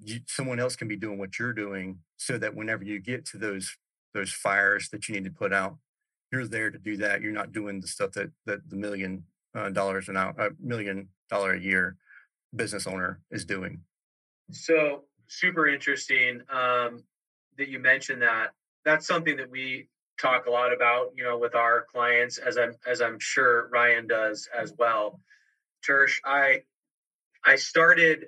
you, 0.00 0.20
someone 0.26 0.60
else 0.60 0.76
can 0.76 0.88
be 0.88 0.96
doing 0.96 1.18
what 1.18 1.38
you're 1.38 1.52
doing 1.52 1.98
so 2.16 2.38
that 2.38 2.54
whenever 2.54 2.84
you 2.84 3.00
get 3.00 3.24
to 3.26 3.38
those 3.38 3.76
those 4.12 4.32
fires 4.32 4.88
that 4.90 5.08
you 5.08 5.14
need 5.14 5.24
to 5.24 5.30
put 5.30 5.52
out 5.52 5.76
you're 6.30 6.46
there 6.46 6.70
to 6.70 6.78
do 6.78 6.96
that 6.96 7.20
you're 7.20 7.32
not 7.32 7.52
doing 7.52 7.80
the 7.80 7.86
stuff 7.86 8.12
that 8.12 8.30
that 8.46 8.68
the 8.68 8.76
million 8.76 9.24
uh, 9.54 9.70
dollars 9.70 10.08
an 10.08 10.16
hour 10.16 10.34
a 10.38 10.50
million 10.60 11.08
dollar 11.30 11.52
a 11.52 11.60
year 11.60 11.96
business 12.54 12.86
owner 12.86 13.20
is 13.30 13.44
doing 13.44 13.80
so 14.50 15.04
super 15.26 15.66
interesting 15.66 16.40
um, 16.50 17.02
that 17.58 17.68
you 17.68 17.78
mentioned 17.78 18.22
that 18.22 18.48
that's 18.84 19.06
something 19.06 19.36
that 19.36 19.50
we 19.50 19.88
talk 20.20 20.46
a 20.46 20.50
lot 20.50 20.72
about 20.72 21.08
you 21.16 21.24
know 21.24 21.38
with 21.38 21.54
our 21.54 21.84
clients 21.90 22.38
as 22.38 22.56
i'm 22.56 22.74
as 22.86 23.00
i'm 23.00 23.18
sure 23.18 23.68
ryan 23.72 24.06
does 24.06 24.48
as 24.56 24.72
well 24.78 25.20
tersh 25.86 26.18
i 26.24 26.62
i 27.44 27.56
started 27.56 28.26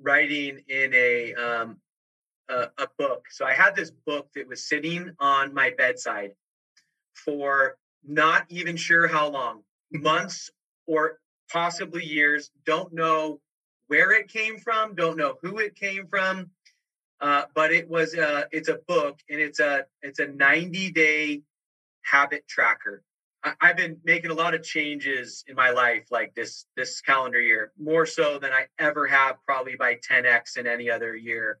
writing 0.00 0.60
in 0.68 0.92
a 0.94 1.34
um, 1.34 1.76
a, 2.48 2.68
a 2.78 2.88
book. 2.98 3.26
So 3.30 3.44
I 3.44 3.54
had 3.54 3.74
this 3.74 3.90
book 3.90 4.28
that 4.34 4.48
was 4.48 4.66
sitting 4.68 5.10
on 5.18 5.54
my 5.54 5.72
bedside 5.76 6.32
for 7.12 7.76
not 8.04 8.44
even 8.48 8.76
sure 8.76 9.06
how 9.06 9.30
long, 9.30 9.62
months 9.92 10.50
or 10.86 11.18
possibly 11.50 12.04
years. 12.04 12.50
Don't 12.64 12.92
know 12.92 13.40
where 13.86 14.12
it 14.12 14.28
came 14.28 14.58
from. 14.58 14.94
Don't 14.94 15.16
know 15.16 15.36
who 15.42 15.58
it 15.58 15.76
came 15.76 16.06
from. 16.06 16.50
Uh, 17.22 17.44
but 17.54 17.72
it 17.72 17.88
was 17.88 18.14
a, 18.14 18.46
it's 18.52 18.68
a 18.68 18.80
book 18.88 19.20
and 19.30 19.40
it's 19.40 19.60
a 19.60 19.86
it's 20.02 20.18
a 20.18 20.26
90 20.26 20.90
day 20.90 21.42
habit 22.02 22.46
tracker 22.48 23.02
I've 23.60 23.76
been 23.76 23.98
making 24.04 24.30
a 24.30 24.34
lot 24.34 24.54
of 24.54 24.62
changes 24.62 25.44
in 25.48 25.56
my 25.56 25.70
life 25.70 26.06
like 26.12 26.34
this 26.34 26.66
this 26.76 27.00
calendar 27.00 27.40
year, 27.40 27.72
more 27.76 28.06
so 28.06 28.38
than 28.38 28.52
I 28.52 28.66
ever 28.78 29.06
have, 29.08 29.42
probably 29.44 29.74
by 29.74 29.96
10x 29.96 30.56
in 30.58 30.68
any 30.68 30.88
other 30.88 31.16
year. 31.16 31.58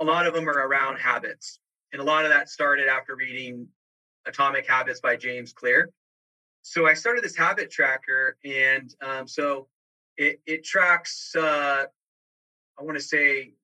A 0.00 0.04
lot 0.04 0.26
of 0.26 0.34
them 0.34 0.48
are 0.48 0.66
around 0.66 0.98
habits. 0.98 1.58
And 1.92 2.00
a 2.00 2.04
lot 2.04 2.24
of 2.24 2.30
that 2.30 2.48
started 2.48 2.86
after 2.86 3.16
reading 3.16 3.66
Atomic 4.26 4.68
Habits 4.68 5.00
by 5.00 5.16
James 5.16 5.52
Clear. 5.52 5.90
So 6.62 6.86
I 6.86 6.94
started 6.94 7.24
this 7.24 7.36
habit 7.36 7.70
tracker. 7.70 8.36
And 8.44 8.94
um, 9.00 9.26
so 9.26 9.66
it, 10.16 10.40
it 10.46 10.64
tracks, 10.64 11.34
uh, 11.34 11.86
I 12.78 12.82
want 12.82 12.96
to 12.96 13.02
say 13.02 13.54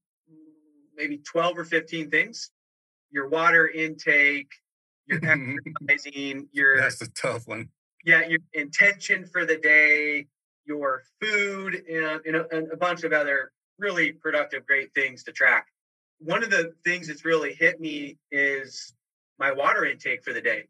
maybe 0.97 1.19
12 1.19 1.59
or 1.59 1.65
15 1.65 2.11
things 2.11 2.51
your 3.15 3.29
water 3.29 3.69
intake, 3.69 4.51
your 5.07 5.21
exercising, 5.25 6.49
your 6.53 6.77
that's 6.77 7.01
a 7.01 7.09
tough 7.11 7.47
one. 7.47 7.69
Yeah, 8.05 8.27
your 8.27 8.41
intention 8.53 9.25
for 9.25 9.47
the 9.47 9.57
day, 9.57 10.27
your 10.67 11.03
food, 11.23 11.75
and, 11.89 12.21
and, 12.27 12.37
a, 12.37 12.55
and 12.55 12.73
a 12.73 12.77
bunch 12.77 13.05
of 13.05 13.13
other 13.13 13.53
really 13.79 14.13
productive, 14.13 14.67
great 14.67 14.93
things 14.95 15.23
to 15.25 15.33
track. 15.33 15.69
One 16.19 16.43
of 16.43 16.51
the 16.51 16.75
things 16.85 17.09
that's 17.09 17.25
really 17.25 17.55
hit 17.55 17.81
me 17.81 18.19
is 18.31 18.93
my 19.39 19.53
water 19.53 19.87
intake 19.87 20.23
for 20.25 20.33
the 20.33 20.41
day. 20.41 20.65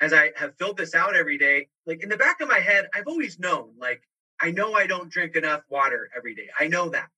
As 0.00 0.12
I 0.12 0.32
have 0.36 0.56
filled 0.56 0.78
this 0.78 0.94
out 0.94 1.14
every 1.14 1.38
day, 1.38 1.68
like 1.86 2.02
in 2.02 2.08
the 2.08 2.16
back 2.16 2.40
of 2.40 2.48
my 2.48 2.58
head, 2.58 2.88
I've 2.94 3.06
always 3.06 3.38
known, 3.38 3.70
like, 3.78 4.02
I 4.40 4.50
know 4.50 4.72
I 4.72 4.86
don't 4.86 5.10
drink 5.10 5.36
enough 5.36 5.62
water 5.68 6.08
every 6.16 6.34
day. 6.34 6.48
I 6.58 6.68
know 6.68 6.88
that. 6.88 7.10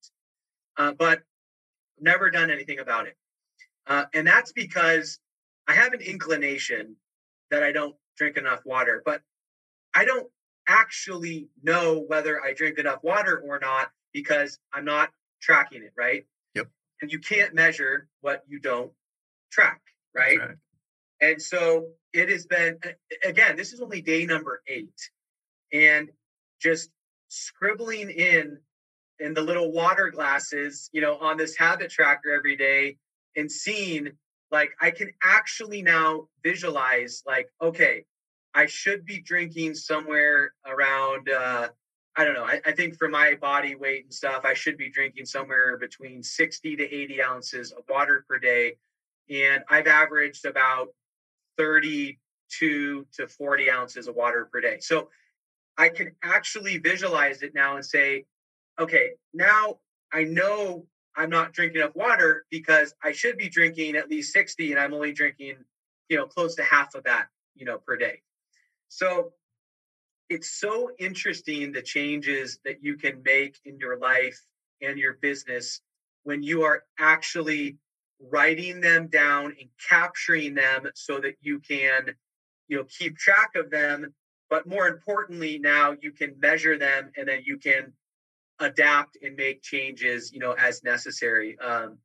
Uh, 0.77 0.91
but 0.91 1.21
never 2.03 2.29
done 2.29 2.51
anything 2.51 2.79
about 2.79 3.07
it. 3.07 3.15
Uh, 3.87 4.05
and 4.13 4.27
that's 4.27 4.51
because 4.51 5.19
I 5.67 5.73
have 5.73 5.93
an 5.93 6.01
inclination 6.01 6.95
that 7.49 7.63
I 7.63 7.71
don't 7.71 7.95
drink 8.17 8.37
enough 8.37 8.61
water, 8.65 9.01
but 9.05 9.21
I 9.93 10.05
don't 10.05 10.27
actually 10.67 11.49
know 11.63 12.03
whether 12.07 12.43
I 12.43 12.53
drink 12.53 12.77
enough 12.77 12.99
water 13.03 13.41
or 13.45 13.59
not 13.59 13.89
because 14.13 14.59
I'm 14.73 14.85
not 14.85 15.09
tracking 15.41 15.83
it, 15.83 15.93
right? 15.97 16.25
Yep. 16.55 16.67
And 17.01 17.11
you 17.11 17.19
can't 17.19 17.53
measure 17.53 18.07
what 18.21 18.43
you 18.47 18.59
don't 18.59 18.91
track, 19.51 19.81
right? 20.15 20.39
right. 20.39 20.55
And 21.21 21.41
so 21.41 21.87
it 22.13 22.29
has 22.29 22.45
been, 22.45 22.79
again, 23.25 23.55
this 23.55 23.73
is 23.73 23.81
only 23.81 24.01
day 24.01 24.25
number 24.25 24.61
eight. 24.67 25.09
And 25.71 26.09
just 26.61 26.89
scribbling 27.27 28.09
in 28.09 28.59
in 29.23 29.33
the 29.33 29.41
little 29.41 29.71
water 29.71 30.11
glasses, 30.11 30.89
you 30.91 30.99
know, 30.99 31.17
on 31.17 31.37
this 31.37 31.55
habit 31.55 31.89
tracker 31.89 32.33
every 32.33 32.57
day 32.57 32.97
and 33.37 33.49
seeing 33.49 34.11
like 34.51 34.71
I 34.81 34.91
can 34.91 35.11
actually 35.23 35.81
now 35.81 36.27
visualize 36.43 37.23
like, 37.25 37.47
okay, 37.61 38.03
I 38.53 38.65
should 38.65 39.05
be 39.05 39.21
drinking 39.21 39.75
somewhere 39.75 40.53
around 40.67 41.29
uh 41.29 41.69
I 42.15 42.25
don't 42.25 42.35
know. 42.35 42.43
I, 42.43 42.61
I, 42.63 42.73
think 42.73 42.95
for 42.95 43.09
my 43.09 43.33
body 43.41 43.73
weight 43.73 44.03
and 44.03 44.13
stuff, 44.13 44.45
I 44.45 44.53
should 44.53 44.77
be 44.77 44.91
drinking 44.91 45.25
somewhere 45.25 45.79
between 45.79 46.21
60 46.21 46.75
to 46.75 46.83
80 46.83 47.23
ounces 47.23 47.71
of 47.71 47.85
water 47.89 48.23
per 48.29 48.37
day. 48.37 48.75
And 49.31 49.63
I've 49.67 49.87
averaged 49.87 50.45
about 50.45 50.89
32 51.57 53.07
to 53.13 53.27
40 53.27 53.71
ounces 53.71 54.07
of 54.07 54.13
water 54.13 54.47
per 54.51 54.61
day. 54.61 54.77
So 54.79 55.09
I 55.75 55.89
can 55.89 56.11
actually 56.21 56.77
visualize 56.77 57.41
it 57.41 57.55
now 57.55 57.77
and 57.77 57.83
say, 57.83 58.25
okay, 58.79 59.11
now 59.33 59.79
I 60.11 60.23
know 60.23 60.87
I'm 61.15 61.29
not 61.29 61.53
drinking 61.53 61.81
enough 61.81 61.95
water 61.95 62.45
because 62.49 62.93
I 63.03 63.11
should 63.11 63.37
be 63.37 63.49
drinking 63.49 63.95
at 63.95 64.09
least 64.09 64.33
60 64.33 64.71
and 64.71 64.79
I'm 64.79 64.93
only 64.93 65.13
drinking, 65.13 65.57
you 66.09 66.17
know, 66.17 66.25
close 66.25 66.55
to 66.55 66.63
half 66.63 66.95
of 66.95 67.03
that, 67.03 67.27
you 67.55 67.65
know, 67.65 67.77
per 67.77 67.97
day. 67.97 68.21
So 68.89 69.33
it's 70.29 70.59
so 70.59 70.91
interesting 70.97 71.71
the 71.71 71.81
changes 71.81 72.59
that 72.65 72.83
you 72.83 72.95
can 72.97 73.21
make 73.23 73.59
in 73.65 73.77
your 73.77 73.97
life 73.97 74.41
and 74.81 74.97
your 74.97 75.13
business 75.13 75.81
when 76.23 76.41
you 76.41 76.63
are 76.63 76.83
actually 76.99 77.77
writing 78.19 78.81
them 78.81 79.07
down 79.07 79.55
and 79.59 79.69
capturing 79.89 80.55
them 80.55 80.87
so 80.95 81.19
that 81.19 81.35
you 81.41 81.59
can, 81.59 82.09
you 82.67 82.77
know, 82.77 82.85
keep 82.85 83.17
track 83.17 83.51
of 83.55 83.69
them. 83.69 84.13
But 84.49 84.67
more 84.67 84.87
importantly, 84.87 85.59
now 85.59 85.95
you 86.01 86.11
can 86.11 86.39
measure 86.39 86.77
them 86.77 87.11
and 87.17 87.27
then 87.27 87.41
you 87.45 87.57
can 87.57 87.93
adapt 88.59 89.17
and 89.21 89.35
make 89.35 89.61
changes, 89.61 90.31
you 90.31 90.39
know, 90.39 90.53
as 90.53 90.83
necessary. 90.83 91.57
Um, 91.59 91.97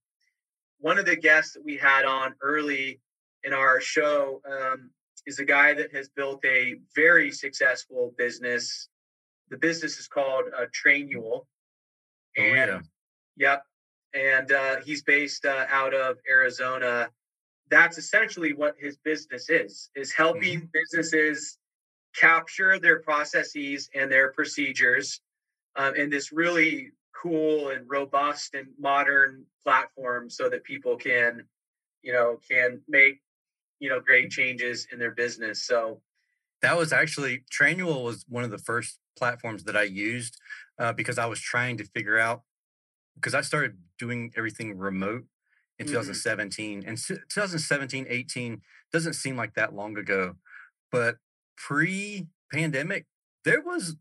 one 0.81 0.99
of 0.99 1.07
the 1.07 1.17
guests 1.17 1.55
that 1.55 1.65
we 1.65 1.77
had 1.77 2.05
on 2.05 2.35
early 2.41 3.01
in 3.45 3.53
our 3.53 3.81
show 3.81 4.41
um, 4.51 4.91
is 5.27 5.39
a 5.39 5.45
guy 5.45 5.75
that 5.75 5.95
has 5.95 6.09
built 6.09 6.45
a 6.45 6.77
very 6.95 7.31
successful 7.31 8.15
business. 8.17 8.89
The 9.51 9.57
business 9.57 9.99
is 9.99 10.09
called 10.09 10.45
uh, 10.57 10.67
Trainual. 10.67 11.47
Oh, 11.47 11.47
and, 12.37 12.71
oh, 12.71 12.81
yeah. 13.37 13.51
Yep. 13.51 13.63
And 14.15 14.53
uh, 14.53 14.77
he's 14.85 15.03
based 15.03 15.45
uh, 15.45 15.67
out 15.71 15.95
of 15.95 16.17
Arizona. 16.29 17.09
That's 17.71 17.99
essentially 17.99 18.55
what 18.55 18.75
his 18.79 18.97
business 18.97 19.51
is, 19.51 19.91
is 19.95 20.13
helping 20.13 20.61
mm-hmm. 20.61 20.67
businesses 20.73 21.59
capture 22.17 22.79
their 22.79 23.01
processes 23.01 23.91
and 23.95 24.11
their 24.11 24.33
procedures 24.33 25.21
um, 25.79 25.95
in 25.95 26.11
this 26.11 26.33
really 26.33 26.91
cool 27.21 27.71
and 27.71 27.89
robust 27.89 28.55
and 28.55 28.67
modern 28.79 29.45
platform 29.65 30.29
so 30.29 30.49
that 30.51 30.63
people 30.65 30.97
can 30.97 31.43
you 32.03 32.13
know 32.13 32.39
can 32.49 32.81
make 32.89 33.21
you 33.81 33.89
know 33.89 34.01
great 34.01 34.31
changes 34.31 34.87
in 34.93 34.99
their 34.99 35.13
business 35.13 35.65
so 35.65 36.01
that 36.61 36.77
was 36.77 36.93
actually 36.93 37.45
Trainual 37.53 38.05
was 38.05 38.25
one 38.29 38.43
of 38.45 38.51
the 38.51 38.59
first 38.59 38.99
platforms 39.17 39.65
that 39.65 39.77
I 39.77 39.85
used 39.85 40.37
uh, 40.79 40.93
because 40.93 41.17
I 41.19 41.27
was 41.27 41.41
trying 41.41 41.77
to 41.79 41.85
figure 41.85 42.19
out 42.19 42.43
because 43.15 43.35
I 43.35 43.41
started 43.43 43.79
doing 43.99 44.33
everything 44.37 44.77
remote 44.77 45.25
in 45.79 45.87
mm-hmm. 45.87 45.95
2017 45.95 46.85
and 46.87 46.99
2017 46.99 48.07
18 48.09 48.61
doesn't 48.93 49.15
seem 49.15 49.37
like 49.37 49.55
that 49.55 49.75
long 49.75 49.97
ago 49.97 50.35
but 50.91 51.17
pre 51.57 52.27
pandemic 52.53 53.07
there 53.45 53.61
was 53.61 53.97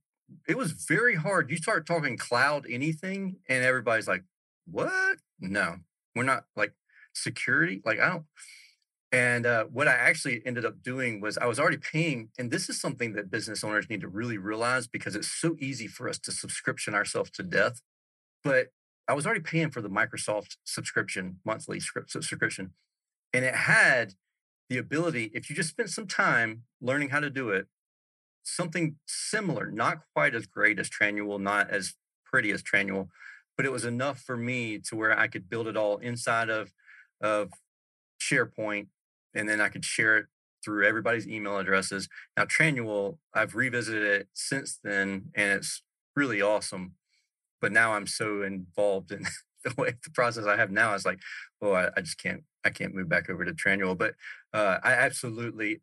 it 0.47 0.57
was 0.57 0.71
very 0.71 1.15
hard. 1.15 1.49
You 1.49 1.57
start 1.57 1.85
talking 1.85 2.17
cloud 2.17 2.65
anything, 2.69 3.37
and 3.47 3.63
everybody's 3.63 4.07
like, 4.07 4.23
"What? 4.65 5.17
No, 5.39 5.77
we're 6.15 6.23
not 6.23 6.45
like 6.55 6.73
security. 7.13 7.81
Like 7.85 7.99
I 7.99 8.09
don't." 8.09 8.25
And 9.11 9.45
uh, 9.45 9.65
what 9.65 9.87
I 9.87 9.93
actually 9.93 10.41
ended 10.45 10.65
up 10.65 10.83
doing 10.83 11.21
was 11.21 11.37
I 11.37 11.45
was 11.45 11.59
already 11.59 11.77
paying, 11.77 12.29
and 12.37 12.51
this 12.51 12.69
is 12.69 12.79
something 12.79 13.13
that 13.13 13.31
business 13.31 13.63
owners 13.63 13.89
need 13.89 14.01
to 14.01 14.09
really 14.09 14.37
realize 14.37 14.87
because 14.87 15.15
it's 15.15 15.31
so 15.31 15.55
easy 15.59 15.87
for 15.87 16.09
us 16.09 16.19
to 16.19 16.31
subscription 16.31 16.93
ourselves 16.93 17.31
to 17.31 17.43
death. 17.43 17.81
But 18.43 18.67
I 19.07 19.13
was 19.13 19.25
already 19.25 19.41
paying 19.41 19.71
for 19.71 19.81
the 19.81 19.89
Microsoft 19.89 20.57
subscription, 20.65 21.39
monthly 21.45 21.79
subscription, 21.79 22.73
and 23.33 23.45
it 23.45 23.55
had 23.55 24.15
the 24.69 24.77
ability, 24.77 25.31
if 25.33 25.49
you 25.49 25.55
just 25.55 25.69
spent 25.69 25.89
some 25.89 26.07
time 26.07 26.63
learning 26.81 27.09
how 27.09 27.21
to 27.21 27.29
do 27.29 27.49
it, 27.51 27.67
something 28.47 28.95
similar, 29.05 29.69
not 29.69 29.99
quite 30.15 30.33
as 30.33 30.47
great 30.47 30.79
as 30.79 30.89
Trainual, 30.89 31.39
not 31.39 31.69
as 31.69 31.95
pretty 32.25 32.51
as 32.51 32.63
Trainual, 32.63 33.09
but 33.55 33.65
it 33.65 33.71
was 33.71 33.85
enough 33.85 34.19
for 34.19 34.37
me 34.37 34.79
to 34.79 34.95
where 34.95 35.17
I 35.17 35.27
could 35.27 35.49
build 35.49 35.67
it 35.67 35.77
all 35.77 35.97
inside 35.97 36.49
of 36.49 36.71
of 37.21 37.49
SharePoint, 38.21 38.87
and 39.33 39.49
then 39.49 39.59
I 39.59 39.69
could 39.69 39.83
share 39.83 40.17
it 40.17 40.25
through 40.63 40.85
everybody's 40.85 41.27
email 41.27 41.57
addresses. 41.57 42.07
Now 42.35 42.45
Trainual, 42.45 43.17
I've 43.33 43.55
revisited 43.55 44.03
it 44.03 44.27
since 44.33 44.79
then, 44.83 45.29
and 45.35 45.51
it's 45.51 45.81
really 46.15 46.41
awesome. 46.41 46.93
But 47.59 47.71
now 47.71 47.93
I'm 47.93 48.07
so 48.07 48.43
involved 48.43 49.11
in 49.11 49.25
the 49.63 49.73
way 49.77 49.95
the 50.03 50.11
process 50.11 50.45
I 50.45 50.57
have 50.57 50.71
now 50.71 50.93
is 50.93 51.05
like, 51.05 51.19
oh, 51.61 51.73
I, 51.73 51.89
I 51.97 52.01
just 52.01 52.21
can't, 52.21 52.43
I 52.63 52.69
can't 52.69 52.93
move 52.93 53.09
back 53.09 53.29
over 53.29 53.43
to 53.43 53.53
Trainual. 53.53 53.97
But 53.97 54.13
uh, 54.53 54.77
I 54.83 54.93
absolutely, 54.93 55.81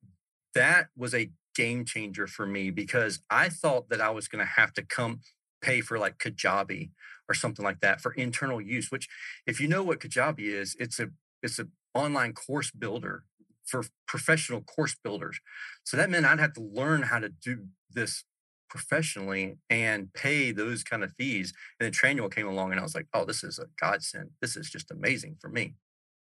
that 0.55 0.89
was 0.97 1.15
a 1.15 1.31
game 1.55 1.84
changer 1.84 2.26
for 2.26 2.46
me 2.46 2.70
because 2.70 3.20
I 3.30 3.48
thought 3.48 3.88
that 3.88 4.00
I 4.00 4.11
was 4.11 4.28
going 4.28 4.44
to 4.44 4.50
have 4.50 4.72
to 4.74 4.82
come 4.82 5.20
pay 5.62 5.80
for 5.80 5.98
like 5.98 6.18
Kajabi 6.18 6.90
or 7.28 7.34
something 7.34 7.64
like 7.64 7.80
that 7.80 8.00
for 8.00 8.12
internal 8.12 8.61
use. 8.61 8.90
Which, 8.90 9.09
if 9.46 9.61
you 9.61 9.68
know 9.68 9.82
what 9.82 10.00
Kajabi 10.00 10.40
is, 10.40 10.76
it's 10.78 10.98
a 11.00 11.09
it's 11.42 11.59
an 11.59 11.72
online 11.94 12.32
course 12.32 12.70
builder 12.70 13.24
for 13.64 13.84
professional 14.07 14.61
course 14.61 14.94
builders. 15.02 15.40
So 15.84 15.96
that 15.96 16.11
meant 16.11 16.26
I'd 16.26 16.40
have 16.40 16.52
to 16.55 16.62
learn 16.62 17.02
how 17.02 17.18
to 17.18 17.28
do 17.28 17.66
this 17.90 18.24
professionally 18.68 19.57
and 19.70 20.12
pay 20.12 20.50
those 20.50 20.82
kind 20.82 21.05
of 21.05 21.12
fees. 21.16 21.52
And 21.78 21.86
then 21.86 21.92
Trainual 21.92 22.34
came 22.34 22.48
along 22.48 22.72
and 22.72 22.80
I 22.80 22.82
was 22.82 22.94
like, 22.94 23.07
oh, 23.14 23.24
this 23.24 23.44
is 23.44 23.59
a 23.59 23.66
godsend. 23.80 24.30
This 24.40 24.57
is 24.57 24.68
just 24.68 24.90
amazing 24.90 25.36
for 25.40 25.48
me. 25.48 25.74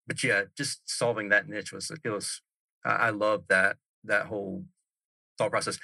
But 0.07 0.23
yeah, 0.23 0.43
just 0.57 0.81
solving 0.85 1.29
that 1.29 1.47
niche 1.47 1.73
was 1.73 1.91
it 1.91 2.09
was 2.09 2.41
I 2.85 3.09
love 3.09 3.43
that 3.49 3.77
that 4.05 4.27
whole 4.27 4.63
thought 5.37 5.51
process. 5.51 5.79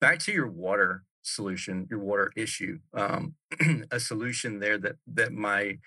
Back 0.00 0.18
to 0.20 0.32
your 0.32 0.48
water 0.48 1.04
solution, 1.22 1.86
your 1.90 2.00
water 2.00 2.32
issue. 2.36 2.78
Um, 2.94 3.34
a 3.90 4.00
solution 4.00 4.58
there 4.58 4.78
that 4.78 4.96
that 5.06 5.32
my 5.32 5.78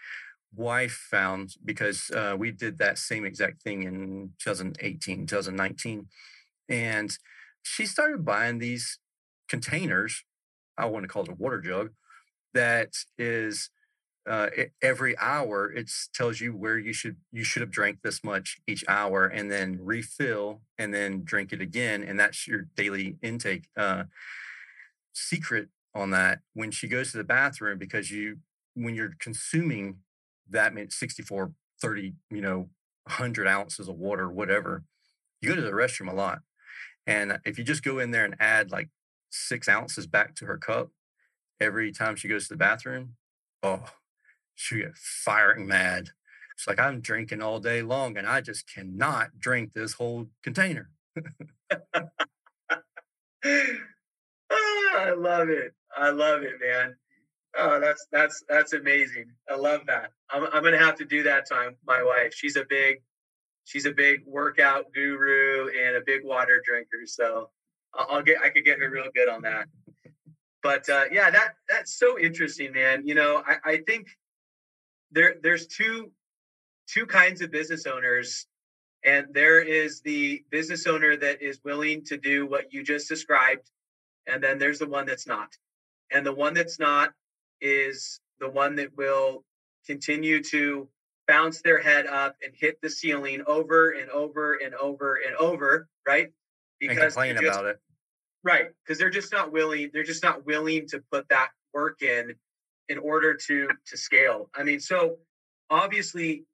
wife 0.56 1.08
found 1.12 1.56
because 1.66 2.10
uh, 2.12 2.36
we 2.38 2.51
did 2.51 2.78
that 2.78 2.97
same 2.97 3.26
exact 3.26 3.62
thing 3.62 3.84
in 3.84 4.32
2018, 4.39 5.28
2019. 5.28 6.08
And 6.70 7.18
she 7.62 7.86
started 7.86 8.24
buying 8.24 8.60
these 8.60 8.99
containers. 9.49 10.24
I 10.78 10.86
want 10.86 11.03
to 11.03 11.10
call 11.10 11.24
it 11.24 11.32
a 11.32 11.36
water 11.36 11.60
jug 11.60 11.89
that 12.53 12.93
is 13.18 13.70
uh, 14.28 14.49
every 14.82 15.17
hour 15.19 15.71
it 15.71 15.89
tells 16.13 16.41
you 16.41 16.51
where 16.51 16.78
you 16.78 16.93
should 16.93 17.17
you 17.32 17.43
should 17.43 17.61
have 17.61 17.71
drank 17.71 17.99
this 18.03 18.23
much 18.23 18.59
each 18.67 18.84
hour 18.88 19.26
and 19.28 19.51
then 19.51 19.80
refill 19.82 20.61
and 20.78 20.93
then 20.93 21.23
drink 21.23 21.53
it 21.53 21.61
again 21.61 22.03
and 22.03 22.19
that's 22.19 22.47
your 22.47 22.67
daily 22.76 23.17
intake 23.21 23.67
uh, 23.78 24.03
secret 25.13 25.69
on 25.93 26.09
that 26.11 26.39
when 26.53 26.71
she 26.71 26.88
goes 26.88 27.11
to 27.11 27.17
the 27.17 27.23
bathroom 27.23 27.78
because 27.78 28.11
you 28.11 28.38
when 28.73 28.95
you're 28.95 29.15
consuming 29.19 29.97
that 30.49 30.73
meant 30.73 30.91
64 30.91 31.51
30 31.82 32.13
you 32.32 32.41
know 32.41 32.69
100 33.03 33.47
ounces 33.47 33.88
of 33.88 33.95
water 33.95 34.30
whatever 34.30 34.84
you 35.45 35.49
go 35.49 35.55
to 35.55 35.61
the 35.61 35.71
restroom 35.71 36.11
a 36.11 36.15
lot. 36.15 36.39
And 37.07 37.39
if 37.45 37.57
you 37.57 37.63
just 37.63 37.84
go 37.84 37.99
in 37.99 38.11
there 38.11 38.26
and 38.26 38.36
add 38.39 38.71
like 38.71 38.89
six 39.30 39.67
ounces 39.69 40.07
back 40.07 40.36
to 40.36 40.45
her 40.45 40.57
cup 40.57 40.89
every 41.59 41.91
time 41.91 42.15
she 42.15 42.28
goes 42.28 42.47
to 42.47 42.53
the 42.53 42.57
bathroom 42.57 43.15
oh 43.63 43.84
she 44.56 44.78
get 44.78 44.95
firing 44.95 45.68
mad 45.68 46.10
it's 46.53 46.68
like 46.68 46.80
i'm 46.80 47.01
drinking 47.01 47.41
all 47.41 47.60
day 47.60 47.82
long 47.82 48.18
and 48.18 48.28
i 48.28 48.41
just 48.41 48.72
cannot 48.72 49.39
drink 49.39 49.74
this 49.74 49.93
whole 49.93 50.28
container 50.43 50.89
oh, 51.93 52.10
i 54.97 55.12
love 55.16 55.49
it 55.49 55.74
i 55.97 56.10
love 56.10 56.41
it 56.43 56.56
man 56.62 56.95
Oh, 57.58 57.80
that's 57.80 58.08
that's 58.12 58.43
that's 58.49 58.74
amazing. 58.74 59.28
I 59.49 59.56
love 59.56 59.82
that. 59.88 60.12
I'm 60.30 60.45
I'm 60.51 60.64
gonna 60.64 60.78
have 60.78 60.95
to 60.95 61.06
do 61.06 61.24
that 61.24 61.47
time. 61.49 61.76
My 61.88 62.03
wife, 62.03 62.34
she's 62.34 62.58
a 62.58 62.66
big, 62.70 63.01
she's 63.64 63.86
a 63.86 63.91
big 63.91 64.24
workout 64.26 64.91
guru 64.93 65.70
and 65.70 65.95
a 65.95 66.01
big 66.06 66.26
water 66.26 66.62
drinker. 66.66 67.06
So 67.06 67.49
I'll 67.93 68.22
get 68.22 68.41
I 68.43 68.49
could 68.49 68.66
get 68.66 68.80
her 68.80 68.89
real 68.89 69.08
good 69.16 69.30
on 69.30 69.41
that. 69.43 69.68
But 70.64 70.89
uh, 70.89 71.06
yeah, 71.12 71.30
that 71.30 71.53
that's 71.70 71.97
so 71.97 72.20
interesting, 72.20 72.74
man. 72.74 73.08
You 73.08 73.16
know, 73.16 73.41
I, 73.47 73.72
I 73.72 73.78
think 73.88 74.08
there 75.16 75.36
there's 75.41 75.66
two 75.66 76.11
two 76.88 77.07
kinds 77.07 77.41
of 77.41 77.49
business 77.49 77.88
owners, 77.88 78.45
and 79.03 79.28
there 79.32 79.61
is 79.61 80.01
the 80.01 80.43
business 80.51 80.86
owner 80.86 81.16
that 81.16 81.41
is 81.41 81.59
willing 81.63 82.03
to 82.05 82.18
do 82.18 82.45
what 82.45 82.72
you 82.72 82.84
just 82.84 83.09
described, 83.09 83.72
and 84.28 84.43
then 84.43 84.59
there's 84.59 84.80
the 84.80 84.88
one 84.88 85.07
that's 85.07 85.26
not. 85.26 85.49
And 86.11 86.24
the 86.24 86.34
one 86.34 86.53
that's 86.53 86.78
not 86.78 87.11
is 87.61 88.20
the 88.39 88.49
one 88.49 88.76
that 88.76 88.95
will 88.95 89.43
continue 89.88 90.43
to 90.43 90.88
bounce 91.28 91.61
their 91.61 91.82
head 91.82 92.05
up 92.05 92.36
and 92.43 92.53
hit 92.53 92.80
the 92.82 92.89
ceiling 92.89 93.41
over 93.47 93.91
and 93.91 94.09
over 94.11 94.59
and 94.63 94.76
over 94.76 95.20
and 95.26 95.36
over, 95.38 95.88
right? 96.07 96.30
Because 96.80 96.97
and 96.97 97.05
complain 97.05 97.36
just, 97.38 97.47
about 97.47 97.66
it. 97.66 97.80
Right. 98.43 98.68
Because 98.84 98.99
they're 98.99 99.09
just 99.09 99.32
not 99.32 99.51
willing, 99.51 99.89
they're 99.91 100.03
just 100.03 100.22
not 100.22 100.45
willing 100.45 100.88
to 100.89 101.01
put 101.11 101.28
that 101.30 101.49
work 101.74 102.03
in 102.03 102.36
in 102.89 102.97
order 102.97 103.33
to 103.47 103.67
to 103.88 103.97
scale. 103.97 104.49
I 104.55 104.63
mean, 104.63 104.79
so 104.79 105.17
obviously 105.69 106.45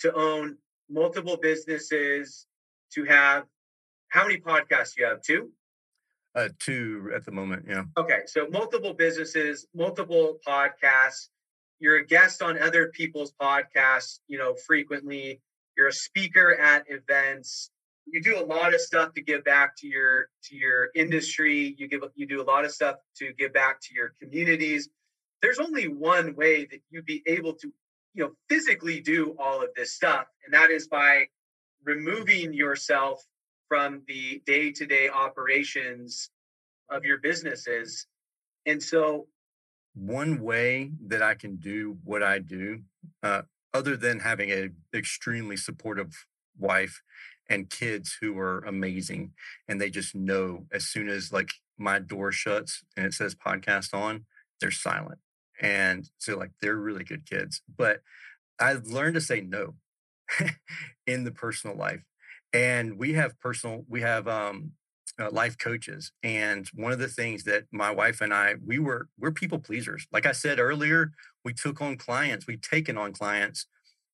to 0.00 0.14
own 0.14 0.56
multiple 0.88 1.36
businesses, 1.40 2.46
to 2.94 3.04
have 3.04 3.44
how 4.08 4.26
many 4.26 4.38
podcasts 4.38 4.96
you 4.96 5.04
have? 5.04 5.22
Two? 5.22 5.50
Uh, 6.34 6.48
two 6.58 7.10
at 7.14 7.24
the 7.24 7.32
moment. 7.32 7.64
Yeah. 7.68 7.84
Okay, 7.96 8.20
so 8.26 8.46
multiple 8.50 8.94
businesses, 8.94 9.66
multiple 9.74 10.38
podcasts. 10.46 11.28
You're 11.80 11.98
a 11.98 12.06
guest 12.06 12.42
on 12.42 12.60
other 12.60 12.88
people's 12.88 13.32
podcasts, 13.40 14.18
you 14.28 14.38
know, 14.38 14.54
frequently. 14.54 15.40
You're 15.76 15.88
a 15.88 15.92
speaker 15.92 16.54
at 16.54 16.84
events. 16.88 17.70
You 18.06 18.20
do 18.22 18.38
a 18.38 18.44
lot 18.44 18.74
of 18.74 18.80
stuff 18.80 19.14
to 19.14 19.22
give 19.22 19.44
back 19.44 19.76
to 19.78 19.86
your 19.86 20.28
to 20.44 20.56
your 20.56 20.90
industry. 20.94 21.74
You 21.78 21.88
give 21.88 22.02
you 22.14 22.26
do 22.26 22.42
a 22.42 22.44
lot 22.44 22.64
of 22.64 22.70
stuff 22.70 22.96
to 23.16 23.32
give 23.32 23.52
back 23.52 23.80
to 23.82 23.94
your 23.94 24.14
communities. 24.20 24.88
There's 25.42 25.58
only 25.58 25.88
one 25.88 26.34
way 26.34 26.66
that 26.66 26.80
you'd 26.90 27.06
be 27.06 27.22
able 27.26 27.54
to, 27.54 27.72
you 28.14 28.24
know, 28.24 28.32
physically 28.48 29.00
do 29.00 29.34
all 29.38 29.62
of 29.62 29.70
this 29.74 29.92
stuff, 29.92 30.26
and 30.44 30.52
that 30.54 30.70
is 30.70 30.86
by 30.86 31.28
removing 31.84 32.52
yourself 32.52 33.24
from 33.68 34.02
the 34.06 34.42
day 34.44 34.70
to 34.72 34.84
day 34.86 35.08
operations 35.08 36.30
of 36.90 37.04
your 37.04 37.18
businesses. 37.18 38.06
And 38.66 38.82
so, 38.82 39.28
one 39.94 40.42
way 40.42 40.92
that 41.06 41.22
I 41.22 41.34
can 41.34 41.56
do 41.56 41.98
what 42.04 42.22
I 42.22 42.38
do, 42.38 42.82
uh, 43.22 43.42
other 43.72 43.96
than 43.96 44.20
having 44.20 44.50
an 44.50 44.76
extremely 44.94 45.56
supportive 45.56 46.26
wife 46.58 47.02
and 47.48 47.70
kids 47.70 48.16
who 48.20 48.38
are 48.38 48.58
amazing, 48.60 49.32
and 49.68 49.80
they 49.80 49.90
just 49.90 50.14
know 50.14 50.66
as 50.72 50.86
soon 50.86 51.08
as 51.08 51.32
like 51.32 51.50
my 51.78 51.98
door 51.98 52.30
shuts 52.30 52.84
and 52.96 53.06
it 53.06 53.14
says 53.14 53.34
podcast 53.34 53.94
on, 53.94 54.26
they're 54.60 54.70
silent. 54.70 55.18
And 55.60 56.08
so, 56.18 56.36
like, 56.36 56.52
they're 56.60 56.76
really 56.76 57.04
good 57.04 57.26
kids. 57.28 57.62
But 57.76 58.00
I've 58.58 58.86
learned 58.86 59.14
to 59.14 59.20
say 59.20 59.40
no 59.40 59.74
in 61.06 61.24
the 61.24 61.30
personal 61.30 61.76
life 61.76 62.02
and 62.52 62.98
we 62.98 63.14
have 63.14 63.38
personal 63.40 63.84
we 63.88 64.00
have 64.00 64.26
um, 64.28 64.72
uh, 65.18 65.30
life 65.30 65.58
coaches 65.58 66.12
and 66.22 66.68
one 66.74 66.92
of 66.92 66.98
the 66.98 67.08
things 67.08 67.44
that 67.44 67.64
my 67.72 67.90
wife 67.90 68.20
and 68.20 68.32
i 68.32 68.54
we 68.64 68.78
were 68.78 69.08
we're 69.18 69.30
people 69.30 69.58
pleasers 69.58 70.06
like 70.12 70.26
i 70.26 70.32
said 70.32 70.58
earlier 70.58 71.12
we 71.44 71.52
took 71.52 71.80
on 71.80 71.96
clients 71.96 72.46
we've 72.46 72.62
taken 72.62 72.96
on 72.96 73.12
clients 73.12 73.66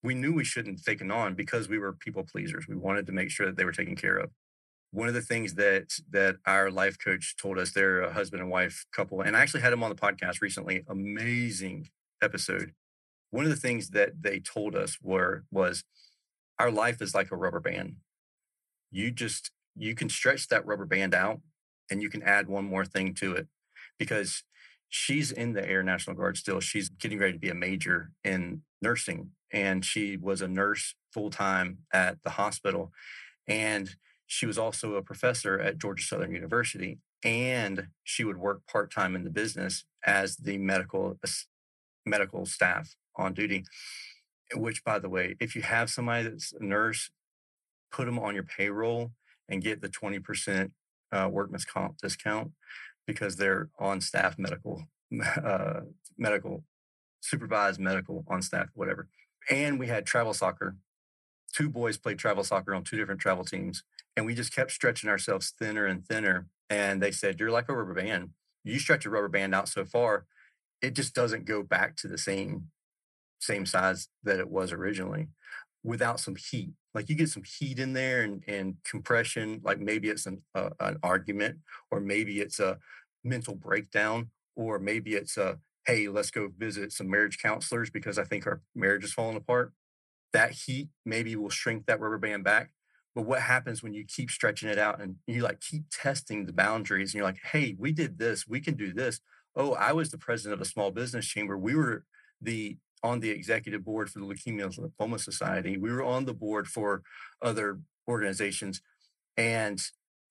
we 0.03 0.13
knew 0.13 0.33
we 0.33 0.43
shouldn't 0.43 0.77
have 0.77 0.85
taken 0.85 1.11
on 1.11 1.33
because 1.33 1.67
we 1.69 1.79
were 1.79 1.93
people 1.93 2.23
pleasers 2.23 2.67
we 2.67 2.75
wanted 2.75 3.05
to 3.05 3.11
make 3.11 3.29
sure 3.29 3.45
that 3.45 3.57
they 3.57 3.65
were 3.65 3.71
taken 3.71 3.95
care 3.95 4.17
of 4.17 4.29
one 4.91 5.07
of 5.07 5.13
the 5.13 5.21
things 5.21 5.55
that 5.55 5.93
that 6.11 6.37
our 6.45 6.71
life 6.71 6.97
coach 6.97 7.35
told 7.35 7.59
us 7.59 7.71
they're 7.71 8.01
a 8.01 8.07
uh, 8.07 8.13
husband 8.13 8.41
and 8.41 8.49
wife 8.49 8.85
couple 8.95 9.21
and 9.21 9.35
i 9.35 9.41
actually 9.41 9.61
had 9.61 9.73
them 9.73 9.83
on 9.83 9.89
the 9.89 9.95
podcast 9.95 10.41
recently 10.41 10.83
amazing 10.87 11.87
episode. 12.21 12.73
One 13.31 13.43
of 13.43 13.49
the 13.49 13.57
things 13.57 13.89
that 13.89 14.21
they 14.21 14.39
told 14.39 14.75
us 14.75 14.97
were 15.01 15.43
was 15.51 15.83
our 16.59 16.71
life 16.71 17.01
is 17.01 17.13
like 17.13 17.31
a 17.31 17.35
rubber 17.35 17.59
band. 17.59 17.97
You 18.91 19.11
just 19.11 19.51
you 19.75 19.95
can 19.95 20.09
stretch 20.09 20.47
that 20.47 20.65
rubber 20.65 20.85
band 20.85 21.13
out 21.13 21.41
and 21.91 22.01
you 22.01 22.09
can 22.09 22.23
add 22.23 22.47
one 22.47 22.65
more 22.65 22.85
thing 22.85 23.13
to 23.15 23.33
it 23.33 23.47
because 23.99 24.43
she's 24.89 25.31
in 25.31 25.53
the 25.53 25.67
air 25.67 25.83
national 25.83 26.15
guard 26.15 26.37
still 26.37 26.61
she's 26.61 26.89
getting 26.89 27.19
ready 27.19 27.33
to 27.33 27.39
be 27.39 27.49
a 27.49 27.53
major 27.53 28.11
in 28.23 28.61
nursing 28.81 29.29
and 29.51 29.83
she 29.83 30.15
was 30.17 30.41
a 30.41 30.47
nurse 30.47 30.95
full 31.13 31.29
time 31.29 31.79
at 31.93 32.17
the 32.23 32.31
hospital 32.31 32.91
and 33.47 33.95
she 34.27 34.45
was 34.45 34.57
also 34.57 34.95
a 34.95 35.01
professor 35.01 35.59
at 35.59 35.77
georgia 35.77 36.03
southern 36.03 36.33
university 36.33 36.99
and 37.23 37.87
she 38.03 38.23
would 38.23 38.37
work 38.37 38.61
part-time 38.67 39.15
in 39.15 39.23
the 39.23 39.29
business 39.29 39.85
as 40.05 40.37
the 40.37 40.57
medical 40.57 41.17
medical 42.05 42.45
staff 42.45 42.95
on 43.15 43.33
duty 43.33 43.63
which 44.55 44.83
by 44.83 44.99
the 44.99 45.09
way 45.09 45.35
if 45.39 45.55
you 45.55 45.61
have 45.61 45.89
somebody 45.89 46.23
that's 46.23 46.53
a 46.53 46.63
nurse 46.63 47.09
put 47.91 48.05
them 48.05 48.19
on 48.19 48.35
your 48.35 48.43
payroll 48.43 49.11
and 49.49 49.63
get 49.63 49.81
the 49.81 49.89
20% 49.89 50.71
uh, 51.11 51.29
workman's 51.31 51.65
comp 51.65 51.97
discount 51.97 52.51
because 53.05 53.37
they're 53.37 53.69
on 53.79 54.01
staff 54.01 54.37
medical, 54.37 54.83
uh, 55.43 55.81
medical, 56.17 56.63
supervised 57.21 57.79
medical 57.79 58.25
on 58.27 58.41
staff, 58.41 58.67
whatever. 58.73 59.07
And 59.49 59.79
we 59.79 59.87
had 59.87 60.05
travel 60.05 60.33
soccer. 60.33 60.75
Two 61.53 61.69
boys 61.69 61.97
played 61.97 62.19
travel 62.19 62.43
soccer 62.43 62.75
on 62.75 62.83
two 62.83 62.97
different 62.97 63.21
travel 63.21 63.45
teams. 63.45 63.83
And 64.17 64.25
we 64.25 64.35
just 64.35 64.53
kept 64.53 64.71
stretching 64.71 65.09
ourselves 65.09 65.53
thinner 65.57 65.85
and 65.85 66.05
thinner. 66.05 66.47
And 66.69 67.01
they 67.01 67.11
said, 67.11 67.39
You're 67.39 67.51
like 67.51 67.69
a 67.69 67.75
rubber 67.75 67.93
band. 67.93 68.31
You 68.65 68.79
stretch 68.79 69.05
a 69.05 69.09
rubber 69.09 69.29
band 69.29 69.55
out 69.55 69.69
so 69.69 69.85
far, 69.85 70.25
it 70.81 70.93
just 70.93 71.15
doesn't 71.15 71.45
go 71.45 71.63
back 71.63 71.95
to 71.97 72.07
the 72.09 72.17
same 72.17 72.65
same 73.39 73.65
size 73.65 74.09
that 74.23 74.39
it 74.39 74.49
was 74.49 74.73
originally 74.73 75.27
without 75.83 76.19
some 76.19 76.35
heat. 76.35 76.71
Like 76.93 77.09
you 77.09 77.15
get 77.15 77.29
some 77.29 77.43
heat 77.43 77.79
in 77.79 77.93
there 77.93 78.23
and, 78.23 78.43
and 78.47 78.75
compression, 78.83 79.61
like 79.63 79.79
maybe 79.79 80.09
it's 80.09 80.25
an, 80.25 80.41
uh, 80.55 80.71
an 80.79 80.97
argument 81.03 81.59
or 81.91 81.99
maybe 81.99 82.41
it's 82.41 82.59
a 82.59 82.77
mental 83.23 83.55
breakdown 83.55 84.31
or 84.55 84.79
maybe 84.79 85.13
it's 85.13 85.37
a, 85.37 85.59
hey, 85.85 86.07
let's 86.07 86.31
go 86.31 86.49
visit 86.57 86.91
some 86.91 87.09
marriage 87.09 87.37
counselors 87.37 87.89
because 87.89 88.17
I 88.17 88.23
think 88.23 88.47
our 88.47 88.61
marriage 88.75 89.03
is 89.03 89.13
falling 89.13 89.37
apart. 89.37 89.71
That 90.33 90.51
heat 90.51 90.89
maybe 91.05 91.35
will 91.35 91.49
shrink 91.49 91.85
that 91.85 91.99
rubber 91.99 92.17
band 92.17 92.43
back. 92.43 92.71
But 93.17 93.25
what 93.25 93.41
happens 93.41 93.81
when 93.81 93.95
you 93.95 94.05
keep 94.05 94.29
stretching 94.29 94.69
it 94.69 94.77
out 94.77 95.01
and 95.01 95.15
you 95.25 95.41
like 95.41 95.59
keep 95.59 95.85
testing 95.91 96.45
the 96.45 96.53
boundaries 96.53 97.09
and 97.09 97.17
you're 97.17 97.25
like, 97.25 97.41
hey, 97.51 97.75
we 97.79 97.91
did 97.91 98.19
this, 98.19 98.47
we 98.47 98.59
can 98.59 98.75
do 98.75 98.93
this. 98.93 99.21
Oh, 99.55 99.73
I 99.73 99.91
was 99.93 100.11
the 100.11 100.19
president 100.19 100.53
of 100.53 100.61
a 100.61 100.69
small 100.69 100.91
business 100.91 101.25
chamber. 101.25 101.57
We 101.57 101.73
were 101.73 102.05
the 102.39 102.77
on 103.01 103.21
the 103.21 103.31
executive 103.31 103.83
board 103.83 104.11
for 104.11 104.19
the 104.19 104.25
Leukemia 104.27 104.65
and 104.65 104.75
Lymphoma 104.75 105.19
Society. 105.19 105.77
We 105.77 105.91
were 105.91 106.03
on 106.03 106.25
the 106.25 106.35
board 106.35 106.67
for 106.67 107.01
other 107.41 107.79
organizations. 108.07 108.83
And 109.35 109.81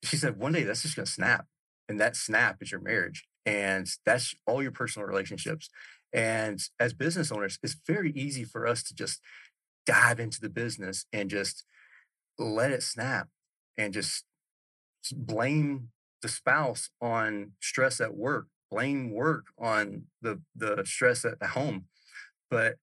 she 0.05 0.17
said, 0.17 0.37
one 0.37 0.53
day 0.53 0.63
that's 0.63 0.83
just 0.83 0.95
going 0.95 1.07
to 1.07 1.11
snap. 1.11 1.47
And 1.89 1.99
that 1.99 2.15
snap 2.15 2.59
is 2.61 2.71
your 2.71 2.81
marriage. 2.81 3.27
And 3.45 3.89
that's 4.05 4.33
all 4.47 4.63
your 4.63 4.71
personal 4.71 5.09
relationships. 5.09 5.71
And 6.13 6.63
as 6.79 6.95
business 6.95 7.33
owners, 7.33 7.59
it's 7.65 7.77
very 7.85 8.13
easy 8.13 8.45
for 8.45 8.65
us 8.65 8.85
to 8.85 8.95
just 8.95 9.21
dive 9.87 10.21
into 10.21 10.41
the 10.41 10.49
business 10.49 11.05
and 11.13 11.29
just 11.29 11.65
let 12.39 12.71
it 12.71 12.83
snap 12.83 13.29
and 13.79 13.93
just 13.93 14.25
blame 15.13 15.89
the 16.23 16.29
spouse 16.29 16.91
on 17.01 17.53
stress 17.61 18.01
at 18.01 18.15
work, 18.15 18.47
blame 18.71 19.13
work 19.13 19.47
on 19.59 20.05
the 20.23 20.41
the 20.55 20.83
stress 20.85 21.25
at 21.25 21.43
home 21.43 21.87
but 22.51 22.77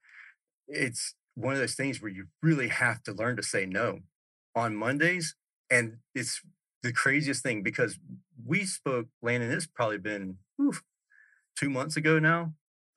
it's 0.68 1.16
one 1.36 1.54
of 1.54 1.60
those 1.60 1.76
things 1.76 2.02
where 2.02 2.12
you 2.12 2.28
really 2.42 2.68
have 2.68 3.04
to 3.04 3.14
learn 3.14 3.36
to 3.38 3.44
say 3.44 3.66
no 3.66 4.00
on 4.56 4.76
Mondays. 4.76 5.36
And 5.70 5.98
it's 6.14 6.42
the 6.84 6.94
craziest 6.94 7.42
thing 7.44 7.64
because 7.64 7.98
we 8.46 8.66
spoke, 8.66 9.08
Landon, 9.22 9.52
it's 9.52 9.68
probably 9.68 9.98
been 9.98 10.38
oof, 10.62 10.84
two 11.58 11.70
months 11.70 11.98
ago 11.98 12.20
now 12.20 12.54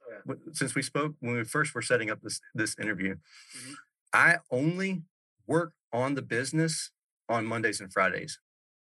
oh, 0.07 0.19
yeah. 0.29 0.35
since 0.53 0.75
we 0.75 0.83
spoke 0.83 1.15
when 1.21 1.37
we 1.37 1.45
first 1.45 1.75
were 1.75 1.83
setting 1.83 2.11
up 2.11 2.21
this, 2.23 2.41
this 2.55 2.77
interview. 2.79 3.15
Mm-hmm. 3.15 3.73
I 4.13 4.39
only 4.51 5.03
work 5.47 5.73
on 5.93 6.15
the 6.15 6.23
business 6.23 6.91
on 7.29 7.47
Mondays 7.47 7.81
and 7.81 7.93
Fridays. 7.93 8.39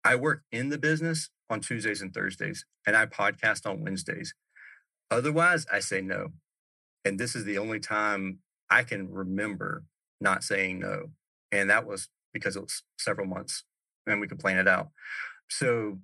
I 0.04 0.16
work 0.16 0.44
in 0.52 0.70
the 0.70 0.78
business 0.78 1.30
on 1.50 1.60
Tuesdays 1.62 2.02
and 2.02 2.14
Thursdays, 2.14 2.66
and 2.86 2.96
I 2.96 3.06
podcast 3.06 3.66
on 3.70 3.84
Wednesdays. 3.84 4.34
Otherwise, 5.10 5.66
I 5.72 5.80
say 5.80 6.02
no. 6.02 6.30
And 7.06 7.20
this 7.20 7.36
is 7.36 7.46
the 7.46 7.58
only 7.58 7.80
time 7.80 8.40
I 8.70 8.84
can 8.84 9.10
remember 9.10 9.84
not 10.20 10.44
saying 10.44 10.80
no. 10.80 11.12
And 11.52 11.70
that 11.70 11.86
was 11.86 12.10
because 12.34 12.56
it 12.56 12.62
was 12.62 12.84
several 12.98 13.28
months 13.28 13.64
and 14.06 14.20
we 14.20 14.28
could 14.28 14.40
plan 14.40 14.58
it 14.58 14.68
out. 14.68 14.90
So 15.50 16.00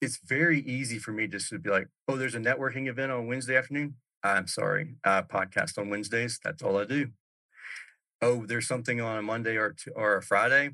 it's 0.00 0.18
very 0.24 0.60
easy 0.60 0.98
for 0.98 1.12
me 1.12 1.26
just 1.26 1.48
to 1.50 1.58
be 1.58 1.70
like, 1.70 1.88
oh, 2.08 2.16
there's 2.16 2.34
a 2.34 2.40
networking 2.40 2.88
event 2.88 3.12
on 3.12 3.26
Wednesday 3.26 3.56
afternoon. 3.56 3.94
I'm 4.22 4.46
sorry. 4.46 4.96
I 5.04 5.22
podcast 5.22 5.78
on 5.78 5.90
Wednesdays. 5.90 6.40
That's 6.42 6.62
all 6.62 6.78
I 6.78 6.84
do. 6.84 7.08
Oh, 8.22 8.44
there's 8.46 8.68
something 8.68 9.00
on 9.00 9.18
a 9.18 9.22
Monday 9.22 9.56
or, 9.56 9.74
or 9.94 10.16
a 10.16 10.22
Friday. 10.22 10.70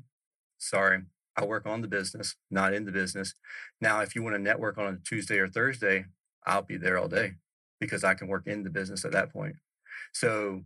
Sorry. 0.57 1.03
I 1.37 1.45
work 1.45 1.67
on 1.67 1.81
the 1.81 1.87
business, 1.87 2.35
not 2.49 2.73
in 2.73 2.85
the 2.85 2.91
business. 2.91 3.35
Now, 3.79 4.01
if 4.01 4.15
you 4.15 4.23
want 4.23 4.35
to 4.35 4.41
network 4.41 4.77
on 4.77 4.87
a 4.87 4.97
Tuesday 5.07 5.37
or 5.37 5.47
Thursday, 5.47 6.05
I'll 6.45 6.63
be 6.63 6.77
there 6.77 6.97
all 6.97 7.07
day 7.07 7.33
because 7.79 8.03
I 8.03 8.15
can 8.15 8.27
work 8.27 8.47
in 8.47 8.63
the 8.63 8.71
business 8.71 9.05
at 9.05 9.11
that 9.11 9.31
point. 9.31 9.55
So 10.13 10.63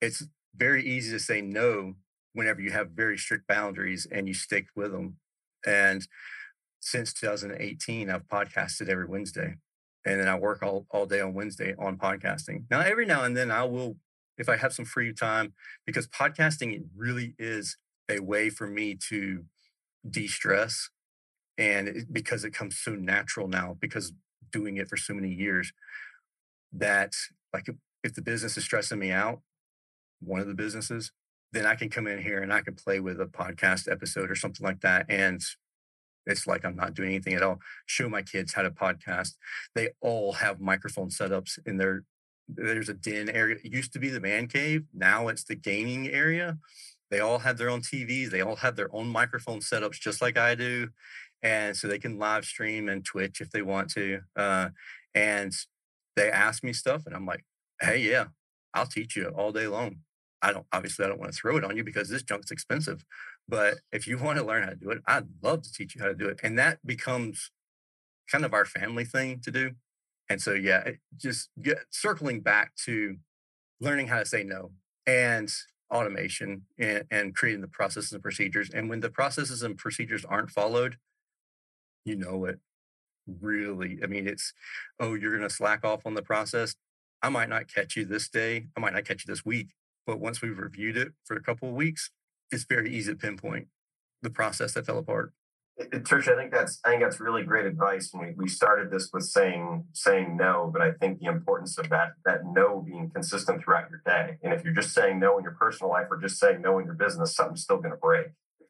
it's 0.00 0.24
very 0.54 0.84
easy 0.84 1.10
to 1.10 1.18
say 1.18 1.40
no 1.40 1.94
whenever 2.32 2.60
you 2.60 2.70
have 2.70 2.90
very 2.90 3.18
strict 3.18 3.48
boundaries 3.48 4.06
and 4.10 4.28
you 4.28 4.34
stick 4.34 4.66
with 4.76 4.92
them. 4.92 5.16
And 5.66 6.06
since 6.80 7.12
2018, 7.14 8.10
I've 8.10 8.28
podcasted 8.28 8.88
every 8.88 9.06
Wednesday. 9.06 9.56
And 10.06 10.20
then 10.20 10.28
I 10.28 10.38
work 10.38 10.62
all, 10.62 10.86
all 10.90 11.06
day 11.06 11.20
on 11.20 11.32
Wednesday 11.32 11.74
on 11.78 11.96
podcasting. 11.96 12.64
Now, 12.70 12.80
every 12.80 13.06
now 13.06 13.24
and 13.24 13.36
then 13.36 13.50
I 13.50 13.64
will, 13.64 13.96
if 14.38 14.48
I 14.48 14.56
have 14.56 14.72
some 14.72 14.84
free 14.84 15.12
time, 15.12 15.52
because 15.86 16.08
podcasting 16.08 16.84
really 16.96 17.34
is 17.38 17.76
a 18.08 18.20
way 18.20 18.50
for 18.50 18.66
me 18.66 18.96
to 19.08 19.44
de 20.08 20.26
stress. 20.26 20.90
And 21.56 21.88
it, 21.88 22.12
because 22.12 22.44
it 22.44 22.52
comes 22.52 22.78
so 22.78 22.92
natural 22.92 23.48
now, 23.48 23.76
because 23.80 24.12
doing 24.50 24.76
it 24.76 24.88
for 24.88 24.96
so 24.96 25.14
many 25.14 25.32
years, 25.32 25.72
that 26.72 27.12
like 27.52 27.68
if 28.02 28.14
the 28.14 28.22
business 28.22 28.56
is 28.56 28.64
stressing 28.64 28.98
me 28.98 29.12
out, 29.12 29.40
one 30.20 30.40
of 30.40 30.48
the 30.48 30.54
businesses, 30.54 31.12
then 31.52 31.66
I 31.66 31.76
can 31.76 31.88
come 31.88 32.06
in 32.06 32.20
here 32.20 32.42
and 32.42 32.52
I 32.52 32.60
can 32.60 32.74
play 32.74 32.98
with 32.98 33.20
a 33.20 33.26
podcast 33.26 33.90
episode 33.90 34.30
or 34.30 34.34
something 34.34 34.66
like 34.66 34.80
that. 34.80 35.06
And 35.08 35.40
it's 36.26 36.46
like 36.46 36.64
I'm 36.64 36.76
not 36.76 36.94
doing 36.94 37.10
anything 37.10 37.34
at 37.34 37.42
all. 37.42 37.60
Show 37.86 38.08
my 38.08 38.22
kids 38.22 38.54
how 38.54 38.62
to 38.62 38.70
podcast. 38.70 39.34
They 39.74 39.90
all 40.00 40.32
have 40.34 40.60
microphone 40.60 41.10
setups 41.10 41.58
in 41.64 41.76
their 41.76 42.04
there's 42.48 42.88
a 42.88 42.94
den 42.94 43.28
area. 43.28 43.56
It 43.62 43.72
used 43.72 43.92
to 43.94 43.98
be 43.98 44.08
the 44.08 44.20
man 44.20 44.46
cave. 44.46 44.84
Now 44.92 45.28
it's 45.28 45.44
the 45.44 45.54
gaming 45.54 46.08
area. 46.08 46.58
They 47.10 47.20
all 47.20 47.38
have 47.38 47.58
their 47.58 47.70
own 47.70 47.80
TVs. 47.80 48.30
They 48.30 48.40
all 48.40 48.56
have 48.56 48.76
their 48.76 48.94
own 48.94 49.08
microphone 49.08 49.60
setups, 49.60 50.00
just 50.00 50.20
like 50.20 50.36
I 50.36 50.54
do. 50.54 50.88
And 51.42 51.76
so 51.76 51.88
they 51.88 51.98
can 51.98 52.18
live 52.18 52.44
stream 52.44 52.88
and 52.88 53.04
Twitch 53.04 53.40
if 53.40 53.50
they 53.50 53.62
want 53.62 53.90
to. 53.90 54.20
Uh, 54.34 54.70
and 55.14 55.52
they 56.16 56.30
ask 56.30 56.64
me 56.64 56.72
stuff, 56.72 57.02
and 57.06 57.14
I'm 57.14 57.26
like, 57.26 57.44
hey, 57.80 57.98
yeah, 57.98 58.26
I'll 58.72 58.86
teach 58.86 59.16
you 59.16 59.28
all 59.28 59.52
day 59.52 59.66
long. 59.66 59.96
I 60.42 60.52
don't 60.52 60.66
obviously 60.72 61.04
I 61.04 61.08
don't 61.08 61.18
want 61.18 61.32
to 61.32 61.38
throw 61.38 61.56
it 61.56 61.64
on 61.64 61.76
you 61.76 61.84
because 61.84 62.08
this 62.08 62.22
junk's 62.22 62.50
expensive. 62.50 63.04
But 63.48 63.78
if 63.92 64.06
you 64.06 64.18
want 64.18 64.38
to 64.38 64.44
learn 64.44 64.62
how 64.62 64.70
to 64.70 64.76
do 64.76 64.90
it, 64.90 64.98
I'd 65.06 65.26
love 65.42 65.62
to 65.62 65.72
teach 65.72 65.94
you 65.94 66.02
how 66.02 66.08
to 66.08 66.14
do 66.14 66.28
it. 66.28 66.40
And 66.42 66.58
that 66.58 66.84
becomes 66.86 67.50
kind 68.30 68.44
of 68.44 68.52
our 68.52 68.64
family 68.64 69.04
thing 69.04 69.40
to 69.40 69.50
do. 69.50 69.72
And 70.28 70.40
so 70.40 70.52
yeah, 70.52 70.90
just 71.16 71.50
get, 71.60 71.78
circling 71.90 72.40
back 72.40 72.74
to 72.84 73.16
learning 73.80 74.08
how 74.08 74.18
to 74.18 74.24
say 74.24 74.42
no 74.42 74.70
and 75.06 75.52
automation 75.92 76.62
and, 76.78 77.04
and 77.10 77.34
creating 77.34 77.60
the 77.60 77.68
processes 77.68 78.12
and 78.12 78.22
procedures. 78.22 78.70
And 78.70 78.88
when 78.88 79.00
the 79.00 79.10
processes 79.10 79.62
and 79.62 79.76
procedures 79.76 80.24
aren't 80.24 80.50
followed, 80.50 80.96
you 82.04 82.16
know 82.16 82.44
it 82.46 82.58
really. 83.26 83.98
I 84.02 84.06
mean, 84.06 84.26
it's 84.26 84.52
oh, 85.00 85.14
you're 85.14 85.36
gonna 85.36 85.50
slack 85.50 85.84
off 85.84 86.06
on 86.06 86.14
the 86.14 86.22
process. 86.22 86.74
I 87.22 87.28
might 87.28 87.48
not 87.48 87.72
catch 87.72 87.96
you 87.96 88.04
this 88.04 88.28
day. 88.28 88.66
I 88.76 88.80
might 88.80 88.92
not 88.92 89.04
catch 89.04 89.24
you 89.26 89.32
this 89.32 89.44
week. 89.44 89.68
But 90.06 90.20
once 90.20 90.42
we've 90.42 90.58
reviewed 90.58 90.96
it 90.96 91.12
for 91.24 91.36
a 91.36 91.42
couple 91.42 91.68
of 91.68 91.74
weeks, 91.74 92.10
it's 92.50 92.64
very 92.64 92.94
easy 92.94 93.12
to 93.12 93.18
pinpoint 93.18 93.68
the 94.20 94.30
process 94.30 94.74
that 94.74 94.86
fell 94.86 94.98
apart. 94.98 95.32
Tersh, 95.80 96.32
I 96.32 96.36
think 96.36 96.52
that's 96.52 96.78
I 96.84 96.90
think 96.90 97.02
that's 97.02 97.20
really 97.20 97.42
great 97.42 97.66
advice. 97.66 98.10
And 98.12 98.22
we, 98.22 98.44
we 98.44 98.48
started 98.48 98.90
this 98.90 99.10
with 99.12 99.24
saying 99.24 99.86
saying 99.92 100.36
no, 100.36 100.70
but 100.72 100.80
I 100.80 100.92
think 100.92 101.18
the 101.18 101.26
importance 101.26 101.78
of 101.78 101.88
that 101.90 102.12
that 102.24 102.40
no 102.44 102.80
being 102.80 103.10
consistent 103.12 103.62
throughout 103.62 103.90
your 103.90 104.00
day. 104.06 104.38
And 104.42 104.52
if 104.52 104.64
you're 104.64 104.74
just 104.74 104.94
saying 104.94 105.18
no 105.18 105.36
in 105.36 105.42
your 105.42 105.56
personal 105.58 105.90
life 105.90 106.06
or 106.10 106.18
just 106.18 106.38
saying 106.38 106.62
no 106.62 106.78
in 106.78 106.84
your 106.84 106.94
business, 106.94 107.34
something's 107.34 107.62
still 107.62 107.78
going 107.78 107.90
to 107.90 107.96
break. 107.96 108.28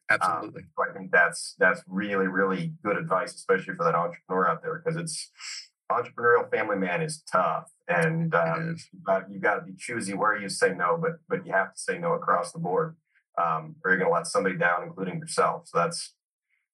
Absolutely. 0.08 0.62
Um, 0.62 0.68
so 0.76 0.84
I 0.90 0.96
think 0.96 1.10
that's 1.10 1.54
that's 1.58 1.82
really 1.86 2.26
really 2.26 2.72
good 2.82 2.96
advice, 2.96 3.34
especially 3.34 3.74
for 3.74 3.84
that 3.84 3.94
entrepreneur 3.94 4.48
out 4.48 4.62
there, 4.62 4.80
because 4.82 4.98
it's 4.98 5.30
entrepreneurial 5.92 6.50
family 6.50 6.76
man 6.76 7.02
is 7.02 7.22
tough 7.30 7.70
and 7.88 8.34
um, 8.34 8.76
you 9.30 9.38
got 9.40 9.56
to 9.56 9.62
be 9.62 9.74
choosy 9.78 10.14
where 10.14 10.36
you 10.40 10.48
say 10.48 10.72
no, 10.74 10.98
but 11.00 11.12
but 11.28 11.46
you 11.46 11.52
have 11.52 11.74
to 11.74 11.78
say 11.78 11.98
no 11.98 12.14
across 12.14 12.52
the 12.52 12.58
board, 12.58 12.96
um, 13.38 13.76
or 13.84 13.90
you're 13.90 13.98
going 13.98 14.10
to 14.10 14.14
let 14.14 14.26
somebody 14.26 14.56
down, 14.56 14.84
including 14.84 15.18
yourself. 15.18 15.68
So 15.68 15.78
that's 15.78 16.14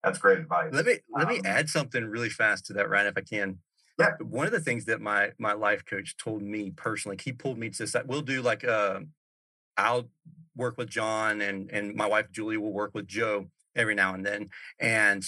that's 0.03 0.19
great 0.19 0.39
advice. 0.39 0.73
Let 0.73 0.87
me 0.87 0.99
let 1.11 1.29
me 1.29 1.39
um 1.39 1.47
add 1.47 1.69
something 1.69 2.05
really 2.05 2.31
fast 2.31 2.67
to 2.67 2.73
that, 2.75 2.89
Ryan, 2.89 3.09
if 3.09 3.19
I 3.19 3.23
can. 3.23 3.59
Yeah. 3.99 4.13
One 4.21 4.47
of 4.47 4.53
the 4.53 4.61
things 4.61 4.87
that 4.87 5.01
my 5.01 5.33
my 5.39 5.53
life 5.53 5.85
coach 5.85 6.17
told 6.17 6.43
me 6.43 6.71
personally, 6.71 7.19
he 7.23 7.33
pulled 7.33 7.59
me 7.59 7.71
to 7.71 7.87
that 7.87 8.07
we'll 8.07 8.23
do 8.23 8.41
like 8.41 8.65
uh, 8.65 9.01
I'll 9.77 10.09
work 10.57 10.79
with 10.79 10.89
John 10.89 11.41
and 11.41 11.71
and 11.71 11.95
my 11.95 12.07
wife 12.07 12.31
Julie 12.31 12.57
will 12.57 12.73
work 12.73 12.95
with 12.95 13.07
Joe 13.07 13.47
every 13.77 13.95
now 13.95 14.15
and 14.15 14.25
then, 14.25 14.49
and 14.79 15.25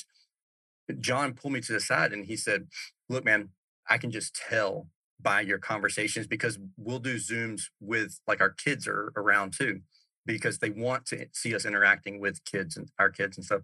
John 1.01 1.35
pulled 1.35 1.53
me 1.53 1.61
to 1.61 1.73
the 1.73 1.81
side 1.81 2.12
and 2.12 2.25
he 2.25 2.37
said, 2.37 2.68
"Look, 3.09 3.25
man, 3.25 3.51
I 3.89 3.99
can 3.99 4.11
just 4.11 4.35
tell 4.35 4.89
by 5.20 5.41
your 5.41 5.59
conversations 5.59 6.27
because 6.27 6.59
we'll 6.77 6.99
do 6.99 7.16
Zooms 7.16 7.64
with 7.81 8.20
like 8.27 8.41
our 8.41 8.51
kids 8.51 8.89
are 8.89 9.12
around 9.16 9.53
too, 9.53 9.81
because 10.27 10.59
they 10.59 10.70
want 10.70 11.07
to 11.07 11.27
see 11.33 11.55
us 11.55 11.64
interacting 11.64 12.20
with 12.20 12.45
kids 12.45 12.77
and 12.77 12.89
our 12.99 13.11
kids 13.11 13.37
and 13.37 13.45
stuff. 13.45 13.62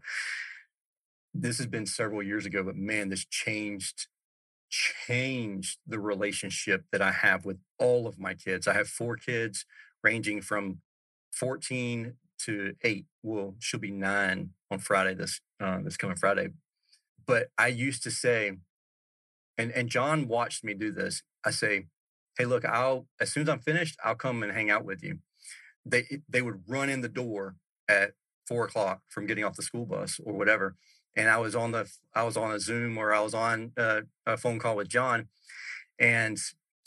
This 1.40 1.58
has 1.58 1.68
been 1.68 1.86
several 1.86 2.22
years 2.22 2.46
ago, 2.46 2.64
but 2.64 2.76
man, 2.76 3.10
this 3.10 3.24
changed 3.24 4.08
changed 4.70 5.78
the 5.86 6.00
relationship 6.00 6.84
that 6.92 7.00
I 7.00 7.12
have 7.12 7.44
with 7.44 7.58
all 7.78 8.06
of 8.06 8.18
my 8.18 8.34
kids. 8.34 8.66
I 8.68 8.74
have 8.74 8.88
four 8.88 9.16
kids 9.16 9.64
ranging 10.02 10.42
from 10.42 10.80
14 11.32 12.14
to 12.40 12.74
8. 12.82 13.06
Well, 13.22 13.54
she'll 13.60 13.80
be 13.80 13.90
9 13.92 14.50
on 14.70 14.78
Friday 14.80 15.14
this 15.14 15.40
uh, 15.60 15.78
this 15.82 15.96
coming 15.96 16.16
Friday. 16.16 16.50
But 17.26 17.48
I 17.58 17.68
used 17.68 18.02
to 18.04 18.10
say 18.10 18.58
and 19.58 19.72
and 19.72 19.88
John 19.88 20.28
watched 20.28 20.64
me 20.64 20.74
do 20.74 20.92
this. 20.92 21.22
I 21.44 21.50
say, 21.50 21.86
"Hey, 22.38 22.44
look, 22.46 22.64
I'll 22.64 23.06
as 23.20 23.32
soon 23.32 23.44
as 23.44 23.48
I'm 23.48 23.60
finished, 23.60 23.96
I'll 24.04 24.14
come 24.14 24.42
and 24.42 24.52
hang 24.52 24.70
out 24.70 24.84
with 24.84 25.02
you." 25.02 25.20
they 25.86 26.20
they 26.28 26.42
would 26.42 26.62
run 26.68 26.90
in 26.90 27.00
the 27.00 27.08
door 27.08 27.56
at 27.88 28.12
four 28.46 28.64
o'clock 28.64 29.00
from 29.08 29.26
getting 29.26 29.44
off 29.44 29.56
the 29.56 29.62
school 29.62 29.86
bus 29.86 30.20
or 30.24 30.34
whatever. 30.34 30.76
And 31.16 31.28
I 31.28 31.38
was 31.38 31.56
on 31.56 31.72
the 31.72 31.90
I 32.14 32.22
was 32.22 32.36
on 32.36 32.52
a 32.52 32.60
Zoom 32.60 32.96
or 32.96 33.12
I 33.12 33.20
was 33.20 33.34
on 33.34 33.72
uh, 33.76 34.02
a 34.26 34.36
phone 34.36 34.58
call 34.58 34.76
with 34.76 34.88
John, 34.88 35.28
and 35.98 36.38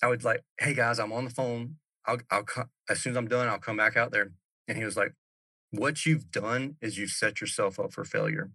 I 0.01 0.07
would 0.07 0.23
like, 0.23 0.43
hey 0.59 0.73
guys, 0.73 0.99
I'm 0.99 1.11
on 1.11 1.25
the 1.25 1.29
phone. 1.29 1.75
I'll 2.05 2.19
I'll 2.29 2.45
as 2.89 3.01
soon 3.01 3.11
as 3.11 3.17
I'm 3.17 3.27
done, 3.27 3.47
I'll 3.47 3.59
come 3.59 3.77
back 3.77 3.97
out 3.97 4.11
there. 4.11 4.31
And 4.67 4.77
he 4.77 4.85
was 4.85 4.95
like, 4.95 5.13
what 5.71 6.05
you've 6.05 6.31
done 6.31 6.75
is 6.81 6.97
you've 6.97 7.11
set 7.11 7.41
yourself 7.41 7.79
up 7.79 7.93
for 7.93 8.05
failure. 8.05 8.51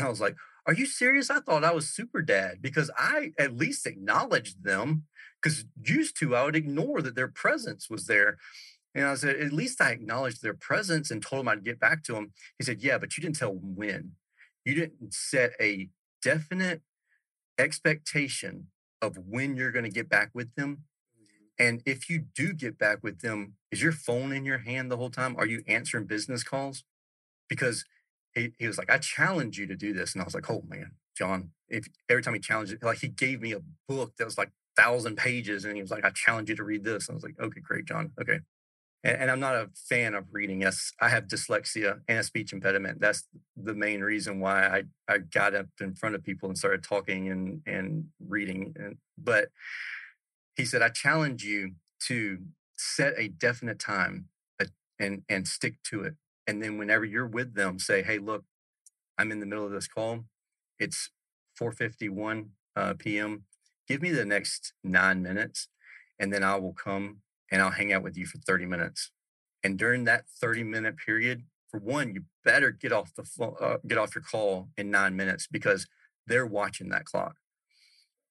I 0.00 0.08
was 0.08 0.20
like, 0.20 0.36
are 0.66 0.74
you 0.74 0.86
serious? 0.86 1.30
I 1.30 1.40
thought 1.40 1.64
I 1.64 1.72
was 1.72 1.88
super 1.88 2.22
dad 2.22 2.58
because 2.60 2.90
I 2.96 3.32
at 3.38 3.56
least 3.56 3.86
acknowledged 3.86 4.64
them 4.64 5.04
because 5.42 5.64
used 5.84 6.16
to 6.18 6.36
I 6.36 6.44
would 6.44 6.56
ignore 6.56 7.02
that 7.02 7.16
their 7.16 7.28
presence 7.28 7.90
was 7.90 8.06
there. 8.06 8.38
And 8.94 9.06
I 9.06 9.14
said, 9.14 9.36
at 9.36 9.52
least 9.52 9.80
I 9.80 9.90
acknowledged 9.90 10.42
their 10.42 10.54
presence 10.54 11.10
and 11.10 11.22
told 11.22 11.40
him 11.40 11.48
I'd 11.48 11.64
get 11.64 11.80
back 11.80 12.04
to 12.04 12.16
him. 12.16 12.32
He 12.58 12.64
said, 12.64 12.82
yeah, 12.82 12.98
but 12.98 13.16
you 13.16 13.22
didn't 13.22 13.36
tell 13.36 13.54
when. 13.54 14.12
You 14.64 14.74
didn't 14.74 15.14
set 15.14 15.52
a 15.60 15.88
definite 16.22 16.82
expectation 17.58 18.68
of 19.00 19.18
when 19.28 19.56
you're 19.56 19.72
going 19.72 19.84
to 19.84 19.90
get 19.90 20.08
back 20.08 20.30
with 20.32 20.54
them. 20.54 20.84
Mm-hmm. 21.18 21.66
And 21.66 21.82
if 21.84 22.08
you 22.08 22.24
do 22.34 22.52
get 22.52 22.78
back 22.78 23.02
with 23.02 23.20
them, 23.20 23.54
is 23.70 23.82
your 23.82 23.92
phone 23.92 24.32
in 24.32 24.44
your 24.44 24.58
hand 24.58 24.90
the 24.90 24.96
whole 24.96 25.10
time? 25.10 25.34
Are 25.36 25.46
you 25.46 25.62
answering 25.66 26.06
business 26.06 26.44
calls? 26.44 26.84
Because 27.48 27.84
he, 28.34 28.52
he 28.58 28.66
was 28.66 28.78
like, 28.78 28.90
I 28.90 28.98
challenge 28.98 29.58
you 29.58 29.66
to 29.66 29.76
do 29.76 29.92
this. 29.92 30.12
And 30.12 30.22
I 30.22 30.24
was 30.24 30.34
like, 30.34 30.48
oh 30.50 30.62
man, 30.68 30.92
John, 31.16 31.50
if 31.68 31.86
every 32.08 32.22
time 32.22 32.34
he 32.34 32.40
challenged 32.40 32.72
it, 32.72 32.82
like 32.82 32.98
he 32.98 33.08
gave 33.08 33.40
me 33.40 33.52
a 33.52 33.60
book 33.88 34.16
that 34.16 34.24
was 34.24 34.38
like 34.38 34.50
thousand 34.76 35.16
pages 35.16 35.64
and 35.64 35.74
he 35.76 35.82
was 35.82 35.90
like, 35.90 36.04
I 36.04 36.10
challenge 36.10 36.48
you 36.48 36.56
to 36.56 36.64
read 36.64 36.84
this. 36.84 37.08
And 37.08 37.14
I 37.14 37.16
was 37.16 37.24
like, 37.24 37.38
okay, 37.40 37.60
great, 37.60 37.84
John. 37.84 38.12
Okay. 38.20 38.40
And, 39.04 39.16
and 39.22 39.30
I'm 39.30 39.40
not 39.40 39.54
a 39.54 39.70
fan 39.88 40.14
of 40.14 40.26
reading. 40.32 40.60
Yes, 40.60 40.92
I 41.00 41.08
have 41.08 41.28
dyslexia 41.28 42.00
and 42.08 42.18
a 42.18 42.22
speech 42.22 42.52
impediment. 42.52 43.00
That's 43.00 43.26
the 43.56 43.74
main 43.74 44.00
reason 44.00 44.40
why 44.40 44.66
I, 44.66 44.82
I 45.12 45.18
got 45.18 45.54
up 45.54 45.66
in 45.80 45.94
front 45.94 46.14
of 46.14 46.22
people 46.22 46.48
and 46.48 46.58
started 46.58 46.82
talking 46.82 47.28
and, 47.28 47.62
and 47.66 48.06
reading. 48.26 48.74
And, 48.78 48.96
but 49.18 49.48
he 50.56 50.64
said, 50.64 50.82
I 50.82 50.88
challenge 50.88 51.44
you 51.44 51.72
to 52.06 52.38
set 52.76 53.14
a 53.16 53.28
definite 53.28 53.78
time 53.78 54.26
uh, 54.60 54.66
and, 54.98 55.22
and 55.28 55.46
stick 55.46 55.82
to 55.84 56.02
it. 56.02 56.14
And 56.46 56.62
then 56.62 56.78
whenever 56.78 57.04
you're 57.04 57.26
with 57.26 57.54
them, 57.54 57.78
say, 57.78 58.02
hey, 58.02 58.18
look, 58.18 58.44
I'm 59.18 59.30
in 59.30 59.40
the 59.40 59.46
middle 59.46 59.64
of 59.64 59.70
this 59.70 59.86
call. 59.86 60.24
It's 60.78 61.10
4:51 61.60 62.48
uh, 62.74 62.94
p.m. 62.98 63.44
Give 63.86 64.02
me 64.02 64.10
the 64.10 64.24
next 64.24 64.72
nine 64.82 65.22
minutes, 65.22 65.68
and 66.18 66.32
then 66.32 66.42
I 66.42 66.56
will 66.56 66.72
come 66.72 67.18
and 67.52 67.60
I'll 67.62 67.70
hang 67.70 67.92
out 67.92 68.02
with 68.02 68.16
you 68.16 68.26
for 68.26 68.38
30 68.38 68.66
minutes. 68.66 69.12
And 69.62 69.78
during 69.78 70.04
that 70.04 70.24
30 70.40 70.64
minute 70.64 70.96
period, 70.96 71.44
for 71.70 71.78
one, 71.78 72.14
you 72.14 72.24
better 72.44 72.70
get 72.72 72.92
off 72.92 73.14
the 73.14 73.22
phone, 73.22 73.54
uh, 73.60 73.76
get 73.86 73.98
off 73.98 74.14
your 74.14 74.24
call 74.24 74.70
in 74.76 74.90
nine 74.90 75.14
minutes 75.14 75.46
because 75.46 75.86
they're 76.26 76.46
watching 76.46 76.88
that 76.88 77.04
clock. 77.04 77.36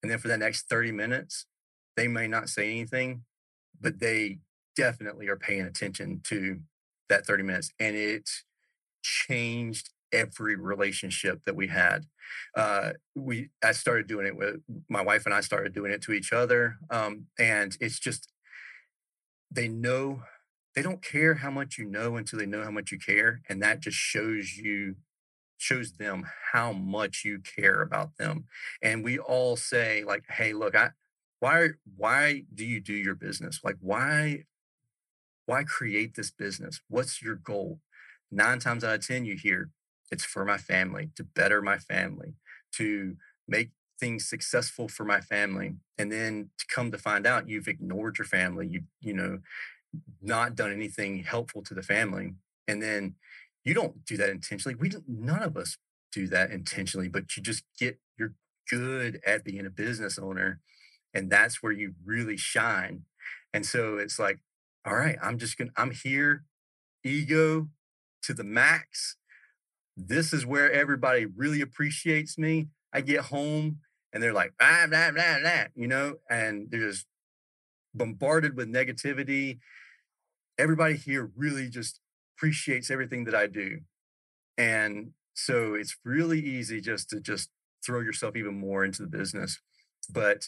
And 0.02 0.12
then 0.12 0.18
for 0.18 0.28
the 0.28 0.38
next 0.38 0.68
30 0.68 0.92
minutes, 0.92 1.46
they 1.96 2.08
may 2.08 2.28
not 2.28 2.50
say 2.50 2.70
anything, 2.70 3.24
but 3.80 4.00
they 4.00 4.40
definitely 4.76 5.28
are 5.28 5.38
paying 5.38 5.62
attention 5.62 6.22
to 6.26 6.60
that 7.10 7.26
30 7.26 7.44
minutes. 7.44 7.72
And 7.80 7.96
it 7.96 8.30
changed 9.04 9.92
every 10.12 10.56
relationship 10.56 11.44
that 11.46 11.56
we 11.56 11.68
had. 11.68 12.06
Uh, 12.56 12.94
we 13.16 13.50
I 13.64 13.72
started 13.72 14.08
doing 14.08 14.26
it 14.26 14.36
with 14.36 14.62
my 14.90 15.02
wife 15.02 15.26
and 15.26 15.34
I 15.34 15.42
started 15.42 15.74
doing 15.74 15.92
it 15.92 16.02
to 16.04 16.14
each 16.14 16.34
other. 16.34 16.78
Um, 16.90 17.28
and 17.40 17.76
it's 17.80 18.00
just 18.00 18.32
they 19.52 19.68
know 19.68 20.24
they 20.76 20.82
don't 20.82 21.04
care 21.04 21.36
how 21.36 21.52
much 21.52 21.78
you 21.78 21.86
know 21.86 22.16
until 22.16 22.40
they 22.40 22.46
know 22.46 22.64
how 22.64 22.72
much 22.72 22.92
you 22.92 22.98
care. 22.98 23.42
And 23.50 23.62
that 23.62 23.82
just 23.82 23.98
shows 23.98 24.58
you 24.58 24.96
shows 25.58 25.94
them 25.94 26.26
how 26.54 26.72
much 26.72 27.24
you 27.24 27.40
care 27.40 27.82
about 27.84 28.18
them. 28.18 28.46
And 28.82 29.04
we 29.04 29.20
all 29.20 29.56
say, 29.56 30.04
like, 30.04 30.24
hey, 30.28 30.54
look, 30.54 30.76
I 30.76 30.92
why 31.40 31.70
why 31.98 32.44
do 32.54 32.66
you 32.66 32.80
do 32.80 32.94
your 32.94 33.16
business? 33.16 33.60
Like 33.64 33.78
why 33.82 34.46
why 35.46 35.64
create 35.64 36.16
this 36.16 36.32
business? 36.32 36.82
What's 36.88 37.22
your 37.22 37.36
goal? 37.36 37.80
Nine 38.32 38.60
times 38.60 38.84
out 38.84 38.96
of 38.96 39.06
10, 39.06 39.26
you 39.26 39.36
hear 39.36 39.70
it's 40.12 40.26
for 40.26 40.46
my 40.46 40.58
family, 40.58 41.10
to 41.16 41.24
better 41.24 41.62
my 41.62 41.78
family, 41.78 42.34
to 42.74 43.16
make 43.48 43.72
things 44.02 44.28
successful 44.28 44.90
for 44.90 45.06
my 45.06 45.22
family. 45.22 45.76
And 45.98 46.12
then 46.12 46.50
to 46.60 46.66
come 46.68 46.92
to 46.92 46.98
find 46.98 47.26
out 47.26 47.48
you've 47.48 47.70
ignored 47.70 48.18
your 48.18 48.26
family, 48.26 48.68
you, 48.68 48.82
you 49.00 49.14
know, 49.14 49.40
not 50.22 50.56
done 50.56 50.74
anything 50.74 51.24
helpful 51.24 51.62
to 51.64 51.74
the 51.74 51.84
family. 51.84 52.34
And 52.68 52.82
then 52.82 53.16
you 53.64 53.74
don't 53.74 54.04
do 54.06 54.18
that 54.18 54.30
intentionally. 54.30 54.76
We 54.76 54.92
none 55.08 55.44
of 55.44 55.56
us 55.56 55.78
do 56.12 56.28
that 56.28 56.52
intentionally, 56.52 57.08
but 57.08 57.38
you 57.38 57.44
just 57.44 57.64
get, 57.80 58.00
you're 58.18 58.34
good 58.70 59.22
at 59.26 59.46
being 59.46 59.66
a 59.66 59.70
business 59.70 60.20
owner 60.20 60.60
and 61.14 61.30
that's 61.30 61.62
where 61.62 61.72
you 61.72 61.94
really 62.06 62.38
shine 62.38 63.04
and 63.54 63.66
so 63.66 63.98
it's 63.98 64.20
like 64.20 64.40
all 64.86 64.96
right 64.96 65.18
i'm 65.22 65.38
just 65.38 65.58
gonna 65.58 65.72
i'm 65.76 65.92
here 65.92 66.44
ego 67.04 67.68
to 68.22 68.34
the 68.34 68.44
max 68.44 69.18
this 69.98 70.32
is 70.32 70.46
where 70.46 70.72
everybody 70.72 71.26
really 71.26 71.62
appreciates 71.62 72.38
me 72.38 72.68
i 72.94 73.02
get 73.02 73.26
home 73.26 73.80
and 74.14 74.22
they're 74.22 74.34
like 74.34 74.54
ah, 74.60 74.86
blah, 74.90 75.12
blah, 75.12 75.40
blah, 75.40 75.64
you 75.76 75.88
know 75.88 76.16
and 76.30 76.70
they're 76.70 76.90
just 76.90 77.06
bombarded 77.94 78.56
with 78.56 78.72
negativity. 78.72 79.60
Everybody 80.58 80.96
here 80.96 81.30
really 81.36 81.68
just 81.70 82.00
appreciates 82.42 82.90
everything 82.90 83.24
that 83.26 83.36
i 83.36 83.46
do 83.46 83.80
and 84.58 85.12
so 85.36 85.76
it's 85.76 85.96
really 86.04 86.40
easy 86.40 86.82
just 86.82 87.08
to 87.10 87.20
just 87.20 87.50
throw 87.86 88.00
yourself 88.00 88.36
even 88.36 88.60
more 88.60 88.84
into 88.84 89.04
the 89.04 89.08
business 89.08 89.60
but 90.12 90.48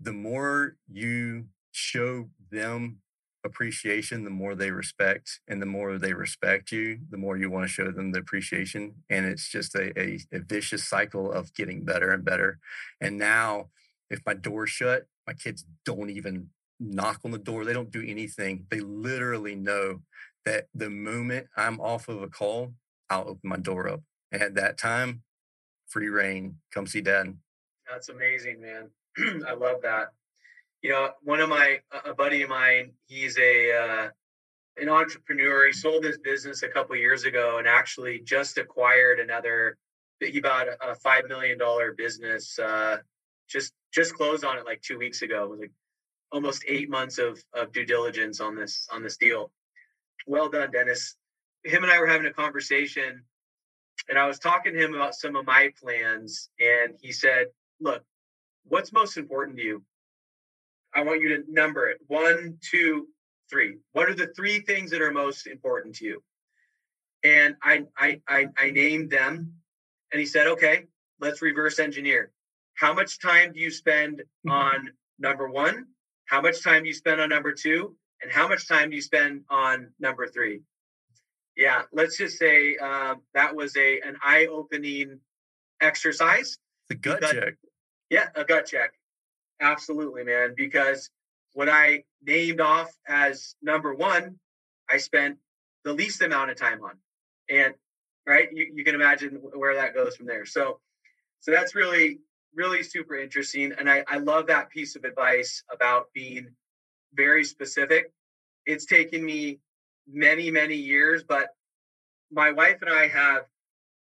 the 0.00 0.12
more 0.12 0.76
you 0.90 1.46
show 1.70 2.28
them 2.50 2.98
appreciation, 3.44 4.24
the 4.24 4.30
more 4.30 4.54
they 4.54 4.70
respect, 4.70 5.40
and 5.48 5.60
the 5.60 5.66
more 5.66 5.98
they 5.98 6.12
respect 6.12 6.72
you, 6.72 7.00
the 7.10 7.16
more 7.16 7.36
you 7.36 7.50
want 7.50 7.64
to 7.64 7.72
show 7.72 7.90
them 7.90 8.12
the 8.12 8.20
appreciation. 8.20 8.94
And 9.10 9.26
it's 9.26 9.50
just 9.50 9.74
a, 9.74 9.98
a, 10.00 10.18
a 10.32 10.40
vicious 10.40 10.88
cycle 10.88 11.30
of 11.30 11.54
getting 11.54 11.84
better 11.84 12.10
and 12.10 12.24
better. 12.24 12.58
And 13.00 13.18
now, 13.18 13.70
if 14.10 14.20
my 14.26 14.34
door's 14.34 14.70
shut, 14.70 15.06
my 15.26 15.32
kids 15.32 15.64
don't 15.84 16.10
even 16.10 16.48
knock 16.78 17.20
on 17.24 17.30
the 17.30 17.38
door. 17.38 17.64
They 17.64 17.72
don't 17.72 17.90
do 17.90 18.04
anything. 18.06 18.66
They 18.70 18.80
literally 18.80 19.54
know 19.54 20.00
that 20.44 20.66
the 20.74 20.90
moment 20.90 21.46
I'm 21.56 21.80
off 21.80 22.08
of 22.08 22.22
a 22.22 22.28
call, 22.28 22.74
I'll 23.08 23.28
open 23.28 23.40
my 23.44 23.56
door 23.56 23.88
up. 23.88 24.00
And 24.32 24.42
at 24.42 24.54
that 24.56 24.78
time, 24.78 25.22
free 25.88 26.08
reign, 26.08 26.56
come 26.72 26.86
see 26.86 27.00
dad. 27.00 27.36
That's 27.88 28.08
amazing, 28.08 28.60
man. 28.60 28.90
I 29.46 29.52
love 29.52 29.82
that. 29.82 30.12
You 30.82 30.90
know, 30.90 31.10
one 31.22 31.40
of 31.40 31.48
my 31.48 31.78
a 32.04 32.12
buddy 32.12 32.42
of 32.42 32.50
mine, 32.50 32.92
he's 33.06 33.38
a 33.38 33.72
uh, 33.72 34.08
an 34.76 34.88
entrepreneur. 34.88 35.66
He 35.66 35.72
sold 35.72 36.04
his 36.04 36.18
business 36.18 36.62
a 36.62 36.68
couple 36.68 36.96
years 36.96 37.24
ago 37.24 37.58
and 37.58 37.68
actually 37.68 38.20
just 38.20 38.58
acquired 38.58 39.20
another. 39.20 39.78
He 40.20 40.40
bought 40.40 40.66
a 40.80 40.94
five 40.96 41.28
million 41.28 41.58
dollar 41.58 41.92
business. 41.92 42.58
Uh, 42.58 42.98
just 43.48 43.72
just 43.92 44.14
closed 44.14 44.44
on 44.44 44.58
it 44.58 44.64
like 44.64 44.80
two 44.82 44.98
weeks 44.98 45.22
ago. 45.22 45.44
It 45.44 45.50
was 45.50 45.60
like 45.60 45.70
almost 46.32 46.64
eight 46.66 46.90
months 46.90 47.18
of 47.18 47.42
of 47.54 47.72
due 47.72 47.86
diligence 47.86 48.40
on 48.40 48.56
this 48.56 48.88
on 48.90 49.02
this 49.02 49.16
deal. 49.16 49.52
Well 50.26 50.48
done, 50.48 50.70
Dennis. 50.72 51.16
Him 51.64 51.84
and 51.84 51.92
I 51.92 52.00
were 52.00 52.06
having 52.08 52.26
a 52.26 52.32
conversation, 52.32 53.22
and 54.08 54.18
I 54.18 54.26
was 54.26 54.40
talking 54.40 54.74
to 54.74 54.84
him 54.84 54.94
about 54.94 55.14
some 55.14 55.36
of 55.36 55.46
my 55.46 55.70
plans, 55.80 56.50
and 56.58 56.94
he 57.00 57.12
said, 57.12 57.46
"Look, 57.80 58.02
what's 58.64 58.92
most 58.92 59.16
important 59.16 59.58
to 59.58 59.62
you? 59.62 59.84
I 60.94 61.02
want 61.02 61.20
you 61.20 61.28
to 61.36 61.44
number 61.48 61.88
it 61.88 61.98
one, 62.06 62.58
two, 62.60 63.08
three. 63.50 63.78
What 63.92 64.08
are 64.08 64.14
the 64.14 64.32
three 64.36 64.60
things 64.60 64.90
that 64.90 65.02
are 65.02 65.12
most 65.12 65.46
important 65.46 65.96
to 65.96 66.04
you? 66.04 66.22
And 67.24 67.54
I, 67.62 67.84
I, 67.96 68.20
I, 68.28 68.46
I 68.58 68.70
named 68.70 69.10
them, 69.10 69.52
and 70.12 70.20
he 70.20 70.26
said, 70.26 70.46
"Okay, 70.48 70.86
let's 71.20 71.40
reverse 71.40 71.78
engineer. 71.78 72.32
How 72.74 72.92
much 72.92 73.20
time 73.20 73.52
do 73.52 73.60
you 73.60 73.70
spend 73.70 74.18
mm-hmm. 74.18 74.50
on 74.50 74.90
number 75.18 75.48
one? 75.48 75.86
How 76.26 76.40
much 76.40 76.62
time 76.62 76.82
do 76.82 76.88
you 76.88 76.94
spend 76.94 77.20
on 77.20 77.28
number 77.28 77.52
two? 77.52 77.96
And 78.22 78.30
how 78.30 78.48
much 78.48 78.68
time 78.68 78.90
do 78.90 78.96
you 78.96 79.02
spend 79.02 79.42
on 79.50 79.88
number 79.98 80.26
three? 80.26 80.62
Yeah, 81.56 81.82
let's 81.92 82.16
just 82.16 82.38
say 82.38 82.76
uh, 82.82 83.16
that 83.34 83.54
was 83.54 83.76
a 83.76 84.00
an 84.00 84.16
eye 84.22 84.46
opening 84.46 85.20
exercise. 85.80 86.58
The 86.88 86.94
gut 86.94 87.20
check. 87.22 87.54
Yeah, 88.10 88.28
a 88.34 88.44
gut 88.44 88.66
check. 88.66 88.94
Absolutely, 89.62 90.24
man. 90.24 90.54
Because 90.56 91.10
what 91.54 91.68
I 91.70 92.04
named 92.22 92.60
off 92.60 92.90
as 93.08 93.54
number 93.62 93.94
one, 93.94 94.38
I 94.90 94.98
spent 94.98 95.38
the 95.84 95.94
least 95.94 96.22
amount 96.22 96.50
of 96.50 96.58
time 96.58 96.82
on. 96.82 96.98
And 97.48 97.74
right, 98.26 98.48
you, 98.52 98.72
you 98.74 98.84
can 98.84 98.94
imagine 98.94 99.36
where 99.54 99.74
that 99.76 99.94
goes 99.94 100.16
from 100.16 100.26
there. 100.26 100.44
So 100.44 100.80
so 101.40 101.50
that's 101.50 101.74
really, 101.74 102.20
really 102.54 102.82
super 102.84 103.16
interesting. 103.16 103.72
And 103.78 103.90
I, 103.90 104.04
I 104.08 104.18
love 104.18 104.46
that 104.48 104.70
piece 104.70 104.96
of 104.96 105.04
advice 105.04 105.64
about 105.72 106.06
being 106.14 106.48
very 107.14 107.44
specific. 107.44 108.12
It's 108.66 108.86
taken 108.86 109.24
me 109.24 109.58
many, 110.06 110.50
many 110.50 110.76
years, 110.76 111.24
but 111.24 111.48
my 112.30 112.52
wife 112.52 112.78
and 112.82 112.90
I 112.90 113.08
have 113.08 113.42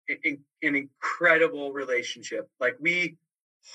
an 0.09 0.39
incredible 0.63 1.73
relationship. 1.73 2.49
Like 2.61 2.77
we 2.81 3.17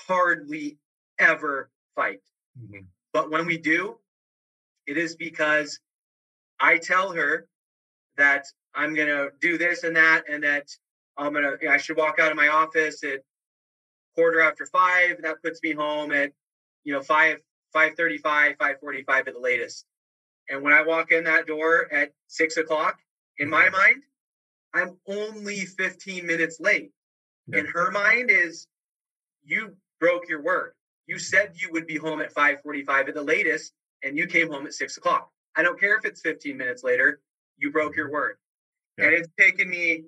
hardly 0.08 0.78
ever 1.18 1.70
fight. 1.94 2.20
Mm-hmm. 2.60 2.84
But 3.12 3.30
when 3.30 3.46
we 3.46 3.58
do, 3.58 3.98
it 4.86 4.96
is 4.96 5.16
because 5.16 5.78
I 6.60 6.78
tell 6.78 7.12
her 7.12 7.46
that 8.16 8.46
I'm 8.74 8.94
going 8.94 9.08
to 9.08 9.30
do 9.40 9.58
this 9.58 9.84
and 9.84 9.96
that, 9.96 10.24
and 10.30 10.42
that 10.44 10.68
I'm 11.16 11.34
to, 11.34 11.58
I 11.68 11.76
should 11.76 11.96
walk 11.96 12.18
out 12.18 12.30
of 12.30 12.36
my 12.36 12.48
office 12.48 13.04
at 13.04 13.20
quarter 14.14 14.40
after 14.40 14.66
five. 14.66 15.20
That 15.22 15.42
puts 15.42 15.62
me 15.62 15.72
home 15.72 16.12
at, 16.12 16.32
you 16.84 16.92
know, 16.92 17.02
five, 17.02 17.38
535, 17.72 18.56
545 18.58 19.28
at 19.28 19.34
the 19.34 19.40
latest. 19.40 19.84
And 20.48 20.62
when 20.62 20.72
I 20.72 20.82
walk 20.82 21.12
in 21.12 21.24
that 21.24 21.46
door 21.46 21.92
at 21.92 22.12
six 22.28 22.56
o'clock, 22.56 22.98
in 23.38 23.48
my 23.48 23.64
mm-hmm. 23.64 23.76
mind, 23.76 24.02
I'm 24.74 24.96
only 25.06 25.64
15 25.64 26.26
minutes 26.26 26.58
late. 26.60 26.90
Yeah. 27.46 27.60
In 27.60 27.66
her 27.66 27.90
mind 27.90 28.30
is 28.30 28.66
you 29.44 29.76
broke 30.00 30.28
your 30.28 30.42
word. 30.42 30.72
You 31.06 31.18
said 31.18 31.52
you 31.54 31.70
would 31.72 31.86
be 31.86 31.96
home 31.96 32.20
at 32.20 32.32
545 32.32 33.08
at 33.08 33.14
the 33.14 33.22
latest, 33.22 33.72
and 34.02 34.16
you 34.16 34.26
came 34.26 34.50
home 34.50 34.66
at 34.66 34.74
six 34.74 34.96
o'clock. 34.96 35.30
I 35.56 35.62
don't 35.62 35.78
care 35.78 35.96
if 35.96 36.04
it's 36.04 36.20
15 36.20 36.56
minutes 36.56 36.82
later, 36.82 37.20
you 37.58 37.70
broke 37.70 37.96
your 37.96 38.10
word. 38.10 38.36
Yeah. 38.98 39.06
And 39.06 39.14
it's 39.14 39.28
taken 39.38 39.68
me 39.68 40.04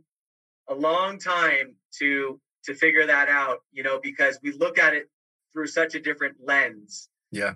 a 0.69 0.75
long 0.75 1.19
time 1.19 1.77
to 1.99 2.41
to 2.65 2.75
figure 2.75 3.07
that 3.07 3.29
out, 3.29 3.59
you 3.73 3.83
know, 3.83 4.01
because 4.03 4.39
we 4.43 4.53
look 4.53 4.79
at 4.79 4.95
it 4.95 5.11
through 5.53 5.67
such 5.67 5.95
a 5.95 6.01
different 6.01 6.37
lens. 6.43 7.09
Yeah. 7.31 7.55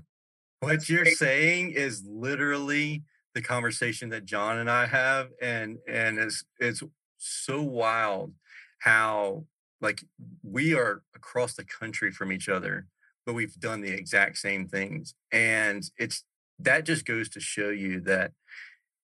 What 0.61 0.89
you're 0.89 1.07
saying 1.07 1.71
is 1.71 2.05
literally 2.07 3.05
the 3.35 3.41
conversation 3.41 4.11
that 4.11 4.25
John 4.25 4.59
and 4.59 4.71
I 4.71 4.87
have 4.87 5.29
and 5.41 5.79
and 5.89 6.19
it's 6.19 6.45
it's 6.59 6.83
so 7.19 7.63
wild 7.63 8.35
how 8.81 9.45
like 9.81 10.05
we 10.43 10.75
are 10.75 11.03
across 11.15 11.55
the 11.55 11.65
country 11.65 12.11
from 12.11 12.33
each 12.33 12.49
other 12.49 12.87
but 13.29 13.35
we've 13.35 13.61
done 13.61 13.83
the 13.83 13.93
exact 13.93 14.39
same 14.39 14.67
things 14.67 15.15
and 15.31 15.91
it's 15.99 16.25
that 16.59 16.87
just 16.87 17.05
goes 17.05 17.29
to 17.29 17.39
show 17.41 17.69
you 17.69 18.01
that 18.01 18.33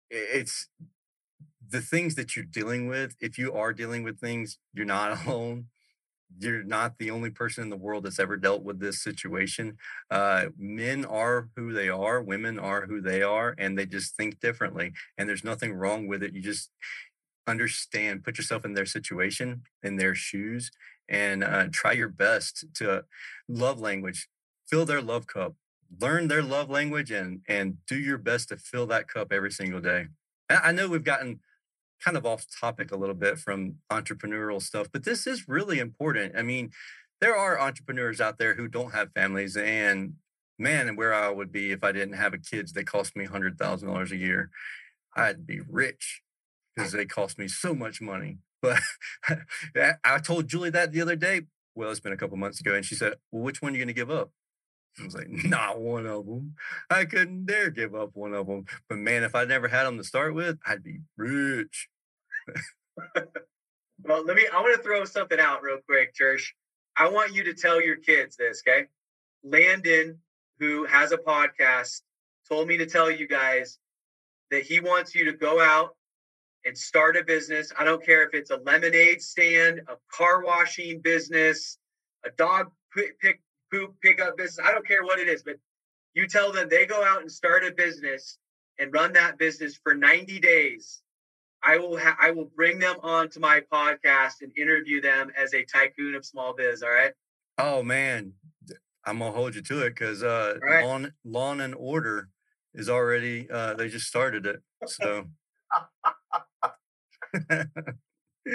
it's 0.09 0.69
the 1.69 1.81
things 1.81 2.15
that 2.15 2.33
you're 2.33 2.45
dealing 2.45 2.87
with 2.87 3.13
if 3.19 3.37
you 3.37 3.51
are 3.51 3.73
dealing 3.73 4.03
with 4.03 4.17
things 4.17 4.57
you're 4.73 4.85
not 4.85 5.25
alone 5.27 5.65
you're 6.39 6.63
not 6.63 6.97
the 6.97 7.11
only 7.11 7.29
person 7.29 7.63
in 7.63 7.69
the 7.69 7.75
world 7.75 8.05
that's 8.05 8.19
ever 8.19 8.35
dealt 8.35 8.63
with 8.63 8.79
this 8.79 9.01
situation. 9.01 9.77
Uh, 10.09 10.47
men 10.57 11.05
are 11.05 11.49
who 11.55 11.71
they 11.71 11.87
are, 11.87 12.21
women 12.21 12.57
are 12.59 12.87
who 12.87 12.99
they 12.99 13.21
are, 13.21 13.55
and 13.57 13.77
they 13.77 13.85
just 13.85 14.17
think 14.17 14.39
differently. 14.39 14.91
And 15.17 15.29
there's 15.29 15.43
nothing 15.43 15.73
wrong 15.73 16.07
with 16.07 16.23
it. 16.23 16.33
You 16.33 16.41
just 16.41 16.71
understand, 17.47 18.23
put 18.23 18.37
yourself 18.37 18.65
in 18.65 18.73
their 18.73 18.87
situation, 18.87 19.61
in 19.83 19.97
their 19.97 20.15
shoes, 20.15 20.71
and 21.09 21.43
uh, 21.43 21.67
try 21.71 21.91
your 21.91 22.09
best 22.09 22.65
to 22.75 23.05
love 23.47 23.79
language, 23.79 24.27
fill 24.69 24.85
their 24.85 25.01
love 25.01 25.27
cup, 25.27 25.55
learn 25.99 26.27
their 26.27 26.43
love 26.43 26.69
language, 26.69 27.11
and 27.11 27.41
and 27.47 27.77
do 27.87 27.97
your 27.97 28.17
best 28.17 28.49
to 28.49 28.57
fill 28.57 28.87
that 28.87 29.07
cup 29.07 29.31
every 29.31 29.51
single 29.51 29.81
day. 29.81 30.07
I 30.49 30.71
know 30.71 30.87
we've 30.87 31.03
gotten 31.03 31.39
kind 32.03 32.17
of 32.17 32.25
off 32.25 32.45
topic 32.59 32.91
a 32.91 32.97
little 32.97 33.15
bit 33.15 33.39
from 33.39 33.75
entrepreneurial 33.91 34.61
stuff, 34.61 34.87
but 34.91 35.03
this 35.03 35.25
is 35.25 35.47
really 35.47 35.79
important. 35.79 36.33
I 36.37 36.41
mean, 36.43 36.71
there 37.21 37.35
are 37.35 37.59
entrepreneurs 37.59 38.21
out 38.21 38.37
there 38.37 38.55
who 38.55 38.67
don't 38.67 38.93
have 38.93 39.11
families, 39.13 39.57
and 39.57 40.13
man, 40.59 40.87
and 40.87 40.97
where 40.97 41.13
I 41.13 41.29
would 41.29 41.51
be 41.51 41.71
if 41.71 41.83
I 41.83 41.91
didn't 41.91 42.15
have 42.15 42.33
a 42.33 42.37
kids 42.37 42.73
that 42.73 42.85
cost 42.87 43.15
me 43.15 43.25
hundred 43.25 43.57
thousand 43.57 43.89
dollars 43.89 44.11
a 44.11 44.17
year, 44.17 44.49
I'd 45.15 45.47
be 45.47 45.61
rich 45.61 46.21
because 46.75 46.91
they 46.91 47.05
cost 47.05 47.39
me 47.39 47.47
so 47.47 47.73
much 47.73 48.01
money. 48.01 48.39
But 48.61 48.79
I 50.03 50.19
told 50.19 50.47
Julie 50.47 50.69
that 50.71 50.91
the 50.91 51.01
other 51.01 51.15
day. 51.15 51.41
Well, 51.75 51.91
it's 51.91 51.99
been 51.99 52.13
a 52.13 52.17
couple 52.17 52.37
months 52.37 52.61
ago, 52.61 52.73
and 52.73 52.85
she 52.85 52.95
said, 52.95 53.15
"Well, 53.31 53.43
which 53.43 53.61
one 53.61 53.73
are 53.73 53.75
you 53.75 53.79
going 53.79 53.87
to 53.87 53.93
give 53.93 54.11
up?" 54.11 54.31
I 54.99 55.03
was 55.03 55.15
like, 55.15 55.27
not 55.29 55.79
one 55.79 56.05
of 56.05 56.25
them. 56.25 56.55
I 56.89 57.05
couldn't 57.05 57.45
dare 57.45 57.69
give 57.69 57.95
up 57.95 58.11
one 58.13 58.33
of 58.33 58.47
them. 58.47 58.65
But 58.89 58.97
man, 58.97 59.23
if 59.23 59.35
I 59.35 59.45
never 59.45 59.67
had 59.67 59.83
them 59.83 59.97
to 59.97 60.03
start 60.03 60.33
with, 60.33 60.57
I'd 60.65 60.83
be 60.83 60.99
rich. 61.17 61.87
well, 64.03 64.23
let 64.25 64.35
me, 64.35 64.47
I 64.51 64.61
want 64.61 64.75
to 64.75 64.83
throw 64.83 65.03
something 65.05 65.39
out 65.39 65.63
real 65.63 65.79
quick, 65.85 66.13
Tersh. 66.19 66.45
I 66.97 67.09
want 67.09 67.33
you 67.33 67.43
to 67.45 67.53
tell 67.53 67.81
your 67.81 67.97
kids 67.97 68.37
this, 68.37 68.61
okay? 68.65 68.85
Landon, 69.43 70.19
who 70.59 70.85
has 70.85 71.11
a 71.11 71.17
podcast, 71.17 72.01
told 72.47 72.67
me 72.67 72.77
to 72.77 72.85
tell 72.85 73.11
you 73.11 73.27
guys 73.27 73.79
that 74.51 74.63
he 74.63 74.79
wants 74.79 75.13
you 75.13 75.25
to 75.25 75.33
go 75.33 75.59
out 75.59 75.95
and 76.65 76.77
start 76.77 77.15
a 77.15 77.23
business. 77.23 77.71
I 77.77 77.83
don't 77.83 78.03
care 78.03 78.23
if 78.23 78.33
it's 78.33 78.49
a 78.49 78.57
lemonade 78.57 79.21
stand, 79.21 79.81
a 79.87 79.95
car 80.11 80.43
washing 80.43 80.99
business, 81.01 81.77
a 82.25 82.31
dog 82.31 82.71
pick 83.21 83.41
poop 83.71 83.95
pickup 84.01 84.37
business. 84.37 84.65
I 84.65 84.71
don't 84.71 84.87
care 84.87 85.03
what 85.03 85.19
it 85.19 85.27
is, 85.27 85.43
but 85.43 85.55
you 86.13 86.27
tell 86.27 86.51
them 86.51 86.67
they 86.69 86.85
go 86.85 87.03
out 87.03 87.21
and 87.21 87.31
start 87.31 87.63
a 87.63 87.71
business 87.71 88.37
and 88.79 88.93
run 88.93 89.13
that 89.13 89.37
business 89.37 89.79
for 89.81 89.93
90 89.93 90.39
days. 90.39 91.01
I 91.63 91.77
will 91.77 91.97
ha- 91.97 92.17
I 92.21 92.31
will 92.31 92.51
bring 92.55 92.79
them 92.79 92.97
on 93.01 93.29
to 93.29 93.39
my 93.39 93.61
podcast 93.71 94.41
and 94.41 94.51
interview 94.57 95.01
them 95.01 95.31
as 95.37 95.53
a 95.53 95.63
tycoon 95.65 96.13
of 96.13 96.23
small 96.23 96.53
biz. 96.55 96.83
All 96.83 96.89
right. 96.89 97.11
Oh 97.57 97.81
man, 97.81 98.33
I'm 99.05 99.19
gonna 99.19 99.31
hold 99.31 99.55
you 99.55 99.61
to 99.63 99.81
it 99.85 99.89
because 99.95 100.21
uh, 100.21 100.57
right. 100.61 100.85
lawn 100.85 101.13
lawn 101.23 101.61
and 101.61 101.73
order 101.73 102.29
is 102.75 102.87
already 102.87 103.49
uh, 103.49 103.73
they 103.73 103.89
just 103.89 104.05
started 104.05 104.45
it. 104.45 104.61
So 104.85 105.25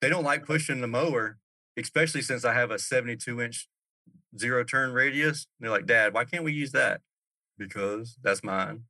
they 0.00 0.08
don't 0.08 0.24
like 0.24 0.44
pushing 0.44 0.80
the 0.80 0.86
mower 0.86 1.38
especially 1.76 2.22
since 2.22 2.44
I 2.44 2.54
have 2.54 2.70
a 2.70 2.78
72 2.78 3.40
inch 3.40 3.68
zero 4.38 4.64
turn 4.64 4.92
radius. 4.92 5.46
they're 5.60 5.70
like, 5.70 5.86
Dad, 5.86 6.14
why 6.14 6.24
can't 6.24 6.44
we 6.44 6.52
use 6.52 6.72
that? 6.72 7.00
Because 7.58 8.16
that's 8.22 8.42
mine 8.42 8.84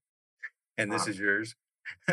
and 0.78 0.90
this 0.90 1.04
wow. 1.06 1.10
is 1.10 1.18
yours. 1.18 1.54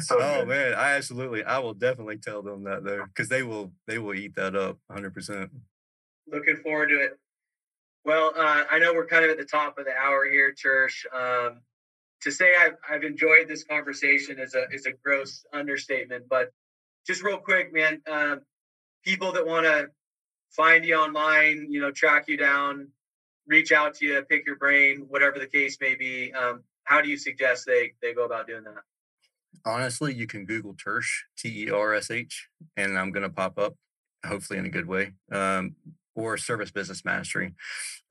so 0.00 0.18
oh 0.20 0.40
good. 0.40 0.48
man, 0.48 0.74
I 0.74 0.92
absolutely, 0.92 1.44
I 1.44 1.58
will 1.58 1.74
definitely 1.74 2.18
tell 2.18 2.42
them 2.42 2.64
that 2.64 2.84
though, 2.84 3.04
because 3.06 3.28
they 3.28 3.42
will, 3.42 3.72
they 3.86 3.98
will 3.98 4.14
eat 4.14 4.34
that 4.36 4.54
up 4.54 4.78
100. 4.88 5.14
percent 5.14 5.50
Looking 6.30 6.56
forward 6.56 6.88
to 6.88 7.00
it. 7.00 7.18
Well, 8.04 8.32
uh, 8.36 8.64
I 8.70 8.78
know 8.78 8.92
we're 8.92 9.06
kind 9.06 9.24
of 9.24 9.30
at 9.30 9.38
the 9.38 9.44
top 9.44 9.78
of 9.78 9.86
the 9.86 9.94
hour 9.96 10.26
here, 10.26 10.54
Tersh. 10.54 11.04
Um, 11.14 11.60
to 12.22 12.32
say 12.32 12.52
I've, 12.58 12.76
I've 12.88 13.04
enjoyed 13.04 13.48
this 13.48 13.64
conversation 13.64 14.38
is 14.38 14.54
a 14.54 14.66
is 14.72 14.86
a 14.86 14.92
gross 14.92 15.44
understatement, 15.52 16.24
but 16.28 16.50
just 17.06 17.22
real 17.22 17.38
quick, 17.38 17.72
man. 17.72 18.00
Um, 18.10 18.40
people 19.04 19.32
that 19.32 19.46
want 19.46 19.66
to 19.66 19.88
find 20.50 20.84
you 20.84 20.96
online, 20.96 21.66
you 21.70 21.80
know, 21.80 21.90
track 21.90 22.24
you 22.28 22.36
down, 22.36 22.88
reach 23.46 23.72
out 23.72 23.94
to 23.94 24.06
you, 24.06 24.22
pick 24.22 24.46
your 24.46 24.56
brain, 24.56 25.06
whatever 25.08 25.38
the 25.38 25.46
case 25.46 25.78
may 25.80 25.94
be, 25.94 26.32
um, 26.32 26.62
how 26.84 27.00
do 27.00 27.08
you 27.08 27.16
suggest 27.16 27.66
they 27.66 27.92
they 28.02 28.14
go 28.14 28.24
about 28.24 28.46
doing 28.46 28.64
that? 28.64 28.82
Honestly, 29.64 30.14
you 30.14 30.26
can 30.26 30.44
Google 30.44 30.74
Tersh, 30.74 31.08
T 31.36 31.66
E 31.66 31.70
R 31.70 31.94
S 31.94 32.10
H, 32.10 32.48
and 32.76 32.98
I'm 32.98 33.12
going 33.12 33.22
to 33.22 33.30
pop 33.30 33.58
up, 33.58 33.74
hopefully 34.24 34.58
in 34.58 34.66
a 34.66 34.70
good 34.70 34.86
way. 34.86 35.12
Um, 35.30 35.76
or 36.18 36.36
Service 36.36 36.72
Business 36.72 37.04
Mastery. 37.04 37.54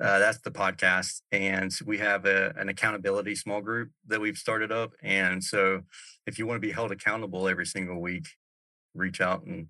Uh, 0.01 0.17
that's 0.19 0.39
the 0.39 0.51
podcast. 0.51 1.21
And 1.33 1.73
we 1.85 1.97
have 1.97 2.25
a, 2.25 2.53
an 2.55 2.69
accountability 2.69 3.35
small 3.35 3.61
group 3.61 3.89
that 4.07 4.21
we've 4.21 4.37
started 4.37 4.71
up. 4.71 4.93
And 5.03 5.43
so 5.43 5.81
if 6.25 6.39
you 6.39 6.47
want 6.47 6.55
to 6.55 6.65
be 6.65 6.71
held 6.71 6.93
accountable 6.93 7.49
every 7.49 7.65
single 7.65 7.99
week, 7.99 8.25
reach 8.95 9.19
out 9.21 9.43
and 9.43 9.67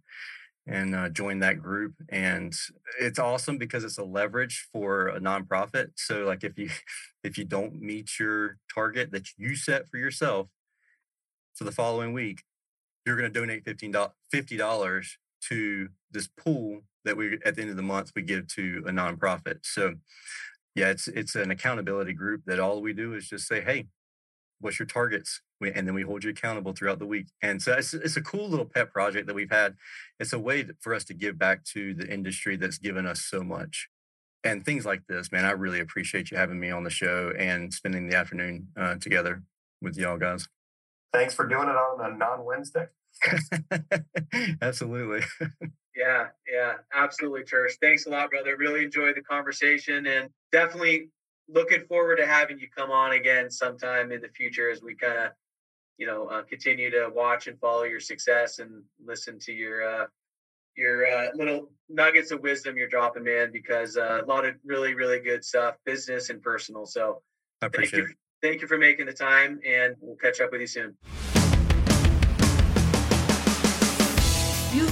and 0.70 0.94
uh, 0.94 1.08
join 1.08 1.40
that 1.40 1.62
group. 1.62 1.94
And 2.10 2.54
it's 3.00 3.20
awesome 3.20 3.58
because 3.58 3.86
it's 3.86 3.98
a 3.98 4.04
leverage 4.04 4.68
for 4.72 5.08
a 5.08 5.20
nonprofit. 5.20 5.92
So 5.96 6.26
like 6.26 6.44
if 6.44 6.60
you 6.60 6.70
if 7.24 7.38
you 7.40 7.46
don't 7.46 7.82
meet 7.82 8.20
your 8.20 8.58
target 8.72 9.12
that 9.14 9.30
you 9.38 9.56
set 9.56 9.90
for 9.90 9.98
yourself 9.98 10.48
for 11.56 11.64
the 11.64 11.72
following 11.72 12.14
week, 12.14 12.44
you're 13.06 13.18
going 13.18 13.32
to 13.32 13.40
donate 13.40 13.66
$15, 13.66 14.12
$50 14.32 15.08
to 15.50 15.90
this 16.12 16.30
pool 16.38 16.82
that 17.08 17.18
we 17.18 17.40
at 17.46 17.56
the 17.56 17.62
end 17.62 17.72
of 17.72 17.78
the 17.78 17.84
month 17.84 18.12
we 18.16 18.22
give 18.22 18.48
to 18.50 18.84
a 18.86 18.92
nonprofit. 18.92 19.60
So 19.64 19.96
yeah, 20.76 20.90
it's 20.90 21.08
it's 21.08 21.36
an 21.36 21.52
accountability 21.52 22.14
group 22.14 22.44
that 22.46 22.60
all 22.60 22.82
we 22.82 22.94
do 22.94 23.14
is 23.14 23.28
just 23.28 23.48
say, 23.48 23.62
hey, 23.62 23.88
what's 24.60 24.80
your 24.80 24.86
targets? 24.86 25.42
and 25.62 25.88
then 25.88 25.96
we 25.96 26.04
hold 26.04 26.24
you 26.24 26.30
accountable 26.30 26.74
throughout 26.74 27.00
the 27.00 27.06
week. 27.06 27.28
And 27.42 27.62
so 27.62 27.74
it's, 27.74 27.94
it's 27.94 28.18
a 28.18 28.22
cool 28.22 28.48
little 28.48 28.66
pet 28.66 28.92
project 28.94 29.28
that 29.28 29.34
we've 29.34 29.52
had. 29.52 29.76
It's 30.20 30.34
a 30.34 30.40
way 30.40 30.66
for 30.82 30.94
us 30.94 31.04
to 31.06 31.14
give 31.14 31.40
back 31.40 31.64
to 31.74 31.94
the 31.96 32.08
industry 32.08 32.58
that's 32.58 32.78
given 32.78 33.08
us 33.08 33.22
so 33.22 33.42
much. 33.42 33.90
And 34.44 34.64
things 34.64 34.86
like 34.86 35.02
this, 35.10 35.32
man, 35.32 35.46
I 35.46 35.52
really 35.52 35.80
appreciate 35.80 36.30
you 36.30 36.38
having 36.38 36.60
me 36.60 36.70
on 36.70 36.84
the 36.84 36.90
show 36.90 37.34
and 37.38 37.74
spending 37.74 38.08
the 38.08 38.16
afternoon 38.16 38.68
uh, 38.78 38.96
together 38.96 39.42
with 39.82 39.98
y'all 39.98 40.18
guys. 40.18 40.48
Thanks 41.12 41.34
for 41.34 41.48
doing 41.48 41.70
it 41.70 41.76
on 41.76 42.14
a 42.14 42.16
non 42.16 42.46
Wednesday. 42.46 42.88
absolutely. 44.62 45.26
yeah, 45.98 46.28
yeah, 46.48 46.74
absolutely, 46.94 47.42
Tersh. 47.42 47.74
Thanks 47.82 48.06
a 48.06 48.10
lot, 48.10 48.30
brother. 48.30 48.56
Really 48.56 48.84
enjoyed 48.84 49.16
the 49.16 49.22
conversation 49.22 50.06
and 50.06 50.30
definitely 50.52 51.10
looking 51.50 51.86
forward 51.88 52.18
to 52.18 52.28
having 52.28 52.60
you 52.60 52.68
come 52.76 52.92
on 52.92 53.14
again 53.14 53.50
sometime 53.50 54.12
in 54.12 54.22
the 54.22 54.28
future 54.30 54.70
as 54.70 54.82
we 54.82 54.94
kind 54.94 55.18
of, 55.18 55.32
you 55.98 56.06
know, 56.06 56.28
uh, 56.28 56.44
continue 56.44 56.92
to 56.92 57.10
watch 57.14 57.48
and 57.48 57.60
follow 57.60 57.84
your 57.84 58.00
success 58.00 58.60
and 58.60 58.84
listen 59.04 59.40
to 59.40 59.52
your 59.52 59.84
uh, 59.84 60.06
your 60.78 61.08
uh, 61.08 61.30
little 61.34 61.72
nuggets 61.90 62.30
of 62.30 62.42
wisdom 62.42 62.78
you're 62.78 62.88
dropping, 62.88 63.24
man. 63.24 63.52
Because 63.52 63.98
uh, 63.98 64.22
a 64.24 64.26
lot 64.26 64.46
of 64.46 64.54
really 64.64 64.94
really 64.94 65.20
good 65.20 65.44
stuff, 65.44 65.78
business 65.84 66.30
and 66.30 66.44
personal. 66.44 66.86
So 66.86 67.24
I 67.64 67.66
appreciate 67.66 67.92
thank 67.92 68.10
you, 68.10 68.14
it. 68.14 68.48
Thank 68.48 68.62
you 68.62 68.68
for 68.68 68.78
making 68.78 69.08
the 69.08 69.14
time, 69.14 69.60
and 69.66 69.96
we'll 70.00 70.18
catch 70.18 70.42
up 70.42 70.52
with 70.52 70.62
you 70.62 70.68
soon. 70.68 70.96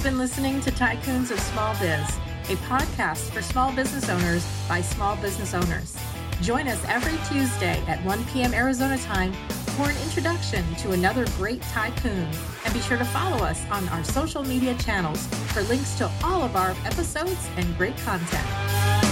Been 0.06 0.18
listening 0.18 0.60
to 0.60 0.70
Tycoons 0.70 1.32
of 1.32 1.40
Small 1.40 1.74
Biz, 1.80 2.08
a 2.48 2.56
podcast 2.68 3.28
for 3.30 3.42
small 3.42 3.72
business 3.72 4.08
owners 4.08 4.46
by 4.68 4.80
small 4.80 5.16
business 5.16 5.52
owners. 5.52 5.96
Join 6.42 6.68
us 6.68 6.80
every 6.86 7.18
Tuesday 7.28 7.82
at 7.88 8.04
1 8.04 8.24
p.m. 8.26 8.54
Arizona 8.54 8.98
time 8.98 9.32
for 9.74 9.90
an 9.90 9.96
introduction 10.04 10.64
to 10.76 10.92
another 10.92 11.26
great 11.38 11.60
tycoon. 11.62 12.28
And 12.64 12.72
be 12.72 12.78
sure 12.78 12.98
to 12.98 13.04
follow 13.06 13.38
us 13.38 13.64
on 13.68 13.88
our 13.88 14.04
social 14.04 14.44
media 14.44 14.76
channels 14.76 15.26
for 15.52 15.62
links 15.62 15.96
to 15.98 16.08
all 16.22 16.44
of 16.44 16.54
our 16.54 16.70
episodes 16.84 17.48
and 17.56 17.76
great 17.76 17.96
content. 17.96 19.05